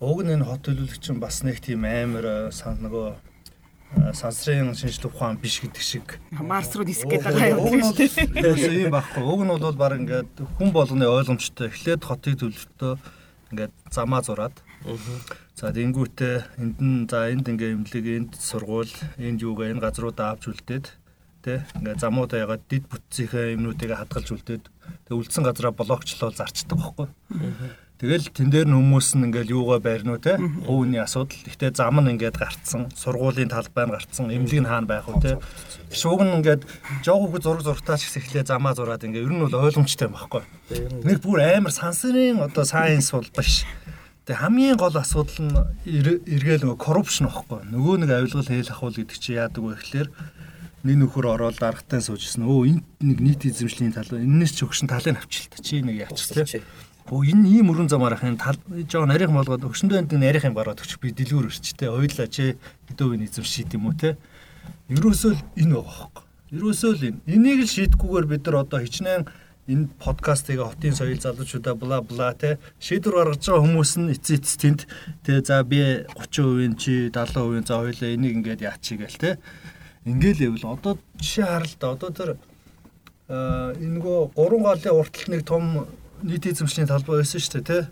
уг 0.00 0.18
нь 0.22 0.32
энэ 0.34 0.46
хот 0.46 0.62
төлөвлөгч 0.66 1.04
нь 1.12 1.22
бас 1.22 1.42
нэг 1.42 1.58
тийм 1.60 1.84
амар 1.84 2.50
сан 2.54 2.78
нөгөө 2.82 4.14
сансрын 4.14 4.74
шинжлэх 4.74 5.14
ухаан 5.14 5.38
биш 5.38 5.62
гэдэг 5.62 5.82
шиг 5.82 6.18
Марс 6.34 6.74
руу 6.74 6.86
нисэх 6.86 7.06
гээд 7.06 7.24
байгаа 7.24 7.54
юм 7.54 7.94
тийм 7.94 8.18
үү? 8.34 8.86
ийм 8.86 8.90
байхгүй. 8.90 9.22
Уг 9.22 9.40
нь 9.46 9.52
бол 9.54 9.78
баг 9.78 9.98
ингээд 10.02 10.32
хүн 10.58 10.70
болгоны 10.74 11.06
ойлгомжтой 11.06 11.70
эхлээд 11.70 12.02
хотыг 12.02 12.38
төлөвлөлтөө 12.42 12.94
ингээд 13.54 13.74
замаа 13.94 14.22
зураад 14.26 14.54
За 15.54 15.72
тэнгүүтээ 15.72 16.60
энд 16.60 16.76
нь 16.82 17.08
за 17.08 17.32
энд 17.32 17.48
ингээ 17.48 17.72
имлэг 17.72 18.04
энд 18.04 18.32
сургууль 18.36 18.92
энд 19.16 19.40
юугаа 19.40 19.72
энэ 19.72 19.80
газруудаа 19.80 20.36
авч 20.36 20.52
үлдээд 20.52 20.92
тэ 21.44 21.60
ингээ 21.76 22.00
замуудаа 22.00 22.40
ягаад 22.48 22.64
дид 22.72 22.88
бүтцийнхээ 22.88 23.54
юмнуудыг 23.60 23.92
хадгалж 23.92 24.28
үлдээд 24.32 24.64
тэг 24.64 25.14
үлдсэн 25.14 25.44
газараа 25.44 25.76
блокчлол 25.76 26.32
зарчдаг 26.32 26.80
байхгүй. 26.80 27.08
Тэгэл 27.94 28.26
тэн 28.34 28.50
дээр 28.50 28.66
нь 28.66 28.74
хүмүүс 28.74 29.14
нь 29.14 29.30
ингээл 29.30 29.54
юугаа 29.54 29.78
байрнуу 29.78 30.18
те 30.18 30.34
хууны 30.34 30.98
асуудал. 30.98 31.38
Гэхдээ 31.46 31.78
зам 31.78 32.02
нь 32.02 32.18
ингээд 32.18 32.36
гарцсан, 32.36 32.90
сургуулийн 32.90 33.48
талбай 33.48 33.86
нь 33.86 33.94
гарцсан, 33.94 34.34
эмнэлэг 34.34 34.60
нь 34.60 34.68
хаана 34.68 34.90
байх 34.90 35.06
вэ 35.06 35.22
те. 35.22 35.32
Шууг 35.94 36.26
нь 36.26 36.42
ингээд 36.42 36.66
жоог 37.06 37.30
хүүхэд 37.30 37.44
зураг 37.46 37.62
зургатаач 37.62 38.02
гэсэн 38.02 38.20
эхлээ 38.26 38.44
замаа 38.50 38.74
зураад 38.74 39.06
ингээ 39.06 39.22
ер 39.22 39.30
нь 39.30 39.42
бол 39.46 39.62
ойлгомжтой 39.62 40.10
юм 40.10 40.18
байхгүй. 40.18 40.42
Нэг 41.06 41.22
бүр 41.22 41.38
амар 41.38 41.70
сансрын 41.70 42.42
одоо 42.42 42.66
сайенс 42.66 43.14
бол 43.14 43.30
биш. 43.30 43.62
Тэгээ 44.26 44.42
хамгийн 44.42 44.76
гол 44.76 44.98
асуудал 44.98 45.38
нь 45.38 45.54
эргээл 45.86 46.66
нөгөө 46.66 46.82
коррупшн 46.82 47.30
байхгүй. 47.30 47.62
Нөгөө 47.70 47.94
нэг 48.02 48.10
авилгал 48.10 48.42
хээл 48.42 48.74
ахуул 48.74 48.98
гэдэг 48.98 49.18
чи 49.22 49.38
яадаг 49.38 49.62
вэ 49.62 49.78
гэхлээр 49.78 50.08
нэг 50.84 50.96
нөхөр 51.00 51.26
ороод 51.32 51.56
даргатай 51.56 52.04
суужсэн. 52.04 52.44
Өө 52.44 52.68
энд 52.68 52.84
нэг 53.00 53.18
нийт 53.24 53.48
эзэмшлийн 53.48 53.96
тал 53.96 54.08
энэс 54.12 54.52
ч 54.52 54.68
өгшин 54.68 54.86
талыг 54.86 55.16
авчил 55.16 55.48
та. 55.48 55.58
Чи 55.64 55.80
нэг 55.80 56.04
яачих 56.04 56.44
тий. 56.44 56.60
Оо 57.08 57.24
энэ 57.24 57.48
ийм 57.48 57.72
өрөн 57.72 57.88
замаар 57.88 58.20
ахын 58.20 58.36
тал 58.36 58.60
жоо 58.88 59.08
нарийнхан 59.08 59.36
болгоод 59.36 59.64
өгшөндөө 59.64 60.04
энд 60.04 60.12
нарийнхан 60.12 60.52
бараад 60.52 60.84
өгч 60.84 61.00
би 61.00 61.16
дэлгүүр 61.16 61.48
өрчтэй 61.48 61.88
ойлаа 61.88 62.28
чи 62.28 62.60
хэдөө 62.92 63.16
энэ 63.16 63.26
эзэм 63.32 63.44
шийд 63.48 63.72
юм 63.76 63.88
уу 63.88 63.96
те. 63.96 64.20
Ерөөсөө 64.92 65.32
л 65.32 65.40
энэ 65.56 65.72
байгаа 65.72 65.88
хөөхгүй. 65.88 66.24
Ерөөсөө 66.52 66.92
л 66.92 67.04
энэ. 67.08 67.20
Энийг 67.32 67.60
л 67.64 67.72
шийдэхгүйгээр 67.72 68.26
бид 68.28 68.44
нар 68.44 68.56
одоо 68.64 68.80
хичнээн 68.84 69.24
энэ 69.68 69.88
подкастыг 69.96 70.60
хотын 70.60 70.92
соёл 70.92 71.16
залуучуудаа 71.16 71.74
бла 71.74 72.04
бла 72.04 72.36
те 72.36 72.60
шийдвэр 72.84 73.32
гаргаж 73.32 73.48
байгаа 73.48 73.64
хүмүүс 73.64 73.92
нь 73.96 74.12
эцээ 74.12 74.36
эц 74.36 74.48
тэнд 74.60 74.80
те 75.24 75.40
за 75.40 75.64
би 75.64 76.04
30% 76.20 76.76
чи 76.76 77.08
70% 77.08 77.64
за 77.64 77.80
хоёлаа 77.80 78.10
энийг 78.12 78.44
ингээд 78.44 78.60
яачих 78.60 79.00
гээл 79.00 79.16
те 79.16 79.30
ингээл 80.04 80.52
байвал 80.54 80.76
одоо 80.76 80.98
жишээ 81.20 81.46
харал 81.46 81.74
да 81.80 81.86
одоо 81.96 82.10
тэр 82.12 82.30
энэ 83.28 83.94
нөгөө 83.96 84.36
гурван 84.36 84.62
голын 84.62 84.98
урталт 85.00 85.28
нэг 85.32 85.42
том 85.48 85.86
нийт 86.22 86.44
эзэмшлийн 86.46 86.88
талбай 86.88 87.20
байсан 87.20 87.40
шүү 87.40 87.60
дээ 87.60 87.64
тий. 87.64 87.82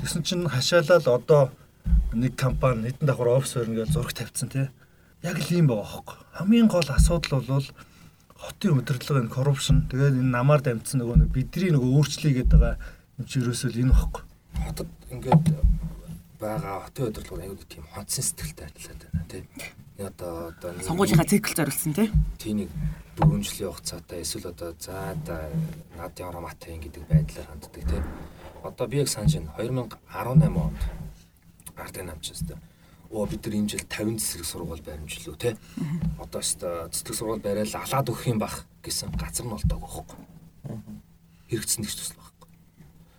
Тэгсэн 0.00 0.22
чинь 0.24 0.48
хашаалал 0.48 1.08
одоо 1.20 1.42
нэг 2.12 2.36
компани 2.36 2.88
хэдэн 2.88 3.06
давхар 3.08 3.36
офис 3.36 3.56
өрнө 3.56 3.84
гэж 3.84 3.92
зураг 3.92 4.12
тавьсан 4.16 4.48
тий. 4.48 4.66
Яг 5.22 5.36
л 5.36 5.52
ийм 5.52 5.68
байгаа 5.68 5.88
хөөхгүй. 5.88 6.18
Хамгийн 6.40 6.68
гол 6.68 6.88
асуудал 6.88 7.44
бол 7.44 7.68
хотын 8.36 8.76
удирдлага 8.76 9.20
энэ 9.20 9.34
коррупшн 9.34 9.88
тэгээд 9.92 10.20
энэ 10.20 10.34
намаар 10.36 10.60
дамжсан 10.64 11.04
нөгөө 11.04 11.30
бидний 11.32 11.70
нөгөө 11.72 11.90
өөрчлөе 11.96 12.32
гэдэг 12.42 12.58
байгаа 12.60 12.76
юм 13.20 13.24
чи 13.28 13.40
ерөөсөө 13.40 13.76
энэ 13.76 13.92
багхгүй. 13.92 14.22
Хотод 14.66 14.88
ингээд 15.12 15.44
байгаа 16.40 16.76
хотын 16.88 17.06
удирдлага 17.08 17.44
аюул 17.44 17.64
тийм 17.68 17.84
хонцсон 17.94 18.24
сэтгэлтэй 18.24 18.66
ажиллаад 18.66 19.00
байна 19.12 19.26
тий. 19.30 19.42
Одоо 19.98 20.48
одоо 20.48 20.72
сонгуулийнхаа 20.80 21.28
цикл 21.28 21.52
зориулсан 21.52 21.92
тий. 21.92 22.08
Тийг 22.38 22.70
4 23.16 23.42
жилийн 23.44 23.72
хугацаатай 23.72 24.22
эсвэл 24.24 24.48
одоо 24.48 24.72
за 24.80 25.12
одоо 25.12 25.52
над 26.00 26.18
яваа 26.18 26.40
матай 26.40 26.80
гэдэг 26.80 27.04
байдлаар 27.08 27.46
ханддаг 27.46 27.72
тийм. 27.76 28.04
Одоо 28.64 28.86
би 28.88 28.96
яг 29.04 29.08
санаж 29.08 29.36
байна 29.36 29.52
2018 30.08 30.56
онд 30.56 30.80
ардын 31.76 32.06
намчсан. 32.06 32.58
Оо 33.10 33.26
бид 33.26 33.44
нар 33.44 33.54
энэ 33.54 33.68
жил 33.68 33.84
50 33.84 34.16
цэцэрлэг 34.16 34.48
сургууль 34.48 34.80
баримжлуу 34.80 35.36
те. 35.36 35.56
Одоо 36.18 36.40
ч 36.40 36.56
цэцэрлэг 36.56 37.16
сургууль 37.16 37.44
барайл 37.44 37.76
алаад 37.76 38.08
өгөх 38.08 38.26
юм 38.32 38.40
бах 38.40 38.64
гэсэн 38.80 39.12
газар 39.12 39.44
нь 39.44 39.52
болдог 39.52 39.76
байхгүй. 39.76 40.16
Хэрэгцсэн 41.52 41.84
гэж 41.84 41.94
төсөл 42.00 42.16
байхгүй. 42.16 42.48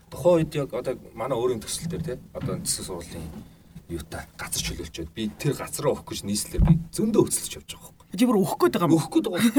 Тухайн 0.09 0.35
үед 0.41 0.55
яг 0.57 0.73
одоо 0.73 0.97
манай 1.13 1.37
өөрийн 1.37 1.61
төсөл 1.61 1.85
дээр 1.85 2.01
те. 2.01 2.17
Одоо 2.33 2.57
цэцэрлэг 2.65 2.87
сургуулийн 2.89 3.52
юутай 3.89 4.27
газар 4.37 4.61
чөлөөлчөөд 4.63 5.09
би 5.15 5.31
тэр 5.39 5.57
газараа 5.57 5.93
өгөх 5.95 6.13
гэж 6.13 6.19
нийслэлээр 6.27 6.63
би 6.67 6.73
зөндөө 6.95 7.21
хөцөлж 7.27 7.53
явж 7.59 7.71
байгаа 7.75 7.93
Чи 8.13 8.27
бүр 8.29 8.37
өөх 8.37 8.61
гээд 8.61 8.77
байгаа 8.77 8.93
юм. 8.93 8.97
Өөх 9.01 9.09
гээд 9.09 9.27
байгаа. 9.33 9.51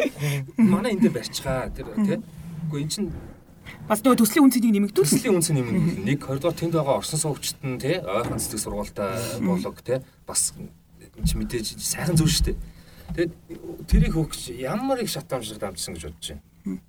Манай 0.72 0.96
энэ 0.96 1.12
дээр 1.12 1.12
барьчихаа 1.12 1.68
тэр 1.68 1.92
тий. 2.00 2.16
Гэхдээ 2.72 2.80
эн 2.80 2.88
чинь 2.88 3.12
бас 3.84 4.00
нөгөө 4.00 4.16
төслийн 4.16 4.48
үнцнийг 4.48 4.72
нэмэгдүүл. 4.72 5.04
Төслийн 5.12 5.36
үнц 5.36 5.52
нэмэгдүүл. 5.52 6.08
Нэг 6.08 6.18
коридор 6.24 6.56
тэнд 6.56 6.72
байгаа 6.72 7.04
орсон 7.04 7.20
суугчт 7.20 7.60
нь 7.60 7.76
тий 7.76 8.00
ойрхон 8.00 8.40
цэцэг 8.40 8.64
сургуультай 8.64 9.12
болог 9.44 9.76
тий 9.84 10.00
бас 10.24 10.56
чи 10.56 11.34
мэдээж 11.36 11.76
сайхан 11.84 12.16
зүйл 12.16 12.32
шүү 12.32 12.56
дээ. 12.56 12.56
Тэгээд 13.12 13.32
тэрийг 13.92 14.16
хөгч 14.16 14.56
ямар 14.56 15.04
их 15.04 15.12
шатамжлаг 15.12 15.60
дамжсан 15.60 15.92
гэж 15.92 16.08
бодож 16.08 16.28
байна. 16.32 16.80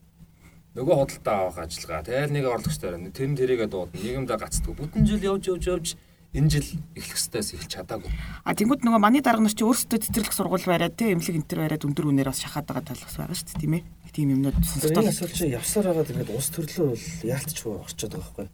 Нөгөө 0.72 0.96
худалдаа 1.04 1.52
авах 1.52 1.68
ажиллагаа 1.68 2.08
тэгэл 2.08 2.32
нэг 2.32 2.48
орлогчтой 2.48 2.96
байна. 2.96 3.12
Тэр 3.12 3.28
нь 3.28 3.36
тэрийгэ 3.36 3.68
дуудана. 3.68 4.00
Нийгэмдээ 4.00 4.40
гацдаг. 4.40 4.72
Бүтэн 4.72 5.04
жил 5.04 5.20
явж 5.20 5.52
явж 5.52 5.64
явж 5.68 5.88
энэ 6.34 6.50
жил 6.50 6.70
эхлэх 6.98 7.18
ёстойс 7.18 7.54
эхэлж 7.54 7.72
чадаагүй. 7.78 8.10
А 8.42 8.58
тэгвэл 8.58 8.82
нөгөө 8.82 9.02
манай 9.02 9.22
дарга 9.22 9.46
нар 9.46 9.54
чи 9.54 9.62
өөрсдөө 9.62 10.02
цэцэрлэг 10.02 10.34
сургууль 10.34 10.66
бариад 10.66 10.98
те 10.98 11.14
эмнэлэг 11.14 11.38
энтер 11.38 11.62
бариад 11.62 11.86
өндөр 11.86 12.10
үнээр 12.10 12.34
бас 12.34 12.42
шахаад 12.42 12.66
байгаа 12.66 12.86
тал 12.90 13.06
бас 13.06 13.18
байгаа 13.22 13.38
шүү 13.38 13.48
дээ 13.54 13.62
тийм 13.62 13.74
ээ. 13.78 13.84
Тийм 14.14 14.30
юмнууд 14.34 14.58
сонсогдол. 14.66 15.06
Энэ 15.06 15.14
асуулт 15.14 15.34
чи 15.38 15.46
явсаар 15.54 15.86
байгаа 15.94 16.06
тэгээд 16.10 16.34
ус 16.34 16.48
төрлөө 16.54 16.88
бол 16.90 17.06
яалтчгүй 17.22 17.74
орчод 17.82 18.12
байгаа 18.14 18.34
байхгүй. 18.34 18.48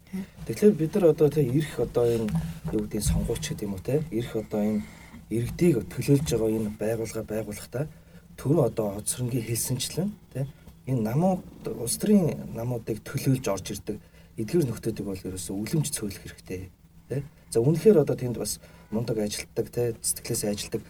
Тэгэхээр 0.47 0.73
бид 0.75 0.91
нар 0.95 1.05
одоо 1.11 1.27
те 1.31 1.41
ирэх 1.43 1.75
одоо 1.79 2.05
энэ 2.07 2.27
юу 2.75 2.83
гэдэг 2.83 3.03
сонгуульч 3.03 3.43
гэдэг 3.47 3.67
юм 3.67 3.75
уу 3.75 3.83
те 3.83 3.95
ирэх 4.11 4.33
одоо 4.39 4.59
энэ 4.59 4.83
иргэдийг 5.31 5.75
төлөөлж 5.87 6.27
байгаа 6.31 6.51
энэ 6.51 6.69
байгууллага 6.79 7.27
байгуулахдаа 7.27 7.85
төрөө 8.39 8.63
одоо 8.71 8.87
хоцронгийн 8.99 9.47
хэлсэнчлэн 9.47 10.09
те 10.33 10.47
энэ 10.87 11.03
намууд 11.03 11.43
улс 11.75 11.95
төрийн 11.99 12.55
намуудыг 12.55 13.03
төлөөлж 13.03 13.45
орж 13.51 13.65
ирдэг 13.75 13.97
эдгээр 14.39 14.67
нөхдүүдийг 14.67 15.05
бол 15.05 15.27
ерөөсөө 15.27 15.55
үлэмж 15.59 15.87
цөөлөх 15.91 16.23
хэрэгтэй 16.23 16.71
те 17.11 17.23
За 17.49 17.59
үнэхээр 17.59 18.05
одоо 18.05 18.15
тэнд 18.15 18.37
бас 18.37 18.59
мундаг 18.91 19.17
ажилтдаг 19.17 19.67
те 19.69 19.93
сэтгэлээс 20.01 20.43
ажилтдаг 20.45 20.81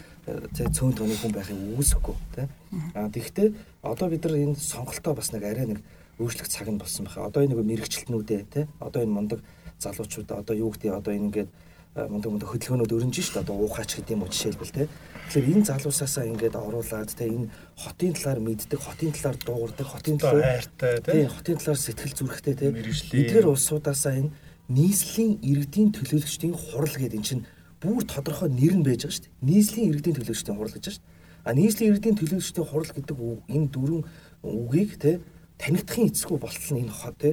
те 0.56 0.64
цөөн 0.68 0.94
тооны 0.96 1.16
хүн 1.16 1.32
байхыг 1.32 1.56
үүсэхгүй 1.80 2.16
те. 2.36 2.48
А 2.96 3.08
тэгвэл 3.08 3.56
одоо 3.84 4.08
бид 4.12 4.24
нар 4.24 4.36
энэ 4.36 4.56
сонголтоо 4.60 5.16
бас 5.16 5.32
нэг 5.32 5.44
арай 5.44 5.68
нэг 5.68 5.80
өөрчлөх 6.20 6.48
цаг 6.52 6.68
нь 6.68 6.80
болсон 6.80 7.08
байна. 7.08 7.28
Одоо 7.28 7.44
энэ 7.44 7.56
нэг 7.56 7.64
мэрэгчлэтнүүдээ 7.64 8.42
те 8.52 8.68
одоо 8.80 9.04
энэ 9.04 9.16
мундаг 9.16 9.40
залуучуудаа 9.80 10.44
одоо 10.44 10.56
юу 10.56 10.72
гэдэг 10.76 10.92
одоо 10.92 11.16
энэ 11.16 11.28
ингээд 11.32 11.50
мундаг 11.96 12.30
мундаг 12.32 12.50
хөдөлгөөнүүд 12.52 12.96
өрнж 12.96 13.16
шít 13.20 13.40
одоо 13.40 13.56
уухаач 13.56 13.96
гэдэг 13.96 14.16
юм 14.16 14.24
уу 14.24 14.32
жишээлбэл 14.32 14.76
те. 14.76 14.88
Тэгэхээр 15.32 15.52
энэ 15.56 15.68
залуусаасаа 15.72 16.26
ингээд 16.28 16.56
оруулаад 16.56 17.12
те 17.16 17.26
энэ 17.28 17.50
хотын 17.80 18.14
талаар 18.14 18.40
мэддэг, 18.40 18.80
хотын 18.80 19.12
талаар 19.16 19.38
дуугардаг, 19.40 19.88
хотын 19.88 20.18
талаар 20.20 20.60
хайртай 20.60 21.00
те. 21.02 21.28
Хотын 21.28 21.58
талаар 21.58 21.80
сэтгэл 21.80 22.16
зүрэхтэй 22.20 22.56
те. 22.56 22.68
Эдгээр 22.70 23.48
улсуудаасаа 23.48 24.14
энэ 24.20 24.32
нийслэлийн 24.70 25.42
иргэдийн 25.42 25.90
төлөөлөгчдийн 25.98 26.54
хурал 26.54 26.94
гэдэг 26.94 27.18
эн 27.18 27.26
чинь 27.26 27.44
бүр 27.82 28.06
тодорхой 28.06 28.54
нэр 28.54 28.78
нь 28.78 28.86
байж 28.86 29.02
байгаа 29.02 29.18
шүү 29.18 29.26
дээ. 29.26 29.50
Нийслэлийн 29.50 29.90
иргэдийн 29.90 30.16
төлөөлөгчдийн 30.22 30.58
хурал 30.58 30.76
гэж 30.78 30.86
байна 30.86 30.94
шүү 30.94 31.02
дээ. 31.02 31.18
А 31.50 31.50
нийслэлийн 31.58 31.90
иргэдийн 31.90 32.18
төлөөлөгчдийн 32.22 32.68
хурал 32.70 32.92
гэдэг 32.94 33.18
энэ 33.50 33.68
дөрвөн 33.74 34.04
үгийг 34.46 34.92
те 35.02 35.12
танигдахын 35.58 36.10
эцгүй 36.14 36.38
болтол 36.38 36.72
нь 36.78 36.82
энэ 36.86 36.94
хот 36.94 37.18
те 37.18 37.30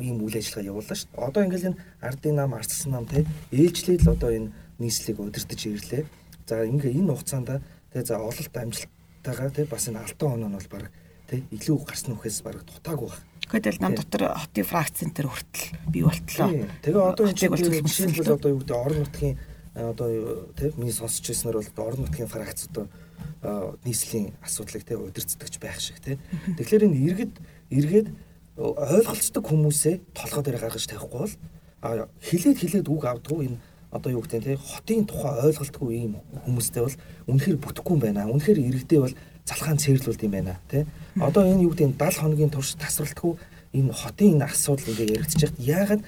ийм 0.00 0.16
үйл 0.24 0.36
ажиллагаа 0.40 0.70
явууллаа 0.72 0.96
шүү 0.96 1.08
дээ. 1.12 1.26
Одоо 1.28 1.42
ингээл 1.44 1.68
энэ 1.72 1.80
ардын 2.00 2.34
нам, 2.40 2.52
ардсан 2.56 2.90
нам 2.96 3.04
те 3.04 3.28
ээлжлээд 3.52 4.02
л 4.08 4.14
одоо 4.16 4.30
энэ 4.32 4.52
нийслэлийг 4.80 5.18
удирдах 5.20 5.60
ирлээ. 5.60 6.02
За 6.48 6.64
ингээ 6.64 6.96
энэ 6.96 7.12
хугацаанд 7.12 7.60
те 7.92 7.98
за 8.00 8.16
ололт 8.16 8.56
амжилттайгаар 8.56 9.52
те 9.52 9.68
бас 9.68 9.84
энэ 9.92 10.00
алтан 10.00 10.40
оноо 10.40 10.48
нь 10.48 10.56
бол 10.56 10.70
баг 10.72 10.84
те 11.28 11.44
илүү 11.52 11.84
гарсан 11.84 12.16
үхээс 12.16 12.40
баг 12.40 12.64
дутаагүй 12.64 13.12
байна 13.12 13.31
Гэхдээ 13.52 13.84
нам 13.84 13.92
дотор 13.92 14.32
хотын 14.32 14.64
фракцэн 14.64 15.12
төр 15.12 15.28
хүртэл 15.28 15.76
бий 15.92 16.02
болтлоо. 16.08 16.48
Тэгээ 16.80 17.04
одоо 17.04 17.24
энэ 17.28 17.36
жишээлбэл 17.36 18.34
одоо 18.40 18.50
юу 18.56 18.60
гэдэг 18.64 18.76
орон 18.80 19.04
нутгийн 19.04 19.36
одоо 19.76 20.08
тийм 20.56 20.72
миний 20.80 20.96
сонсч 20.96 21.28
ирснээр 21.28 21.60
бол 21.60 21.84
орон 21.84 22.08
нутгийн 22.08 22.32
фракц 22.32 22.64
одоо 22.72 22.88
нийслэлийн 23.84 24.32
асуудлыг 24.40 24.88
тийм 24.88 25.04
удирцдагч 25.04 25.60
байх 25.60 25.76
шиг 25.84 26.00
тийм. 26.00 26.16
Тэгэхээр 26.56 26.88
энэ 26.88 27.00
иргэд 27.12 27.34
эргээд 27.68 28.08
ойлголцдог 28.56 29.44
хүмүүсээ 29.44 30.00
толгой 30.16 30.42
дээр 30.48 30.56
гаргаж 30.56 30.88
тавихгүй 30.88 31.20
бол 31.20 31.36
хилээд 32.24 32.56
хилээд 32.56 32.88
үг 32.88 33.04
авдгүй 33.04 33.52
энэ 33.52 33.58
одоо 33.92 34.16
юу 34.16 34.24
гэдэг 34.24 34.44
те 34.44 34.56
хотын 34.56 35.04
тухай 35.04 35.52
ойлголтгүй 35.52 35.90
ийм 35.92 36.24
хүмүүстэй 36.48 36.82
бол 36.84 36.96
үнэхээр 37.28 37.58
бүтэхгүй 37.60 37.92
юм 37.92 38.00
байна. 38.00 38.28
Үнэхээр 38.32 38.60
иргэдээ 38.64 39.00
бол 39.04 39.14
залхаан 39.46 39.78
цээрлүүлд 39.78 40.22
юм 40.22 40.32
байна 40.32 40.58
те. 40.70 40.86
Одоо 41.18 41.42
энэ 41.46 41.66
юу 41.66 41.74
гэдэг 41.74 41.98
70 41.98 42.22
хоногийн 42.22 42.50
турш 42.50 42.74
тасралтгүй 42.78 43.36
энэ 43.74 43.92
хотын 43.92 44.38
энэ 44.38 44.46
асуудал 44.46 44.90
ингээ 44.92 45.14
яригдчих 45.16 45.52
яагаад 45.58 46.02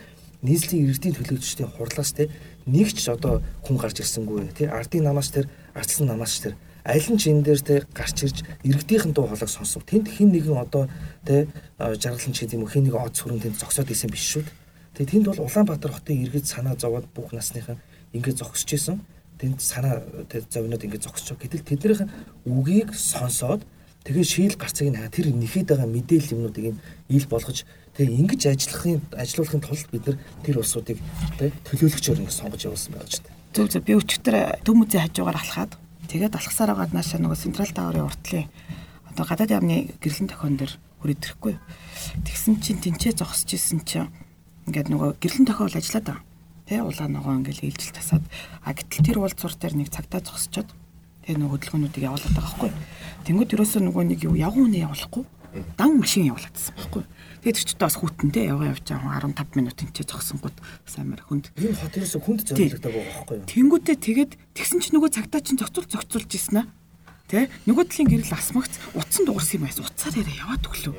нийслэлийн 0.45 0.87
иргэдийн 0.93 1.15
төлөөлөгчдийн 1.17 1.71
хурлаас 1.73 2.13
те 2.13 2.29
нэг 2.69 2.93
ч 2.93 3.09
одоо 3.09 3.41
хүн 3.65 3.77
гарч 3.81 4.05
ирсэнгүй 4.05 4.53
те 4.53 4.69
ардын 4.69 5.09
намаас 5.09 5.33
тэр 5.33 5.49
арчсан 5.73 6.07
намаас 6.13 6.37
тэр 6.45 6.55
аль 6.85 7.09
нь 7.09 7.17
ч 7.17 7.33
энэ 7.33 7.43
дээр 7.43 7.61
те 7.65 7.75
гарч 7.97 8.29
ирж 8.29 8.39
иргэдийнхэн 8.61 9.17
дуу 9.17 9.25
хоолойг 9.25 9.49
сонсов. 9.49 9.89
Тэнд 9.89 10.13
хэн 10.13 10.29
нэгэн 10.37 10.61
одоо 10.61 10.89
те 11.25 11.49
жаргалан 11.81 12.33
ч 12.37 12.45
гэдэг 12.45 12.61
юм 12.61 12.69
уу 12.69 12.73
хэн 12.73 12.85
нэг 12.85 12.95
од 13.01 13.17
сүрэн 13.17 13.41
тэнд 13.41 13.57
зогсоод 13.57 13.89
исэн 13.89 14.13
биш 14.13 14.25
шүү 14.37 14.45
дээ. 14.45 14.57
Тэгээ 15.01 15.11
тэнд 15.25 15.27
бол 15.33 15.49
Улаанбаатар 15.49 15.93
хотын 15.97 16.21
иргэд 16.21 16.45
санаа 16.45 16.77
зовоод 16.77 17.09
бүх 17.17 17.33
насныхан 17.33 17.81
ингээд 18.13 18.45
зогсож 18.45 18.69
исэн. 18.69 19.01
Тэнд 19.45 19.61
санаа 19.61 20.01
зовноод 20.49 20.81
ингээд 20.81 21.05
зогсож. 21.05 21.37
Гэтэл 21.37 21.69
тэднийх 21.69 22.09
үгийг 22.49 22.97
сонсоод 22.97 23.61
тэгээ 24.09 24.25
шийл 24.25 24.57
гарцыг 24.57 24.89
нь 24.89 24.97
тэр 25.13 25.37
нэхэд 25.37 25.77
байгаа 25.77 25.89
мэдээлэл 25.89 26.33
юмнуудыг 26.33 26.65
юм 26.73 26.81
ил 27.13 27.27
болгож 27.29 27.69
тэгээ 27.93 28.25
ингэж 28.25 28.43
ажиллахын 28.49 29.05
ажиллуулахын 29.13 29.61
тулд 29.61 29.89
бид 29.93 30.05
нар 30.09 30.17
тэр 30.41 30.57
улсуудыг 30.65 30.97
төлөөлөгчөөр 31.37 32.25
ингэ 32.25 32.33
сонгож 32.33 32.65
явуулсан 32.65 32.97
байгаа 32.97 33.13
ч 33.13 33.21
гэдэг. 33.21 33.33
Зөв 33.53 33.67
зөв 33.69 33.83
би 33.85 33.93
өчтөр 34.01 34.35
төмөзийн 34.65 35.05
хажуугаар 35.05 35.41
алхаад 35.41 35.73
Тэгээд 36.09 36.37
алхасаар 36.37 36.77
байгаа 36.77 36.95
наашаа 36.95 37.21
нөгөө 37.21 37.39
Централ 37.43 37.73
Таврын 37.73 38.07
уртлын 38.07 38.47
одоо 39.09 39.25
гадаад 39.25 39.51
яамны 39.57 39.99
гэрлэн 39.99 40.29
тохион 40.29 40.55
дээр 40.61 40.73
хүрээдрэхгүй. 41.01 41.55
Тэгсэн 42.23 42.55
чинь 42.61 42.79
тэнцээ 42.85 43.19
зогсож 43.19 43.51
исэн 43.57 43.81
чинь 43.89 44.13
ингээд 44.69 44.93
нөгөө 44.93 45.17
гэрлэн 45.19 45.49
тохиол 45.49 45.75
ажиллаад 45.75 46.07
байгаа. 46.07 46.23
Тэ 46.65 46.81
улаан 46.81 47.13
ногоо 47.13 47.37
ингээд 47.37 47.61
ээлжил 47.61 47.93
тасаад 47.93 48.25
а 48.65 48.73
гэтэл 48.73 49.05
тэр 49.05 49.19
уулзуур 49.21 49.53
дээр 49.53 49.75
нэг 49.77 49.93
цагтаа 49.93 50.25
зогсчод 50.25 50.73
тэгээ 51.29 51.41
нөгөө 51.45 51.53
хөдөлгөөнүүдийг 51.61 52.05
явуулаад 52.09 52.33
байгаа 52.33 52.57
байхгүй. 52.57 52.73
Тэнгүүд 53.29 53.55
ерөөсөө 53.57 53.83
нөгөө 53.85 54.05
нэг 54.09 54.21
юу 54.25 54.35
явган 54.37 54.73
үнэ 54.73 54.85
явуулахгүй 54.89 55.25
дан 55.77 56.01
машин 56.01 56.27
явуулагдсан 56.29 56.75
байхгүй. 56.75 57.05
Тэгээд 57.45 57.59
тэр 57.61 57.69
ч 57.69 57.73
бас 57.79 57.95
хүүтэнтэй 58.01 58.51
яваа 58.51 58.75
явж 58.75 58.85
байгаа 58.91 59.29
15 59.29 59.61
минут 59.61 59.79
энэ 59.79 60.09
зогсонгууд 60.09 60.57
саймар 60.89 61.23
хүнд. 61.23 61.53
Энэ 61.55 61.79
хот 61.79 61.95
ерөөсө 61.95 62.19
хүнд 62.25 62.41
зориулдаг 62.49 62.91
байгаа 62.91 63.13
байхгүй 63.13 63.37
юу? 63.39 63.47
Тэнгүүтээ 63.47 63.97
тэгээд 64.01 64.33
тэгсэн 64.57 64.79
чинь 64.83 64.95
нөгөө 64.99 65.11
цагтаа 65.15 65.41
чинь 65.45 65.61
зохицуул 65.61 65.87
зохицуулж 65.87 66.31
ирсэн 66.35 66.59
аа. 66.65 66.67
Тэ 67.31 67.49
нөгөө 67.71 67.85
талын 67.87 68.11
гэрэл 68.11 68.35
асмагц 68.35 68.75
утсан 68.99 69.23
дуурсан 69.25 69.63
юм 69.63 69.65
байсан. 69.69 69.87
Уцаар 69.87 70.15
яриа 70.19 70.43
яваад 70.43 70.67
өглөө. 70.67 70.97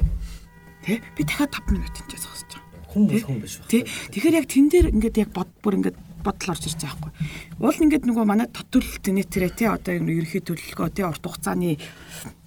Тэ 0.87 1.01
би 1.17 1.21
дахиад 1.25 1.51
5 1.51 1.75
минут 1.75 1.95
энэ 1.99 2.17
зогсож. 2.17 2.64
Хүн 2.95 3.05
бол 3.11 3.23
хүн 3.27 3.39
биш 3.43 3.59
байна. 3.59 3.69
Тэ 3.69 3.79
тэгэхээр 4.15 4.39
яг 4.39 4.47
тэн 4.47 4.65
дээр 4.71 4.87
ингээд 4.95 5.19
яг 5.19 5.29
бод 5.35 5.51
бүр 5.59 5.77
ингээд 5.83 5.97
бодол 6.23 6.51
орж 6.55 6.63
ирж 6.65 6.79
байгаа 6.79 6.95
байхгүй. 6.95 7.11
Уул 7.59 7.83
ингээд 7.83 8.07
нөгөө 8.07 8.25
манай 8.25 8.47
төтөлөлт 8.49 9.05
нэтэрэ 9.11 9.49
тий 9.51 9.67
одоо 9.67 9.93
юм 9.99 10.07
ерөнхий 10.07 10.41
төлөлгөө 10.41 10.89
тий 10.95 11.03
урт 11.03 11.21
хугацааны 11.21 11.77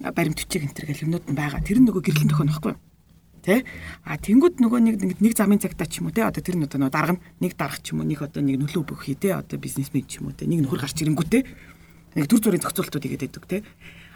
баримт 0.01 0.41
бичиг 0.41 0.65
энэ 0.65 0.75
төр 0.75 0.89
гэл 0.89 1.05
юмнууд 1.07 1.25
нь 1.29 1.37
байгаа. 1.37 1.61
Тэр 1.61 1.79
нь 1.79 1.87
нөгөө 1.87 2.03
гэрлэн 2.03 2.31
төхөн 2.33 2.49
байхгүй 2.49 2.73
тий 3.39 3.63
а 4.03 4.17
тэнгууд 4.19 4.59
нөгөө 4.59 4.79
нэг 4.83 4.95
нэг 5.23 5.33
замын 5.33 5.59
цагтаа 5.59 5.87
ч 5.87 6.03
юм 6.03 6.11
уу 6.11 6.15
тий 6.15 6.23
одоо 6.23 6.43
тэр 6.43 6.59
нь 6.59 6.65
одоо 6.67 6.79
нөгөө 6.83 6.93
дарга 6.93 7.15
нэг 7.39 7.53
дарах 7.55 7.79
ч 7.81 7.95
юм 7.95 8.03
уу 8.03 8.07
нэг 8.07 8.21
одоо 8.21 8.43
нэг 8.43 8.59
нөлөө 8.59 8.83
өгөхий 8.83 9.15
тий 9.15 9.31
одоо 9.31 9.57
бизнесмен 9.57 10.05
ч 10.05 10.19
юм 10.19 10.29
уу 10.29 10.35
тий 10.35 10.47
нэг 10.47 10.67
нөхөр 10.67 10.83
гарч 10.83 10.99
ирэнгүүтэй 10.99 11.41
нэг 12.19 12.25
төр 12.27 12.39
зүрийн 12.43 12.63
зохицуултууд 12.63 13.05
игээд 13.07 13.23
байдаг 13.25 13.45
тий 13.47 13.61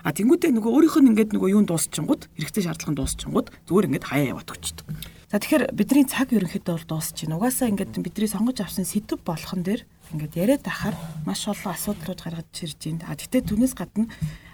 а 0.03 0.11
тэнгуудээ 0.11 0.51
нөгөө 0.51 0.71
өөрийнх 0.75 0.97
нь 0.99 1.09
ингээд 1.15 1.31
нөгөө 1.33 1.49
юун 1.55 1.67
дуусчихгод 1.67 2.27
хэрэгтэй 2.35 2.63
шаардлага 2.67 2.99
дуусчихгод 2.99 3.47
зүгээр 3.71 3.87
ингээд 3.87 4.07
хаяа 4.11 4.31
яваад 4.35 4.51
өгчдөг 4.51 4.85
за 5.33 5.41
тэгэхээр 5.41 5.73
бидний 5.73 6.05
цаг 6.05 6.29
ерөнхийдөө 6.29 6.77
бол 6.77 7.01
дуусч 7.01 7.25
байна 7.25 7.41
угаасаа 7.41 7.73
ингээд 7.73 7.97
бидний 7.97 8.29
сонгож 8.29 8.61
авсан 8.61 8.85
сэдв 8.85 9.17
болгон 9.25 9.65
дээр 9.65 9.81
ингээд 10.13 10.37
яриад 10.37 10.65
ахаар 10.69 10.93
маш 11.25 11.49
олон 11.49 11.73
асуудлууд 11.73 12.21
гаргаж 12.21 12.53
ирж 12.61 12.77
байна 12.77 13.09
а 13.09 13.17
гэтээ 13.17 13.41
түүнээс 13.49 13.73
гадна 13.73 14.05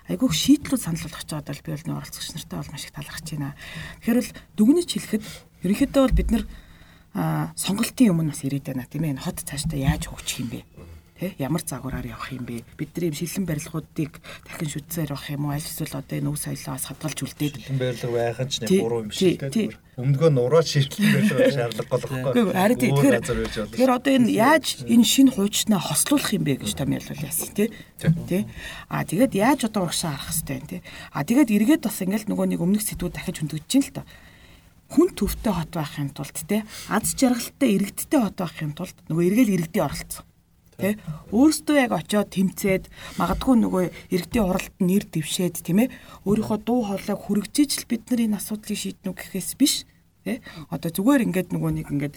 айгүйх 0.08 0.32
шийдлүүд 0.32 0.80
санал 0.80 1.04
болгож 1.04 1.28
байгаа 1.28 1.52
бол 1.52 1.66
би 1.68 1.72
бол 1.76 1.84
нэг 1.84 1.98
оролцогч 2.00 2.32
нартай 2.32 2.58
бол 2.64 2.72
маш 2.72 2.84
их 2.88 2.96
талархаж 2.96 3.28
байна. 3.28 3.56
Тэгэхээр 4.00 4.20
бол 4.24 4.32
дүгнэж 4.56 4.88
хэлэхэд 4.88 5.24
ерөнхийдөө 5.68 6.02
бол 6.08 6.16
бид 6.16 6.30
нар 6.32 6.44
сонголтын 7.60 8.12
өмнө 8.16 8.32
бас 8.32 8.42
ирээд 8.48 8.66
байна 8.72 8.88
тийм 8.88 9.04
ээ. 9.04 9.20
Хот 9.20 9.44
цаашдаа 9.44 9.80
яаж 9.84 10.08
хөгжих 10.08 10.48
юм 10.48 10.50
бэ? 10.50 10.64
Ямар 11.20 11.60
загвараар 11.68 12.08
явах 12.08 12.32
юм 12.32 12.48
бэ? 12.48 12.64
Бидний 12.80 13.12
шилэн 13.12 13.44
барилгуудыг 13.44 14.24
дахин 14.48 14.70
шүтсээр 14.72 15.12
авах 15.12 15.28
юм 15.28 15.52
уу? 15.52 15.52
Аль 15.52 15.60
эсвэл 15.60 16.00
одоо 16.00 16.16
энэ 16.16 16.32
өв 16.32 16.40
соёлоос 16.40 16.88
хадгалж 16.88 17.20
үлдээд 17.28 17.56
шилэн 17.60 17.76
барилга 17.76 18.08
байх 18.16 18.40
нь 18.40 18.48
ч 18.48 18.56
нэг 18.64 18.72
буруу 18.80 19.04
юм 19.04 19.12
шиг 19.12 19.44
тийм. 19.52 19.76
Өмдгөө 20.00 20.32
нураа 20.32 20.64
шилэн 20.64 20.88
барилга 20.96 21.52
шаардлага 21.52 21.92
болохгүй. 21.92 22.44
Харин 22.56 22.80
тэгэхээр 22.80 23.16
тэгэхээр 23.20 23.92
одоо 24.00 24.12
энэ 24.16 24.32
яаж 24.32 24.66
энэ 24.88 25.04
шинэ 25.04 25.32
хуучнаа 25.36 25.82
хослуулах 25.84 26.32
юм 26.32 26.44
бэ 26.48 26.64
гэж 26.64 26.72
та 26.80 26.88
ялвал 26.88 27.20
яасан 27.28 27.52
тий? 27.52 27.68
Тий. 28.00 28.44
А 28.88 29.04
тэгээд 29.04 29.36
яаж 29.36 29.68
одоо 29.68 29.92
урагшаа 29.92 30.16
харах 30.16 30.32
хэвтэй 30.32 30.56
юм 30.56 30.68
тий? 30.72 30.82
А 31.12 31.28
тэгээд 31.28 31.52
эргээд 31.52 31.84
бас 31.84 32.00
ингээл 32.00 32.32
нөгөө 32.32 32.48
нэг 32.48 32.64
өмнөх 32.64 32.84
сэдвүүд 32.88 33.12
дахиж 33.12 33.44
хөндөгдөж 33.44 33.68
чинь 33.68 33.84
л 33.84 33.96
та 34.00 34.08
хүн 34.90 35.14
төвтэй 35.14 35.54
хот 35.54 35.72
байхын 35.76 36.10
тулд 36.16 36.38
те 36.50 36.66
аз 36.90 37.14
жаргалтай 37.14 37.78
иргэдтэй 37.78 38.20
хот 38.24 38.38
байхын 38.42 38.74
тулд 38.74 38.98
нөгөө 39.06 39.28
эргээл 39.30 39.54
иргэдийн 39.62 39.86
оролцсон 39.86 40.29
Тэ 40.80 40.96
өөрөөсөө 41.36 41.76
яг 41.76 41.92
очиод 41.92 42.32
тэмцээд 42.32 42.84
магадгүй 43.20 43.56
нөгөө 43.60 43.84
иргэдийн 44.16 44.48
уралд 44.48 44.76
нэр 44.80 45.04
дэвшээд 45.12 45.60
тийм 45.60 45.84
ээ 45.84 45.94
өөрийнхөө 46.24 46.60
дуу 46.64 46.88
хоолойг 46.88 47.20
хүрэгжиж 47.20 47.84
л 47.84 47.90
бид 47.92 48.08
нар 48.08 48.24
энэ 48.24 48.40
асуудлыг 48.40 48.80
шийднэ 48.80 49.12
гэхээс 49.12 49.60
биш 49.60 49.84
Тэ 50.20 50.44
одоо 50.68 50.92
зүгээр 50.92 51.26
ингээд 51.32 51.50
нөгөө 51.56 51.72
нэг 51.80 51.88
ингээд 51.96 52.16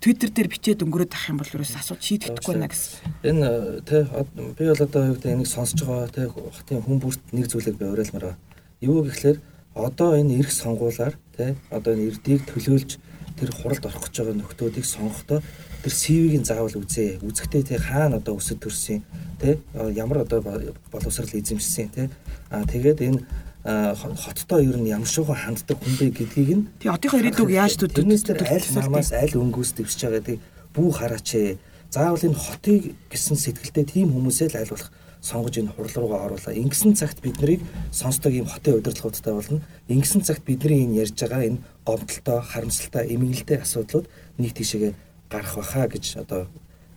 Twitter 0.00 0.32
дээр 0.32 0.48
бичээд 0.48 0.80
өнгөрөөд 0.80 1.12
ах 1.12 1.28
юм 1.28 1.38
бол 1.44 1.52
ерөөс 1.52 1.76
асуулт 1.76 2.00
шийдэгдэхгүй 2.00 2.56
байна 2.56 2.72
гэсэн. 2.72 3.04
Энэ 3.20 3.48
тэ 3.84 4.08
би 4.56 4.64
бол 4.64 4.80
одоо 4.80 5.02
юу 5.12 5.14
гэдэг 5.20 5.32
энийг 5.36 5.50
сонсож 5.52 5.84
байгаа 5.84 6.08
тэ 6.08 6.32
хотын 6.32 6.80
хүн 6.80 6.98
бүрт 7.04 7.20
нэг 7.36 7.52
зүйлийг 7.52 7.76
би 7.76 7.84
уриалмаар. 7.84 8.40
Юу 8.80 9.04
гэхлээр 9.04 9.38
одоо 9.76 10.16
энэ 10.16 10.40
эрх 10.40 10.56
сонгуулаар 10.56 11.14
тэ 11.36 11.52
одоо 11.68 11.92
энэ 11.92 12.16
эрдийг 12.16 12.48
төлөөлж 12.48 12.90
тэр 13.38 13.50
хуралд 13.50 13.84
орох 13.86 14.06
гэж 14.06 14.14
байгаа 14.20 14.36
нөхдөөдийг 14.38 14.86
сонгохдоо 14.86 15.40
тэр 15.84 15.92
CV-гийн 15.92 16.44
заавал 16.44 16.80
үзээ. 16.80 17.20
Үзэхдээ 17.20 17.62
тий 17.68 17.78
хаана 17.78 18.16
одоо 18.22 18.40
өсөд 18.40 18.62
төрсөн 18.62 19.04
тий 19.40 19.60
ямар 19.92 20.24
одоо 20.24 20.40
боловсрал 20.88 21.28
эзэмшсэн 21.28 21.88
тий 21.92 22.06
аа 22.48 22.64
тэгээд 22.64 23.00
энэ 23.04 23.20
хоттой 23.64 24.64
ер 24.64 24.76
нь 24.80 24.88
ямар 24.88 25.08
шуухан 25.08 25.36
ханддаг 25.56 25.76
хүн 25.80 25.94
бэ 26.00 26.06
гэдгийг 26.12 26.50
нь 26.56 26.64
тий 26.80 26.88
одынхоо 26.88 27.20
ирээдүг 27.20 27.50
яаж 27.52 27.76
төдөөс 27.80 28.24
аль 28.44 28.68
намаас 28.80 29.12
аль 29.12 29.36
өнгөөс 29.36 29.70
дэвсэж 29.76 30.00
байгаадаг 30.08 30.38
бүү 30.72 30.90
хараач 30.92 31.28
ээ. 31.34 31.58
Заавал 31.90 32.24
энэ 32.24 32.38
хотыг 32.38 32.96
гэсэн 33.08 33.36
сэтгэлтэй 33.36 33.84
тийм 33.84 34.12
хүмүүсээ 34.12 34.56
л 34.56 34.72
болох 34.72 34.90
сонгож 35.24 35.56
энэ 35.56 35.72
хурал 35.72 35.96
руугаа 35.96 36.20
оруулаа. 36.28 36.52
Ингэсэн 36.52 36.92
цагт 37.00 37.24
бид 37.24 37.40
нарыг 37.40 37.64
сонсдог 37.88 38.32
ийм 38.36 38.44
хотын 38.44 38.76
удирдлагуудтай 38.76 39.32
болно. 39.32 39.64
Ингэсэн 39.88 40.20
цагт 40.20 40.44
бидний 40.44 40.84
энэ 40.84 41.08
ярьж 41.08 41.16
байгаа 41.16 41.48
энэ 41.48 41.64
гомдолтой, 41.88 42.38
харамсалтай, 42.44 43.08
эмгэнэлтэй 43.08 43.64
асуудлууд 43.64 44.06
нэг 44.36 44.52
тийшээгээ 44.52 44.92
гарах 45.32 45.56
баха 45.56 45.88
гэж 45.88 46.20
одоо 46.20 46.46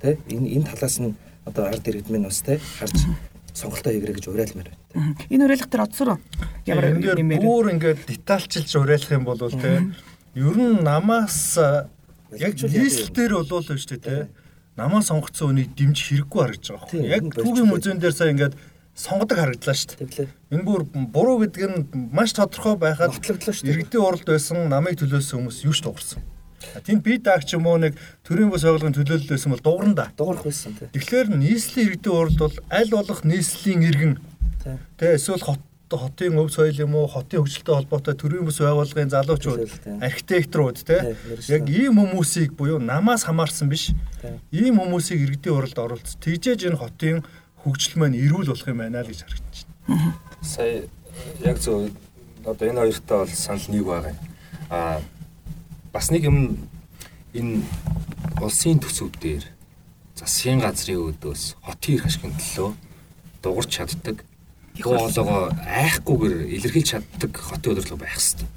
тий 0.01 0.19
энэ 0.27 0.59
энэ 0.59 0.67
талаас 0.67 0.99
нь 0.99 1.15
одоо 1.47 1.65
ард 1.71 1.87
иргэд 1.87 2.11
минь 2.11 2.27
бас 2.27 2.43
тий 2.43 2.59
харж 2.59 2.97
сонголтоо 3.55 3.91
хийгэрэй 3.95 4.15
гэж 4.19 4.27
уриалмаар 4.27 4.69
байна. 4.93 5.15
Энэ 5.31 5.45
уриалга 5.47 5.71
дээр 5.71 5.87
одсороо 5.87 6.17
ямар 6.67 6.99
нэмээр 6.99 7.41
бүр 7.41 7.71
ингээд 7.73 8.05
детальчилж 8.11 8.71
уриалах 8.75 9.11
юм 9.15 9.23
бол 9.23 9.39
тий 9.39 9.77
ер 10.35 10.57
нь 10.59 10.83
намаас 10.83 11.57
яг 12.35 12.53
нийслэлээр 12.59 13.33
болов 13.39 13.71
л 13.71 13.79
шүү 13.79 13.97
дээ 13.97 14.03
тий 14.03 14.21
намаа 14.77 15.01
сонгоцсон 15.01 15.57
үнийг 15.57 15.73
дэмж 15.73 15.97
хэрэггүй 15.97 16.39
харагдаж 16.41 16.67
байгаа 16.69 16.85
байхгүй 16.85 17.09
яг 17.09 17.23
түүгийн 17.33 17.67
музейн 17.67 17.99
дээр 17.99 18.15
сая 18.15 18.31
ингээд 18.31 18.55
сонгодог 18.97 19.37
харагдлаа 19.37 19.75
шүү 19.77 20.05
дээ. 20.05 20.29
Энэ 20.53 20.65
бүр 20.65 20.81
буруу 20.89 21.37
гэдэг 21.45 21.63
нь 21.69 22.09
маш 22.13 22.33
тодорхой 22.33 22.77
байхад 22.77 23.13
батлагдлаа 23.13 23.53
шүү 23.53 23.65
дээ. 23.65 23.73
Иргэдийн 23.73 24.05
уралд 24.05 24.25
байсан 24.25 24.69
намыг 24.69 24.97
төлөөсөн 24.97 25.37
хүмүүс 25.37 25.65
юу 25.65 25.73
ч 25.73 25.81
дуурсан. 25.85 26.21
Тэнд 26.81 27.05
би 27.05 27.21
даагч 27.21 27.53
юм 27.53 27.69
уу 27.69 27.77
нэг 27.77 27.93
төрийн 28.25 28.49
бас 28.49 28.65
байгууллагын 28.65 28.97
төлөөлөл 28.97 29.29
байсан 29.29 29.53
бол 29.53 29.61
дуурна 29.61 29.93
да. 29.93 30.05
Дуурах 30.17 30.41
байсан 30.45 30.73
тий. 30.73 30.89
Тэгэхээр 30.89 31.29
нийслэлийн 31.37 31.87
иргэдийн 31.93 32.17
уралд 32.17 32.39
бол 32.41 32.57
аль 32.73 32.89
болох 32.89 33.21
нийслэлийн 33.21 33.81
иргэн 33.85 34.13
тий 34.97 35.11
эсвэл 35.13 35.45
хот 35.45 35.61
хотын 35.95 36.35
өв 36.35 36.51
соёл 36.51 36.75
юм 36.83 36.95
уу 36.99 37.07
хотын 37.07 37.39
хөгжилтэй 37.39 37.75
холбоотой 37.75 38.15
төрийн 38.19 38.43
бас 38.43 38.59
байгууллагын 38.59 39.13
залуучууд 39.15 39.63
архитекторууд 40.03 40.77
тий. 40.83 41.15
Яг 41.47 41.63
ийм 41.71 41.95
хүмүүсийг 41.95 42.51
буюу 42.59 42.79
намаас 42.83 43.23
хамаарсан 43.23 43.71
биш. 43.71 43.95
Ийм 44.51 44.83
хүмүүсийг 44.83 45.23
иргэдийн 45.23 45.55
уралд 45.55 45.79
оруулц 45.79 46.19
тэгжээж 46.19 46.67
энэ 46.67 46.81
хотын 46.83 47.23
хөгжил 47.63 48.03
маань 48.03 48.19
эрүүл 48.19 48.51
болох 48.51 48.67
юм 48.67 48.83
байна 48.83 48.99
л 48.99 49.07
гэж 49.07 49.23
харагдаж 49.23 49.57
байна. 49.87 50.13
Сая 50.43 50.83
яг 51.47 51.57
зөв 51.63 51.87
одоо 52.43 52.67
энэ 52.67 52.81
хоёртой 52.83 53.17
бол 53.23 53.31
санал 53.31 53.67
нэг 53.71 53.83
байгаа 53.87 54.11
юм. 54.11 54.19
Аа 54.67 54.99
бас 55.95 56.11
нэг 56.11 56.27
юм 56.27 56.67
энэ 57.31 57.63
улсын 58.43 58.79
төсөв 58.83 59.15
дээр 59.21 59.45
засгийн 60.19 60.59
газрын 60.59 61.15
өдөөс 61.15 61.55
хотын 61.63 61.95
эрх 61.95 62.05
ашигын 62.09 62.35
төлөө 62.35 62.69
дуурч 63.43 63.69
чаддаг 63.77 64.25
дуу 64.81 64.97
хоолойгоо 64.97 65.51
айхгүйгээр 65.65 66.37
илэрхийлж 66.55 66.89
чаддаг 66.91 67.33
хотын 67.37 67.71
удирдлага 67.73 68.01
байх 68.03 68.15
хэрэгтэй. 68.15 68.47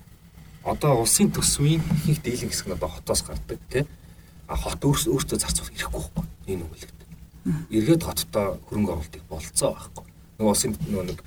Одоо 0.64 1.00
улсын 1.00 1.30
төсвийн 1.32 1.82
их 2.06 2.22
дийлэн 2.22 2.50
хэсэг 2.50 2.66
нь 2.68 2.76
одоо 2.76 2.88
хотоос 2.88 3.22
гардаг 3.22 3.58
тий. 3.72 3.84
А 4.46 4.56
хот 4.56 4.84
өөрсдөө 4.84 5.38
зарцуулах 5.40 5.72
хэрэггүй 5.72 6.00
байхгүй 6.00 6.24
энэ 6.52 6.64
үгэлэгт. 6.64 7.00
эргээд 7.70 8.02
хоттой 8.04 8.46
хөрөнгө 8.68 8.92
оруулалтыг 8.92 9.22
болцоо 9.28 9.72
байхгүй. 9.72 10.04
Нэг 10.38 10.46
улсын 10.46 10.76
нөгөө 10.76 11.04
нэг 11.08 11.18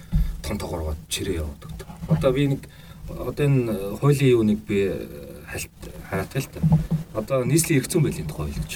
том 0.43 0.57
тоогооргоод 0.57 0.99
чирээ 1.09 1.41
явуудаг. 1.41 1.71
Одоо 2.09 2.31
би 2.31 2.47
нэг 2.53 2.61
одоо 3.09 3.45
энэ 3.45 3.97
хуулийн 3.97 4.31
юу 4.37 4.43
нэг 4.43 4.59
би 4.67 4.91
хальт 5.49 5.71
хараатай 6.09 6.41
л 6.41 6.51
та. 6.53 6.59
Одоо 7.17 7.45
нийслэлийн 7.45 7.81
эрх 7.81 7.89
зүйн 7.89 8.03
байдлын 8.03 8.27
тухай 8.27 8.51
хууль 8.51 8.61
гэж. 8.61 8.73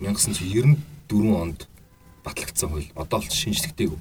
1994 0.00 1.42
онд 1.42 1.68
батлагдсан 2.24 2.68
хууль. 2.70 2.90
Одоо 2.94 3.18
бол 3.20 3.30
шинжлэхтэйг. 3.30 3.92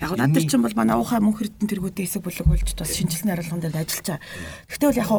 Яг 0.00 0.10
надад 0.16 0.46
чинь 0.48 0.62
бол 0.62 0.76
манай 0.78 0.96
уухай 0.96 1.20
мөнх 1.20 1.42
эрдэнэ 1.42 1.70
тэргүүдийн 1.70 2.06
хэсэг 2.06 2.22
бүлэг 2.22 2.48
болж 2.48 2.68
бас 2.74 2.94
шинжилсэн 2.94 3.30
хариулган 3.30 3.60
дээр 3.60 3.82
ажиллаж 3.82 4.06
байгаа. 4.06 4.22
Гэхдээ 4.70 4.88
бол 4.88 5.02
яг 5.02 5.10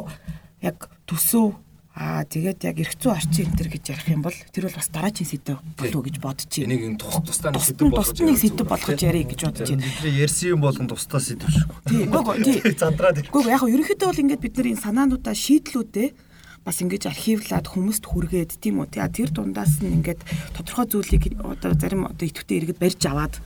яг 0.64 0.78
төсөв 1.06 1.66
Аа 1.96 2.28
тэгээд 2.28 2.60
яг 2.68 2.76
эрх 2.84 3.00
зүйн 3.00 3.16
орчин 3.16 3.48
энэ 3.48 3.56
төр 3.56 3.70
гэж 3.72 3.84
ярих 3.96 4.08
юм 4.12 4.20
бол 4.20 4.36
тэр 4.36 4.68
бол 4.68 4.76
бас 4.76 4.92
дараагийн 4.92 5.32
сэдв 5.32 5.56
болов 5.80 5.96
уу 5.96 6.04
гэж 6.04 6.16
бодож 6.20 6.52
байна. 6.52 6.68
Энийг 6.68 6.84
энэ 6.92 7.00
тус 7.00 7.16
тусдаа 7.24 7.52
нэг 7.56 7.64
сэдв 7.64 7.88
болгож 7.88 8.20
тусдаа 8.20 8.36
сэдв 8.36 8.68
болгож 8.68 9.00
ярих 9.00 9.28
гэж 9.32 9.40
бодож 9.48 9.68
байна. 9.72 9.88
Бидний 9.88 10.16
ярьсан 10.20 10.48
юм 10.52 10.60
болгон 10.60 10.88
тусдаа 10.92 11.24
сэдв 11.24 11.48
шүү. 11.48 11.72
Тийм. 11.88 12.12
Гүг 12.12 12.28
тий. 12.44 12.60
Зандраад. 12.76 13.24
Гүг 13.32 13.48
яг 13.48 13.64
ерөнхийдөө 13.64 14.08
бол 14.12 14.24
ингээд 14.28 14.44
бид 14.44 14.56
нар 14.60 14.68
энэ 14.76 14.84
санаануудаа 14.84 15.36
шийдлүүдээ 15.40 16.08
бас 16.66 16.82
ингэж 16.82 17.06
архивлаад 17.06 17.70
хүмүүст 17.70 18.04
хүргээд 18.10 18.58
тийм 18.58 18.82
үү. 18.82 18.90
Тэгээ 18.90 19.14
тэр 19.14 19.30
дундаас 19.30 19.86
нь 19.86 20.02
ингээд 20.02 20.26
тодорхой 20.58 20.90
зүйлийг 20.90 21.38
одоо 21.38 21.78
зарим 21.78 22.10
одоо 22.10 22.26
идэвхтэй 22.26 22.58
иргэд 22.58 22.82
барьж 22.82 23.02
аваад 23.06 23.38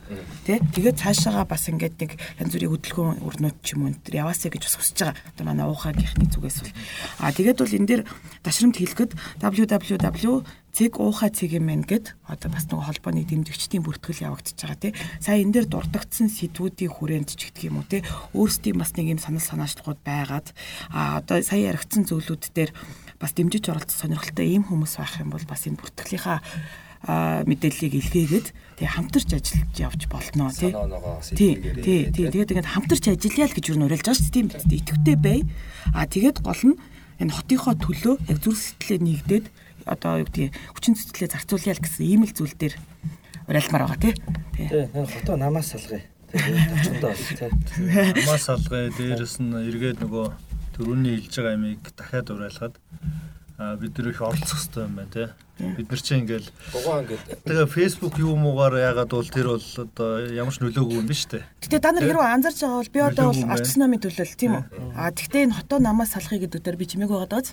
тий. 0.48 0.64
Тэгээд 0.72 1.04
цаашаага 1.04 1.44
бас 1.44 1.68
ингээд 1.68 2.00
нэг 2.00 2.12
янз 2.40 2.56
бүрийн 2.56 2.72
хөдөлгөөн 2.72 3.20
өрнөд 3.28 3.58
ч 3.60 3.76
юм 3.76 3.92
уу 3.92 4.00
тэр 4.00 4.24
яваасаа 4.24 4.56
гэж 4.56 4.64
бас 4.64 4.76
хүсэж 4.80 4.98
байгаа. 5.04 5.20
Одоо 5.36 5.44
манай 5.44 5.68
уухагийнхны 5.68 6.32
зүгээс 6.32 6.58
бол 6.64 6.74
аа 7.20 7.36
тэгээд 7.36 7.60
бол 7.60 7.76
энэ 7.76 7.90
дээр 7.92 8.02
дашрамт 8.40 8.80
хэлэхэд 8.80 9.12
www 9.44 10.48
цэг 10.72 11.02
уухай 11.02 11.34
цэг 11.34 11.58
юм 11.58 11.68
байна 11.68 11.84
гэд 11.84 12.14
одоо 12.30 12.50
бас 12.54 12.70
нэг 12.70 12.80
холбооны 12.86 13.26
дэмжигчдийн 13.26 13.84
бүртгэл 13.84 14.32
явагдаж 14.32 14.54
байгаа 14.54 14.80
тий. 14.80 14.94
Сая 15.20 15.42
энэ 15.42 15.54
дээр 15.60 15.68
дурдгдсан 15.68 16.30
сэдвүүдийн 16.30 16.94
хүрээнд 16.94 17.30
ч 17.34 17.50
гэх 17.50 17.68
юм 17.68 17.82
уу 17.82 17.90
тий. 17.90 18.06
Өөрсдийн 18.38 18.78
бас 18.78 18.94
нэг 18.94 19.18
юм 19.18 19.20
санал 19.20 19.42
санаачлалууд 19.42 20.00
байгаад 20.06 20.54
а 20.94 21.20
одоо 21.20 21.42
сая 21.42 21.74
яригдсан 21.74 22.06
зүйлүүд 22.06 22.54
дээр 22.54 22.72
бас 23.20 23.36
дэмжиж 23.36 23.68
оролцох 23.68 24.00
сонирхолтой 24.00 24.48
ийм 24.48 24.64
хүмүүс 24.64 24.96
байх 24.98 25.20
юм 25.20 25.30
бол 25.36 25.44
бас 25.44 25.68
энэ 25.68 25.80
бүртгэлийнхаа 25.80 26.40
мэдээллийг 27.48 27.94
илгээгээд 27.96 28.48
тэгээ 28.80 28.92
хамтарч 28.92 29.30
ажиллаж 29.32 29.76
явж 29.80 30.02
болно 30.12 30.52
тий. 30.52 30.76
Тий. 31.32 31.54
Тий. 32.12 32.14
Тэгээд 32.28 32.52
ингээд 32.52 32.74
хамтарч 32.76 33.08
ажиллая 33.08 33.48
л 33.48 33.56
гэж 33.56 33.66
юу 33.72 33.80
нүрэлж 33.80 34.04
байгаа 34.04 34.20
шүү 34.20 34.28
дээ. 34.28 34.36
Тийм 34.36 34.48
итгэвтэй 34.84 35.16
бай. 35.16 35.40
А 35.96 36.04
тэгээд 36.12 36.44
гол 36.44 36.60
нь 36.60 36.76
энэ 37.24 37.32
хотынхоо 37.32 37.76
төлөө 37.80 38.16
яг 38.28 38.40
зүрх 38.44 38.60
сэтгэлээ 38.60 39.00
нэгдээд 39.00 39.46
одоо 39.88 40.20
юу 40.20 40.28
гэдгийг 40.28 40.52
хүчин 40.76 41.00
зүтгэлээ 41.00 41.34
зарцуулъя 41.40 41.76
л 41.80 41.84
гэсэн 41.88 42.04
ийм 42.04 42.22
л 42.28 42.36
зүйл 42.36 42.56
дээр 42.60 42.76
уриалмаар 43.48 43.84
байгаа 43.88 44.04
тий. 44.04 44.14
Тий. 44.60 44.68
Хотоо 44.92 45.40
намаас 45.40 45.72
салгая. 45.72 46.04
Намаас 46.36 48.44
салгая. 48.44 48.92
Дээрэс 48.92 49.40
нь 49.40 49.56
эргээд 49.56 50.04
нөгөө 50.04 50.49
төрөний 50.80 51.20
хэлж 51.20 51.36
байгаа 51.36 51.58
ямиг 51.60 51.84
дахиад 51.92 52.32
уриалгаад 52.32 52.76
а 53.60 53.76
бид 53.76 53.98
нар 53.98 54.08
их 54.08 54.22
оролцох 54.22 54.56
хэрэгтэй 54.56 54.84
юм 54.88 54.96
байна 54.96 55.12
тий. 55.12 55.28
Бид 55.76 55.92
нар 55.92 56.00
чинь 56.00 56.24
ингээл 56.24 56.48
дугаа 56.72 57.04
ингээд 57.04 57.44
тэгээ 57.44 57.68
фэйсбુક 57.68 58.16
юу 58.24 58.40
муугаар 58.40 58.80
яагаад 58.80 59.12
бол 59.12 59.28
тэр 59.28 59.48
бол 59.52 59.68
одоо 59.84 60.10
ямар 60.32 60.56
ч 60.56 60.64
нөлөөгүй 60.64 60.96
юм 61.04 61.08
биш 61.12 61.28
үү? 61.28 61.44
Гэтэ 61.68 61.84
та 61.84 61.92
нар 61.92 62.08
хэрвээ 62.08 62.32
анзарч 62.32 62.64
байгаа 62.64 62.80
бол 62.80 62.96
би 62.96 63.00
одоо 63.04 63.26
бол 63.36 63.44
арчс 63.52 63.76
намын 63.76 64.00
төлөөл 64.00 64.40
тийм 64.40 64.56
үү? 64.56 64.64
А 64.96 65.12
тэгтээ 65.12 65.44
энэ 65.52 65.58
хотоо 65.60 65.80
намаас 65.84 66.16
салахыг 66.16 66.48
гэдэг 66.48 66.64
дээр 66.64 66.80
би 66.80 66.88
чимээг 66.88 67.12
байгаа 67.12 67.28
даа. 67.28 67.44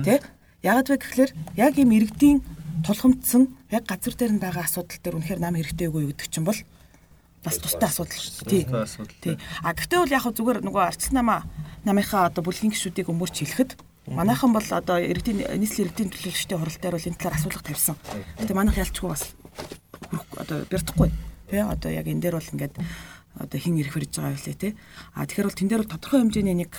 Тэ? 0.00 0.24
Яагаад 0.64 0.88
вэ 0.88 0.96
гэхлээр 0.96 1.30
яг 1.60 1.74
ийм 1.76 1.92
иргэдийн 1.92 2.40
тулгамдсан 2.88 3.52
яг 3.68 3.84
газар 3.84 4.16
дээр 4.16 4.32
нь 4.32 4.40
байгаа 4.40 4.64
асуудал 4.64 4.96
дээр 5.04 5.20
үнэхээр 5.20 5.40
нам 5.44 5.60
хэрэгтэй 5.60 5.92
үгүй 5.92 6.16
гэдэг 6.16 6.28
чинь 6.32 6.48
бол 6.48 6.56
бас 7.42 7.58
тустай 7.58 7.90
асуудал 7.90 8.14
шүү 8.14 8.46
дээ. 8.46 8.64
Тий. 9.20 9.34
А 9.66 9.74
гэхдээ 9.74 9.98
бол 9.98 10.14
яг 10.14 10.24
зүгээр 10.30 10.62
нөгөө 10.62 10.82
арчс 10.86 11.10
намаа 11.10 11.42
намынхаа 11.82 12.30
одоо 12.30 12.46
бүлгийн 12.46 12.70
гишүүдийг 12.70 13.10
өмөрч 13.10 13.42
хэлэхэд 13.42 13.70
манайхан 14.06 14.54
бол 14.54 14.62
одоо 14.62 14.98
иргэдийн 15.02 15.46
нийслэлийн 15.58 15.90
иргэдийн 15.90 16.10
төлөөлөгчдийн 16.10 16.60
хуралдаар 16.62 16.94
бол 16.94 17.08
энэ 17.10 17.18
талаар 17.18 17.38
асуулга 17.38 17.62
тавьсан. 17.66 17.96
Гэтэ 18.38 18.54
манайх 18.54 18.78
ялчгүй 18.78 19.08
бас 19.10 19.34
одоо 20.38 20.66
бэрдэхгүй. 20.70 21.10
Тэ 21.50 21.66
одоо 21.66 21.90
яг 21.90 22.06
энэ 22.06 22.22
дээр 22.22 22.38
бол 22.38 22.52
ингээд 22.54 22.74
одоо 23.38 23.58
хин 23.58 23.78
ирэх 23.78 23.94
хэрэг 23.94 24.10
байгаа 24.14 24.38
үлээ 24.38 24.58
те. 24.58 24.74
А 25.14 25.26
тэгэхээр 25.26 25.48
бол 25.48 25.58
тэн 25.58 25.68
дээр 25.70 25.82
бол 25.82 25.92
тодорхой 25.94 26.20
хэмжээний 26.22 26.56
нэг 26.62 26.72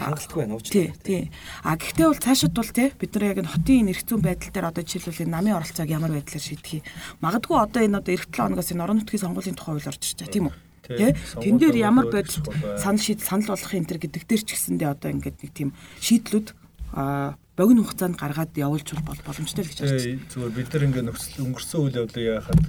хангалттай 0.00 0.36
байна 0.40 0.54
уучлаарай. 0.56 0.94
Тий, 1.04 1.28
тий. 1.28 1.30
А 1.60 1.76
гэхдээ 1.76 2.06
бол 2.08 2.24
цаашид 2.24 2.54
бол 2.56 2.70
те 2.72 2.92
бид 2.96 3.12
нар 3.12 3.24
яг 3.28 3.38
энэ 3.44 3.52
хотын 3.52 3.90
эрх 3.92 4.02
зүйн 4.08 4.22
байдал 4.24 4.52
дээр 4.52 4.70
одоо 4.72 4.84
жишээлбэл 4.86 5.24
энэ 5.28 5.34
намын 5.36 5.56
оролцоог 5.60 5.90
ямар 5.92 6.12
байдлаар 6.16 6.40
шийдэх 6.40 6.72
юм. 6.80 6.86
Магадгүй 7.20 7.58
одоо 7.60 7.80
энэ 7.84 7.98
одоо 8.00 8.12
эх 8.16 8.24
7 8.32 8.40
хоногоос 8.40 8.72
энэ 8.72 8.84
орон 8.84 8.96
нутгийн 9.04 9.22
сонгуулийн 9.28 9.56
тухай 9.58 9.72
хууль 9.76 9.90
орж 9.92 10.00
ирж 10.00 10.16
байгаа 10.16 10.32
тийм 10.32 10.46
үү? 10.48 10.56
Тэ? 10.82 11.14
Тэн 11.38 11.56
дээр 11.60 11.76
ямар 11.78 12.06
байдал 12.08 12.40
санал 12.80 13.04
шийд 13.04 13.20
санал 13.20 13.52
болгох 13.52 13.74
энэ 13.76 13.88
төр 13.88 14.00
гэдэг 14.00 14.22
дээр 14.26 14.42
ч 14.42 14.50
гэсэндээ 14.56 14.90
одоо 14.90 15.08
ингээд 15.12 15.38
нэг 15.44 15.52
тийм 15.52 15.70
шийдлүүд 16.00 16.48
а 16.96 17.36
богино 17.56 17.84
хугацаанд 17.84 18.16
гаргаад 18.16 18.56
явуулж 18.56 18.88
бол 19.04 19.20
боломжтой 19.22 19.64
л 19.64 19.70
гэж 19.70 19.78
харж 19.78 19.92
байна. 19.92 20.26
Зүгээр 20.32 20.56
бид 20.56 20.68
нар 20.72 20.84
ингээд 20.88 21.06
нөхцөл 21.06 21.44
өнгөрсөн 21.44 21.80
үйл 21.84 22.00
явдлыг 22.02 22.26
яхад 22.40 22.62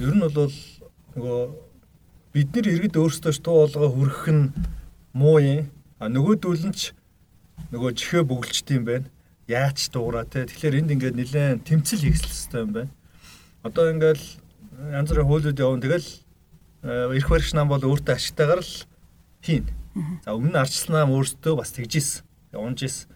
ер 0.00 0.14
нь 0.14 0.22
бол 0.22 0.54
нөгөө 1.18 1.40
бид 2.34 2.48
нар 2.54 2.66
иргэд 2.66 2.98
өөрсдөө 2.98 3.32
туу 3.42 3.56
болгоо 3.66 3.90
хүрэх 3.90 4.24
нь 4.30 4.44
муу 5.14 5.38
юм. 5.38 5.70
А 5.98 6.10
нөгөөдүүл 6.10 6.64
нь 6.70 6.76
ч 6.76 6.92
нөгөө 7.70 7.92
чихээ 7.94 8.22
бөглөжт 8.26 8.68
юм 8.74 8.84
байна. 8.84 9.08
Яач 9.46 9.90
дуураа 9.92 10.24
те. 10.24 10.46
Тэгэхээр 10.46 10.78
энд 10.80 10.90
ингээд 10.94 11.16
нэлээд 11.18 11.64
тэмцэл 11.68 12.04
хийхсэл 12.04 12.30
хэвээр 12.30 12.64
юм 12.64 12.72
байна. 12.74 12.92
Одоо 13.62 13.84
ингээд 13.92 14.22
янз 14.90 15.08
бүрийн 15.10 15.28
хуулиуд 15.28 15.58
явна. 15.58 15.84
Тэгэл 15.84 16.08
эрх 17.14 17.28
баригч 17.28 17.52
нам 17.54 17.68
бол 17.68 17.82
өөртөө 17.82 18.14
ашигтайгаар 18.16 18.62
л 18.62 18.74
хийн. 19.44 19.66
За 20.24 20.34
өмнө 20.34 20.58
арчилсан 20.58 20.94
нам 20.98 21.14
өөртөө 21.14 21.54
бас 21.60 21.70
тэгжсэн. 21.76 22.24
Унж 22.58 22.80
исэн. 22.82 23.08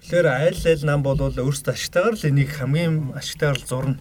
Тэгэхээр 0.00 0.26
айл 0.26 0.60
айл 0.64 0.82
нам 0.88 1.00
бол 1.04 1.18
өөртөө 1.20 1.74
ашигтайгаар 1.76 2.16
л 2.16 2.28
энийг 2.28 2.50
хамгийн 2.56 3.12
ашигтайгаар 3.12 3.58
л 3.60 3.68
зурна. 3.68 4.00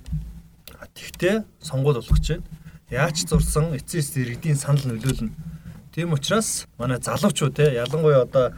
Тэгтээ 0.95 1.45
сонгуул 1.61 1.99
болгож 1.99 2.27
байна 2.27 2.47
Яаж 2.89 3.21
зурсан 3.29 3.77
эцэс 3.77 4.17
иргэдийн 4.17 4.57
санал 4.57 4.81
нөлөөлнө. 4.89 5.29
Тийм 5.99 6.13
учраас 6.13 6.65
манай 6.79 6.97
залуучууд 7.03 7.55
те 7.59 7.65
ялангуяа 7.75 8.23
одоо 8.23 8.53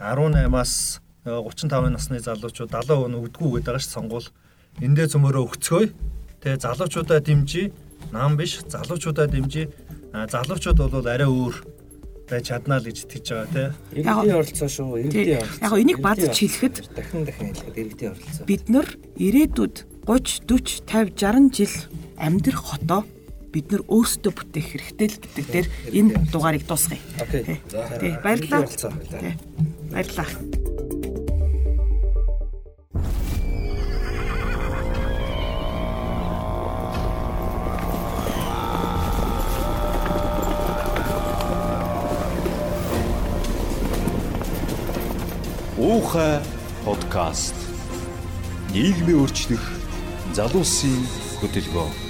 18-аас 0.00 1.02
35 1.26 1.92
насны 1.92 2.16
залуучууд 2.18 2.72
70% 2.72 3.12
нь 3.12 3.18
өгдгүү 3.20 3.60
гэдэг 3.60 3.66
байгаа 3.68 3.84
ш 3.84 3.92
сонгуул. 3.92 4.24
Эндээ 4.80 5.12
цөмөрөө 5.12 5.44
өгцгөөе. 5.52 5.92
Тэ 6.40 6.56
залуучуудаа 6.56 7.20
дэмжиж, 7.20 7.76
нам 8.08 8.40
биш 8.40 8.64
залуучуудаа 8.64 9.28
дэмжиж. 9.28 9.68
Залуучууд 10.32 10.80
бол 10.80 11.04
арай 11.04 11.28
өөр 11.28 11.56
байж 12.24 12.48
чаднаа 12.48 12.80
л 12.80 12.88
гэж 12.88 13.04
итгэж 13.04 13.26
байгаа 13.36 13.52
тий. 13.52 13.68
Иргэдийн 14.00 14.36
оролцоо 14.40 14.68
шүү. 14.72 15.12
Иргэдийн 15.12 15.44
оролцоо. 15.44 15.64
Яг 15.68 15.72
энийг 15.76 16.00
бадж 16.00 16.24
хэлэхэд 16.24 16.76
дахин 16.96 17.28
дахин 17.28 17.52
хэлэхэд 17.52 17.76
иргэдийн 17.84 18.12
оролцоо. 18.16 18.48
Бид 18.48 18.64
нар 18.72 18.88
ирээдүйд 19.20 19.76
30 20.08 20.48
40 20.88 20.88
50 20.88 21.52
60 21.52 21.52
жил 21.52 21.74
амьдрах 22.16 22.64
хотоо 22.64 23.04
бид 23.52 23.72
нар 23.72 23.82
өөрсдөө 23.88 24.32
бүтээх 24.32 24.66
хэрэгтэй 24.76 25.08
л 25.08 25.20
гэдэг 25.24 25.46
дээр 25.48 25.66
энэ 25.96 26.10
дугаарыг 26.32 26.64
дуусгая. 26.68 27.00
Окей. 27.20 27.60
Тий, 28.00 28.12
баярлалаа. 28.20 28.68
Тий. 28.68 29.34
Баярлалаа. 29.88 30.28
Уухай 45.78 46.42
подкаст. 46.84 47.54
Нийгмийн 48.74 49.24
өөрчлөх 49.24 49.64
залуусын 50.36 51.00
хөтөлбөр 51.40 52.07